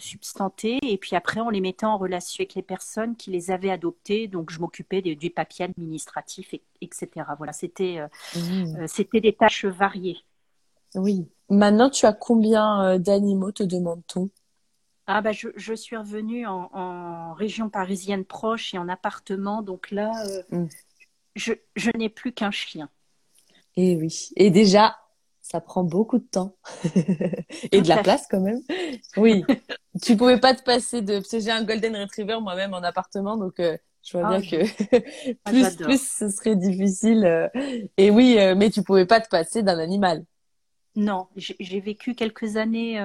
et 0.64 0.98
puis 0.98 1.16
après 1.16 1.40
on 1.42 1.50
les 1.50 1.62
mettait 1.62 1.86
en 1.86 1.98
relation 1.98 2.42
avec 2.42 2.56
les 2.56 2.62
personnes 2.62 3.16
qui 3.16 3.32
les 3.32 3.52
avaient 3.52 3.72
adoptés. 3.72 4.28
Donc 4.28 4.52
je 4.52 4.60
m'occupais 4.60 5.02
du 5.02 5.30
papier 5.30 5.66
administratif, 5.66 6.54
etc. 6.82 7.10
Voilà, 7.38 7.54
c'était 7.54 8.00
euh, 8.00 8.08
mmh. 8.36 8.76
euh, 8.78 8.86
c'était 8.88 9.22
des 9.22 9.34
tâches 9.34 9.66
variées. 9.66 10.18
Oui. 10.96 11.28
Maintenant, 11.50 11.90
tu 11.90 12.06
as 12.06 12.14
combien 12.14 12.84
euh, 12.84 12.98
d'animaux, 12.98 13.52
te 13.52 13.64
demande-t-on? 13.64 14.30
Ah 15.06 15.22
bah 15.22 15.32
je, 15.34 15.74
suis 15.74 15.98
revenue 15.98 16.48
en, 16.48 17.34
région 17.34 17.70
parisienne 17.70 18.24
proche 18.24 18.74
et 18.74 18.78
en 18.78 18.88
appartement, 18.88 19.62
donc 19.62 19.92
là, 19.92 20.12
mmh. 20.50 20.66
je, 21.36 21.54
je 21.76 21.92
n'ai 21.98 22.08
plus 22.08 22.32
qu'un 22.32 22.52
chien. 22.52 22.90
Et 23.76 23.92
eh 23.92 23.96
oui. 23.98 24.30
Et 24.38 24.50
déjà, 24.50 24.96
ça 25.44 25.60
prend 25.60 25.84
beaucoup 25.84 26.18
de 26.18 26.24
temps. 26.24 26.56
Et 27.72 27.82
de 27.82 27.88
la 27.88 28.02
place 28.02 28.26
quand 28.32 28.40
même. 28.40 28.62
Oui, 29.18 29.44
tu 30.02 30.16
pouvais 30.16 30.40
pas 30.40 30.56
te 30.56 30.64
passer 30.64 31.02
de 31.02 31.18
parce 31.18 31.30
que 31.30 31.40
j'ai 31.40 31.52
un 31.52 31.64
golden 31.64 31.96
retriever 31.96 32.40
moi-même 32.42 32.74
en 32.74 32.82
appartement 32.82 33.38
donc 33.38 33.60
euh, 33.60 33.78
je 34.02 34.18
vois 34.18 34.30
bien 34.30 34.42
ah, 34.42 34.50
que 34.50 35.36
ah, 35.46 35.52
plus 35.52 35.76
plus 35.76 36.02
ce 36.02 36.30
serait 36.30 36.56
difficile 36.56 37.26
euh. 37.26 37.48
et 37.98 38.10
oui 38.10 38.38
euh, 38.40 38.56
mais 38.56 38.70
tu 38.70 38.82
pouvais 38.82 39.06
pas 39.06 39.20
te 39.20 39.30
passer 39.30 39.62
d'un 39.62 39.78
animal. 39.78 40.26
Non, 40.96 41.28
j'ai 41.36 41.80
vécu 41.80 42.14
quelques 42.14 42.56
années 42.56 43.04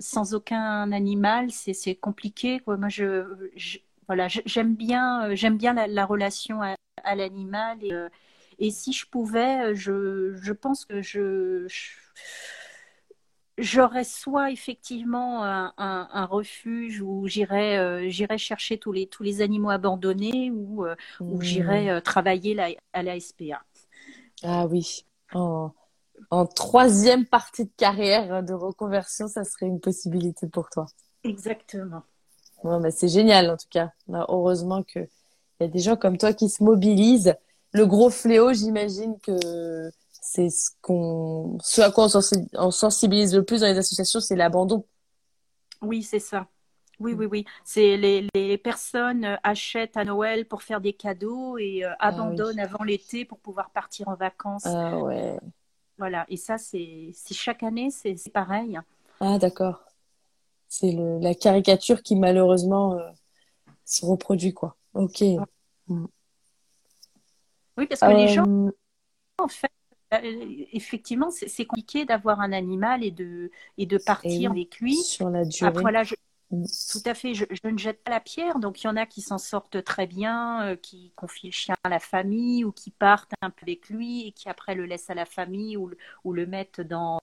sans 0.00 0.34
aucun 0.34 0.90
animal, 0.90 1.50
c'est 1.52 1.94
compliqué 1.94 2.60
Moi 2.66 2.88
je, 2.88 3.24
voilà, 4.08 4.26
j'aime 4.28 4.74
bien 4.74 5.34
j'aime 5.34 5.56
bien 5.56 5.72
la, 5.72 6.04
relation 6.04 6.60
à, 6.60 6.74
à 7.04 7.14
l'animal 7.14 7.78
et 7.82 7.92
et 8.58 8.70
si 8.70 8.92
je 8.92 9.06
pouvais, 9.06 9.74
je, 9.74 10.34
je 10.34 10.52
pense 10.52 10.84
que 10.84 11.00
je, 11.00 11.66
j'aurais 13.58 14.04
soit 14.04 14.50
effectivement 14.50 15.44
un, 15.44 15.72
un, 15.76 16.26
refuge 16.26 17.02
où 17.02 17.26
j'irais 17.26 17.78
euh, 17.78 18.08
j'irais 18.08 18.38
chercher 18.38 18.78
tous 18.78 18.92
les 18.92 19.06
tous 19.06 19.22
les 19.22 19.42
animaux 19.42 19.70
abandonnés 19.70 20.50
ou 20.50 20.86
euh, 20.86 20.94
où 21.20 21.40
j'irais 21.42 21.90
euh, 21.90 22.00
travailler 22.00 22.54
la, 22.54 22.68
à 22.92 23.02
la 23.02 23.18
SPA. 23.20 23.62
Ah 24.42 24.66
oui. 24.66 25.04
En, 25.34 25.72
en 26.30 26.46
troisième 26.46 27.26
partie 27.26 27.64
de 27.64 27.72
carrière 27.76 28.42
de 28.42 28.54
reconversion, 28.54 29.28
ça 29.28 29.44
serait 29.44 29.66
une 29.66 29.80
possibilité 29.80 30.46
pour 30.46 30.70
toi. 30.70 30.86
Exactement. 31.24 32.02
Bon, 32.64 32.80
bah, 32.80 32.90
c'est 32.90 33.08
génial 33.08 33.50
en 33.50 33.56
tout 33.56 33.68
cas. 33.70 33.92
Bah, 34.06 34.26
heureusement 34.28 34.82
que 34.82 35.00
il 35.00 35.64
y 35.64 35.66
a 35.66 35.68
des 35.68 35.80
gens 35.80 35.96
comme 35.96 36.18
toi 36.18 36.32
qui 36.32 36.48
se 36.48 36.62
mobilisent 36.62 37.34
le 37.72 37.86
gros 37.86 38.10
fléau, 38.10 38.52
j'imagine 38.52 39.18
que 39.20 39.90
c'est 40.10 40.50
ce 40.50 40.70
qu'on, 40.82 41.58
ce 41.62 41.80
à 41.80 41.90
quoi 41.90 42.08
on, 42.54 42.70
sensibilise 42.70 43.34
le 43.34 43.44
plus 43.44 43.60
dans 43.60 43.66
les 43.66 43.78
associations, 43.78 44.20
c'est 44.20 44.36
l'abandon. 44.36 44.84
Oui, 45.80 46.02
c'est 46.02 46.18
ça. 46.18 46.46
Oui, 47.00 47.14
oui, 47.14 47.26
oui. 47.26 47.44
C'est 47.64 47.96
les, 47.96 48.26
les, 48.34 48.58
personnes 48.58 49.38
achètent 49.44 49.96
à 49.96 50.04
Noël 50.04 50.46
pour 50.46 50.62
faire 50.62 50.80
des 50.80 50.92
cadeaux 50.92 51.56
et 51.56 51.84
euh, 51.84 51.92
ah 52.00 52.08
abandonnent 52.08 52.58
avant 52.58 52.82
l'été 52.82 53.24
pour 53.24 53.38
pouvoir 53.38 53.70
partir 53.70 54.08
en 54.08 54.16
vacances. 54.16 54.66
Ah 54.66 54.98
ouais. 54.98 55.38
Voilà. 55.96 56.26
Et 56.28 56.36
ça, 56.36 56.58
c'est 56.58 57.12
chaque 57.30 57.62
année, 57.62 57.90
c'est 57.90 58.16
pareil. 58.32 58.78
Ah 59.20 59.38
d'accord. 59.38 59.84
C'est 60.68 60.92
la 60.92 61.34
caricature 61.34 62.02
qui 62.02 62.16
malheureusement 62.16 62.94
euh, 62.94 63.08
se 63.84 64.04
reproduit, 64.04 64.52
quoi. 64.52 64.76
Ok. 64.94 65.22
Mm. 65.86 66.06
Oui, 67.78 67.86
parce 67.86 68.00
que 68.00 68.06
les 68.06 68.28
gens, 68.28 68.44
euh, 68.44 68.70
en 69.38 69.46
fait, 69.46 69.70
euh, 70.12 70.18
effectivement, 70.72 71.30
c'est 71.30 71.64
compliqué 71.64 72.04
d'avoir 72.04 72.40
un 72.40 72.52
animal 72.52 73.04
et 73.04 73.12
de, 73.12 73.50
et 73.78 73.86
de 73.86 73.98
partir 73.98 74.50
avec 74.50 74.80
lui. 74.80 74.96
Sur 74.96 75.30
la 75.30 75.44
durée. 75.44 75.68
Après, 75.68 75.92
là, 75.92 76.02
mm. 76.50 76.64
Tout 76.90 77.02
à 77.04 77.14
fait, 77.14 77.34
je, 77.34 77.44
ne 77.64 77.78
jette 77.78 78.02
pas 78.02 78.10
la 78.10 78.20
pierre. 78.20 78.58
Donc, 78.58 78.82
il 78.82 78.88
y 78.88 78.90
en 78.90 78.96
a 78.96 79.06
qui 79.06 79.20
s'en 79.20 79.38
sortent 79.38 79.84
très 79.84 80.08
bien, 80.08 80.62
euh, 80.66 80.76
qui 80.76 81.12
confient 81.14 81.48
le 81.48 81.52
chien 81.52 81.76
à 81.84 81.88
la 81.88 82.00
famille 82.00 82.64
ou 82.64 82.72
qui 82.72 82.90
partent 82.90 83.32
un 83.42 83.50
peu 83.50 83.62
avec 83.62 83.90
lui 83.90 84.26
et 84.26 84.32
qui 84.32 84.48
après 84.48 84.74
le 84.74 84.84
laissent 84.84 85.10
à 85.10 85.14
la 85.14 85.26
famille 85.26 85.76
ou, 85.76 85.90
ou 86.24 86.32
le 86.32 86.46
mettent 86.46 86.80
dans, 86.80 87.20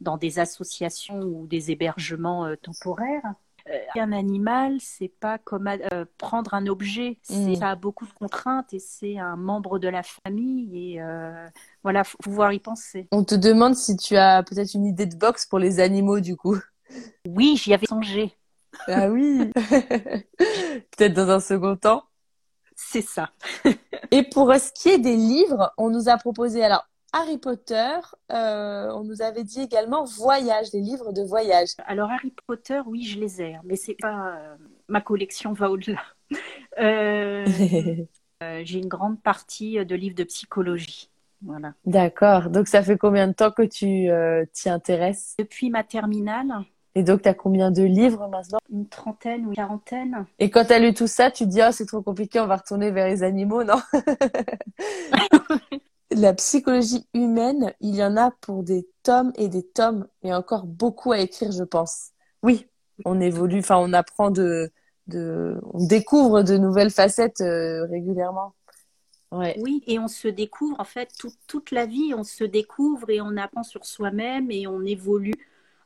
dans 0.00 0.16
des 0.16 0.40
associations 0.40 1.20
ou 1.20 1.46
des 1.46 1.70
hébergements 1.70 2.56
temporaires. 2.56 3.34
Euh, 3.70 3.78
un 3.96 4.12
animal, 4.12 4.76
c'est 4.80 5.12
pas 5.20 5.38
comme 5.38 5.68
euh, 5.68 6.04
prendre 6.18 6.54
un 6.54 6.66
objet. 6.66 7.18
Mm. 7.30 7.54
Ça 7.56 7.70
a 7.70 7.76
beaucoup 7.76 8.06
de 8.06 8.12
contraintes 8.12 8.72
et 8.74 8.78
c'est 8.78 9.18
un 9.18 9.36
membre 9.36 9.78
de 9.78 9.88
la 9.88 10.02
famille. 10.02 10.94
Et 10.94 11.02
euh, 11.02 11.48
voilà, 11.82 12.04
faut 12.04 12.18
pouvoir 12.18 12.52
y 12.52 12.58
penser. 12.58 13.08
On 13.12 13.24
te 13.24 13.34
demande 13.34 13.74
si 13.74 13.96
tu 13.96 14.16
as 14.16 14.42
peut-être 14.42 14.74
une 14.74 14.86
idée 14.86 15.06
de 15.06 15.16
box 15.16 15.46
pour 15.46 15.58
les 15.58 15.80
animaux, 15.80 16.20
du 16.20 16.36
coup. 16.36 16.58
Oui, 17.26 17.56
j'y 17.56 17.72
avais 17.72 17.86
songé. 17.86 18.36
Ah 18.88 19.08
oui. 19.08 19.50
peut-être 19.54 21.14
dans 21.14 21.30
un 21.30 21.40
second 21.40 21.76
temps. 21.76 22.04
C'est 22.74 23.02
ça. 23.02 23.30
et 24.10 24.22
pour 24.24 24.52
ce 24.54 24.72
qui 24.72 24.88
est 24.88 24.98
des 24.98 25.16
livres, 25.16 25.72
on 25.76 25.90
nous 25.90 26.08
a 26.08 26.16
proposé 26.16 26.64
alors 26.64 26.86
Harry 27.14 27.36
Potter, 27.36 27.98
euh, 28.32 28.90
on 28.94 29.04
nous 29.04 29.20
avait 29.20 29.44
dit 29.44 29.60
également 29.60 30.04
voyage, 30.04 30.70
des 30.70 30.80
livres 30.80 31.12
de 31.12 31.22
voyage. 31.22 31.68
Alors 31.86 32.10
Harry 32.10 32.32
Potter, 32.46 32.80
oui, 32.86 33.04
je 33.04 33.20
les 33.20 33.42
ai, 33.42 33.56
mais 33.64 33.76
c'est 33.76 33.96
pas 34.00 34.36
euh, 34.36 34.56
ma 34.88 35.02
collection 35.02 35.52
va 35.52 35.70
au-delà. 35.70 36.02
Euh, 36.80 37.44
j'ai 38.64 38.78
une 38.78 38.88
grande 38.88 39.20
partie 39.22 39.84
de 39.84 39.94
livres 39.94 40.16
de 40.16 40.24
psychologie. 40.24 41.10
Voilà. 41.42 41.74
D'accord. 41.84 42.48
Donc 42.48 42.66
ça 42.66 42.82
fait 42.82 42.96
combien 42.96 43.28
de 43.28 43.34
temps 43.34 43.50
que 43.50 43.62
tu 43.62 44.08
t'y 44.52 44.68
intéresses? 44.70 45.34
Depuis 45.38 45.68
ma 45.68 45.84
terminale. 45.84 46.64
Et 46.94 47.02
donc, 47.02 47.22
tu 47.22 47.28
as 47.28 47.32
combien 47.32 47.70
de 47.70 47.82
livres 47.82 48.28
maintenant? 48.28 48.58
Une 48.70 48.86
trentaine 48.86 49.46
ou 49.46 49.48
une 49.48 49.54
quarantaine. 49.54 50.26
Et 50.38 50.50
quand 50.50 50.66
tu 50.66 50.74
as 50.74 50.78
lu 50.78 50.92
tout 50.92 51.06
ça, 51.06 51.30
tu 51.30 51.44
te 51.44 51.48
dis, 51.48 51.60
oh, 51.66 51.72
c'est 51.72 51.86
trop 51.86 52.02
compliqué, 52.02 52.38
on 52.38 52.46
va 52.46 52.56
retourner 52.56 52.90
vers 52.90 53.06
les 53.06 53.22
animaux, 53.22 53.64
non? 53.64 53.80
La 56.14 56.34
psychologie 56.34 57.06
humaine, 57.14 57.72
il 57.80 57.94
y 57.94 58.04
en 58.04 58.16
a 58.16 58.30
pour 58.30 58.62
des 58.62 58.88
tomes 59.02 59.32
et 59.36 59.48
des 59.48 59.62
tomes, 59.62 60.06
et 60.22 60.32
encore 60.32 60.66
beaucoup 60.66 61.12
à 61.12 61.18
écrire, 61.18 61.52
je 61.52 61.64
pense. 61.64 62.10
Oui, 62.42 62.66
on 63.04 63.20
évolue, 63.20 63.60
enfin, 63.60 63.76
on 63.78 63.92
apprend 63.92 64.30
de, 64.30 64.70
de, 65.06 65.60
on 65.72 65.86
découvre 65.86 66.42
de 66.42 66.56
nouvelles 66.56 66.90
facettes 66.90 67.40
euh, 67.40 67.86
régulièrement. 67.86 68.54
Ouais. 69.30 69.56
Oui, 69.58 69.82
et 69.86 69.98
on 69.98 70.08
se 70.08 70.28
découvre, 70.28 70.78
en 70.78 70.84
fait, 70.84 71.10
toute 71.46 71.70
la 71.70 71.86
vie, 71.86 72.12
on 72.14 72.24
se 72.24 72.44
découvre 72.44 73.08
et 73.08 73.20
on 73.20 73.36
apprend 73.36 73.62
sur 73.62 73.86
soi-même 73.86 74.50
et 74.50 74.66
on 74.66 74.82
évolue 74.82 75.34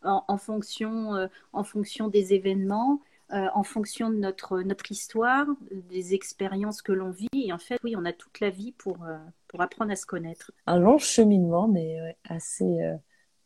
en, 0.02 0.36
fonction, 0.36 1.14
euh, 1.14 1.26
en 1.52 1.64
fonction 1.64 2.08
des 2.08 2.34
événements. 2.34 3.00
Euh, 3.32 3.46
en 3.54 3.64
fonction 3.64 4.08
de 4.08 4.16
notre, 4.16 4.60
notre 4.60 4.92
histoire, 4.92 5.46
des 5.90 6.14
expériences 6.14 6.80
que 6.80 6.92
l'on 6.92 7.10
vit. 7.10 7.28
Et 7.32 7.52
en 7.52 7.58
fait, 7.58 7.78
oui, 7.82 7.96
on 7.96 8.04
a 8.04 8.12
toute 8.12 8.38
la 8.38 8.50
vie 8.50 8.72
pour, 8.72 9.02
euh, 9.02 9.18
pour 9.48 9.60
apprendre 9.60 9.90
à 9.90 9.96
se 9.96 10.06
connaître. 10.06 10.52
Un 10.66 10.78
long 10.78 10.98
cheminement, 10.98 11.66
mais 11.66 12.16
assez, 12.28 12.78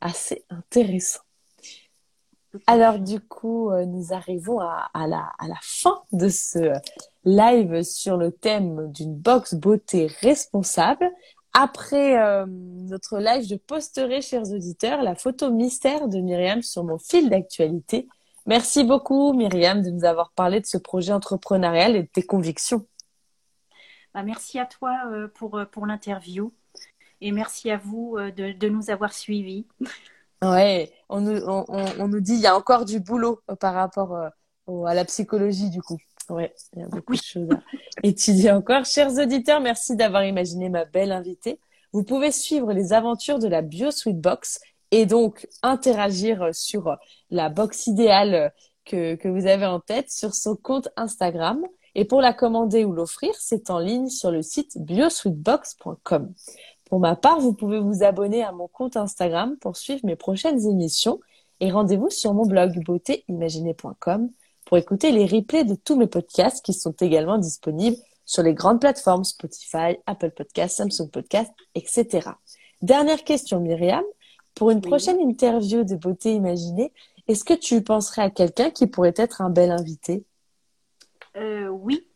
assez 0.01 0.45
intéressant. 0.51 1.21
Alors 2.67 2.99
du 2.99 3.21
coup, 3.21 3.71
nous 3.87 4.13
arrivons 4.13 4.59
à, 4.61 4.91
à, 4.93 5.07
la, 5.07 5.31
à 5.39 5.49
la 5.49 5.59
fin 5.63 6.03
de 6.13 6.29
ce 6.29 6.73
live 7.25 7.83
sur 7.83 8.17
le 8.17 8.33
thème 8.33 8.91
d'une 8.93 9.15
box 9.15 9.55
beauté 9.55 10.09
responsable. 10.21 11.11
Après 11.53 12.19
euh, 12.19 12.47
notre 12.47 13.19
live, 13.19 13.45
je 13.49 13.57
posterai, 13.57 14.23
chers 14.23 14.51
auditeurs, 14.53 15.03
la 15.03 15.15
photo 15.15 15.51
mystère 15.51 16.09
de 16.09 16.21
Myriam 16.21 16.63
sur 16.63 16.85
mon 16.85 16.99
fil 16.99 17.29
d'actualité. 17.29 18.09
Merci 18.47 18.85
beaucoup, 18.85 19.33
Myriam, 19.33 19.83
de 19.83 19.91
nous 19.91 20.05
avoir 20.05 20.33
parlé 20.33 20.61
de 20.61 20.67
ce 20.67 20.79
projet 20.79 21.13
entrepreneurial 21.13 21.97
et 21.97 22.03
de 22.03 22.09
tes 22.09 22.23
convictions. 22.23 22.87
Bah, 24.15 24.23
merci 24.23 24.59
à 24.59 24.67
toi 24.67 24.97
euh, 25.13 25.29
pour, 25.29 25.59
euh, 25.59 25.65
pour 25.65 25.87
l'interview 25.87 26.53
et 27.21 27.33
merci 27.33 27.71
à 27.71 27.77
vous 27.77 28.17
de, 28.19 28.53
de 28.53 28.69
nous 28.71 28.91
avoir 28.91 29.13
suivis. 29.13 29.67
Ouais, 30.43 30.91
on 31.11 31.21
nous, 31.21 31.39
on, 31.47 31.65
on, 31.69 32.09
nous 32.09 32.21
dit 32.21 32.33
il 32.33 32.41
y 32.41 32.47
a 32.47 32.57
encore 32.57 32.87
du 32.87 32.99
boulot 32.99 33.43
par 33.61 33.75
rapport 33.75 34.17
à 34.17 34.95
la 34.95 35.05
psychologie 35.05 35.69
du 35.69 35.83
coup. 35.83 35.99
Ouais, 36.31 36.55
il 36.75 36.81
y 36.81 36.83
a 36.83 36.89
beaucoup 36.89 37.15
de 37.15 37.21
choses 37.21 37.51
à 37.51 37.59
étudier 38.05 38.53
encore. 38.53 38.85
Chers 38.85 39.19
auditeurs, 39.19 39.61
merci 39.61 39.97
d'avoir 39.97 40.25
imaginé 40.25 40.69
ma 40.69 40.85
belle 40.85 41.13
invitée. 41.13 41.59
Vous 41.93 42.05
pouvez 42.05 42.31
suivre 42.31 42.73
les 42.73 42.93
aventures 42.93 43.41
de 43.41 43.49
la 43.49 43.63
Bio 43.63 43.91
Box 44.07 44.61
et 44.91 45.07
donc 45.07 45.49
interagir 45.63 46.51
sur 46.53 46.97
la 47.31 47.49
box 47.49 47.87
idéale 47.87 48.53
que, 48.85 49.15
que 49.15 49.29
vous 49.29 49.47
avez 49.47 49.67
en 49.67 49.81
tête 49.81 50.11
sur 50.11 50.35
son 50.35 50.57
compte 50.57 50.89
Instagram. 50.97 51.65
Et 51.95 52.05
pour 52.05 52.21
la 52.21 52.33
commander 52.33 52.85
ou 52.85 52.93
l'offrir, 52.93 53.33
c'est 53.39 53.71
en 53.71 53.79
ligne 53.79 54.09
sur 54.09 54.31
le 54.31 54.43
site 54.43 54.79
biosweetbox.com. 54.79 56.33
Pour 56.85 57.01
ma 57.01 57.17
part, 57.17 57.41
vous 57.41 57.53
pouvez 57.53 57.79
vous 57.79 58.03
abonner 58.03 58.43
à 58.43 58.53
mon 58.53 58.69
compte 58.69 58.97
Instagram 58.97 59.57
pour 59.61 59.77
suivre 59.77 60.01
mes 60.05 60.17
prochaines 60.17 60.67
émissions 60.67 61.21
et 61.61 61.71
rendez-vous 61.71 62.11
sur 62.11 62.35
mon 62.35 62.47
blog 62.47 62.83
beautéimaginée.com 62.85 64.31
pour 64.65 64.77
écouter 64.77 65.13
les 65.13 65.27
replays 65.27 65.65
de 65.65 65.75
tous 65.75 65.97
mes 65.97 66.07
podcasts 66.07 66.65
qui 66.65 66.73
sont 66.73 66.95
également 67.01 67.39
disponibles 67.39 67.97
sur 68.25 68.43
les 68.43 68.55
grandes 68.55 68.81
plateformes 68.81 69.25
Spotify, 69.25 69.99
Apple 70.07 70.31
Podcasts, 70.31 70.77
Samsung 70.77 71.11
Podcasts, 71.11 71.53
etc. 71.75 72.31
Dernière 72.81 73.25
question, 73.25 73.61
Myriam. 73.61 74.05
Pour 74.55 74.71
une 74.71 74.81
prochaine 74.81 75.21
interview 75.21 75.85
de 75.85 75.97
Beauté 75.97 76.35
Imaginée, 76.35 76.93
est-ce 77.29 77.45
que 77.45 77.55
tu 77.55 77.83
penserais 77.83 78.23
à 78.23 78.31
quelqu'un 78.31 78.71
qui 78.71 78.87
pourrait 78.87 79.15
être 79.17 79.41
un 79.41 79.51
bel 79.51 79.71
invité? 79.71 80.25
Euh, 81.37 81.69
Oui. 81.69 82.07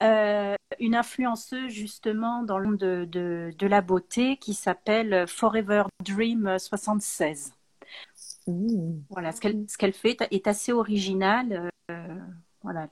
Euh, 0.00 0.54
une 0.78 0.94
influenceuse 0.94 1.72
justement 1.72 2.44
dans 2.44 2.58
le 2.58 2.68
monde 2.68 2.78
de, 2.78 3.50
de 3.56 3.66
la 3.66 3.80
beauté 3.80 4.36
qui 4.36 4.54
s'appelle 4.54 5.26
Forever 5.26 5.84
Dream 6.04 6.56
76. 6.56 7.52
Voilà, 9.10 9.32
ce 9.32 9.40
qu'elle 9.40 9.64
ce 9.68 9.76
qu'elle 9.76 9.92
fait 9.92 10.16
est 10.30 10.46
assez 10.46 10.72
original. 10.72 11.70
Euh, 11.90 12.16
voilà. 12.62 12.88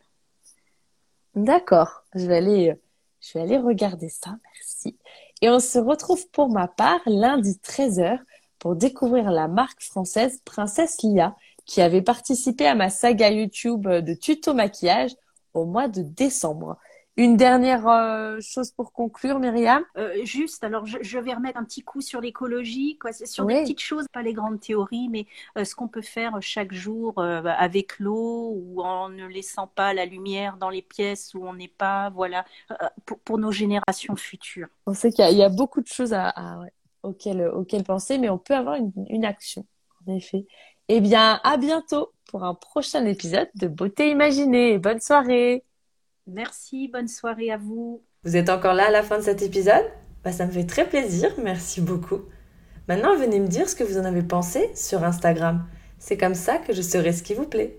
D'accord, 1.35 2.05
je 2.15 2.27
vais 2.27 2.37
aller 2.37 2.75
je 3.21 3.35
vais 3.35 3.45
aller 3.45 3.59
regarder 3.59 4.09
ça. 4.09 4.37
Merci. 4.55 4.97
Et 5.43 5.49
on 5.49 5.61
se 5.61 5.79
retrouve 5.79 6.29
pour 6.31 6.49
ma 6.49 6.69
part 6.69 7.01
lundi 7.07 7.59
13h 7.63 8.19
pour 8.67 8.75
découvrir 8.75 9.31
la 9.31 9.47
marque 9.47 9.81
française 9.81 10.41
Princesse 10.45 11.01
Lia 11.05 11.37
qui 11.67 11.81
avait 11.83 12.03
participé 12.03 12.67
à 12.67 12.75
ma 12.75 12.91
saga 12.91 13.31
YouTube 13.31 13.87
de 13.87 14.13
tuto 14.13 14.55
maquillage 14.55 15.13
au 15.55 15.67
mois 15.67 15.87
de 15.87 16.03
décembre. 16.03 16.77
Une 17.17 17.37
dernière 17.37 17.87
euh, 17.87 18.39
chose 18.41 18.73
pour 18.73 18.93
conclure, 18.93 19.39
Myriam? 19.39 19.85
Euh, 19.97 20.17
Juste, 20.25 20.65
alors 20.65 20.85
je, 20.85 21.19
vais 21.21 21.35
remettre 21.35 21.61
un 21.61 21.63
petit 21.63 21.83
coup 21.83 22.01
sur 22.01 22.21
l'écologie, 22.21 22.99
quoi. 22.99 23.13
sur 23.13 23.47
des 23.47 23.63
petites 23.63 23.81
choses, 23.81 24.07
pas 24.13 24.23
les 24.23 24.33
grandes 24.33 24.59
théories, 24.59 25.09
mais 25.11 25.27
euh, 25.57 25.65
ce 25.65 25.77
qu'on 25.77 25.87
peut 25.87 26.03
faire 26.03 26.37
chaque 26.41 26.73
jour 26.73 27.15
avec 27.19 28.01
l'eau 28.01 28.53
ou 28.53 28.83
en 28.83 29.11
ne 29.11 29.27
laissant 29.29 29.69
pas 29.69 29.95
la 29.95 30.07
lumière 30.07 30.57
dans 30.57 30.71
les 30.71 30.83
pièces 30.83 31.35
où 31.35 31.47
on 31.47 31.55
n'est 31.55 31.69
pas, 31.69 32.11
voilà, 32.11 32.45
pour, 33.25 33.39
nos 33.39 33.53
générations 33.53 34.17
futures. 34.17 34.67
On 34.89 34.93
sait 34.93 35.13
qu'il 35.13 35.37
y, 35.37 35.45
a 35.45 35.49
beaucoup 35.51 35.81
de 35.81 35.87
choses 35.87 36.13
à, 36.13 36.35
auxquelles, 37.07 37.85
penser, 37.85 38.19
mais 38.19 38.29
on 38.29 38.39
peut 38.39 38.55
avoir 38.55 38.77
une, 38.77 38.93
une 39.09 39.25
action, 39.25 39.67
en 40.07 40.15
effet. 40.15 40.47
Eh 40.89 41.01
bien, 41.01 41.41
à 41.43 41.57
bientôt 41.57 42.13
pour 42.27 42.45
un 42.45 42.55
prochain 42.55 43.05
épisode 43.07 43.49
de 43.55 43.69
Beauté 43.69 44.11
Imaginée. 44.11 44.79
Bonne 44.79 45.01
soirée 45.01 45.65
Merci, 46.27 46.89
bonne 46.89 47.07
soirée 47.09 47.53
à 47.53 47.57
vous. 47.57 48.03
Vous 48.25 48.37
êtes 48.37 48.51
encore 48.51 48.75
là 48.75 48.89
à 48.89 48.91
la 48.91 49.05
fin 49.05 49.19
de 49.19 49.23
cet 49.23 49.43
épisode? 49.43 49.85
Bah, 50.25 50.33
Ça 50.33 50.45
me 50.45 50.51
fait 50.51 50.67
très 50.67 50.89
plaisir, 50.89 51.33
merci 51.39 51.81
beaucoup. 51.81 52.23
Maintenant, 52.89 53.17
venez 53.17 53.39
me 53.39 53.47
dire 53.47 53.69
ce 53.69 53.77
que 53.77 53.85
vous 53.85 53.99
en 53.99 54.05
avez 54.05 54.23
pensé 54.23 54.71
sur 54.75 55.05
Instagram. 55.05 55.67
C'est 55.99 56.17
comme 56.17 56.35
ça 56.35 56.59
que 56.59 56.73
je 56.73 56.83
saurai 56.83 57.13
ce 57.13 57.23
qui 57.23 57.35
vous 57.35 57.47
plaît. 57.47 57.79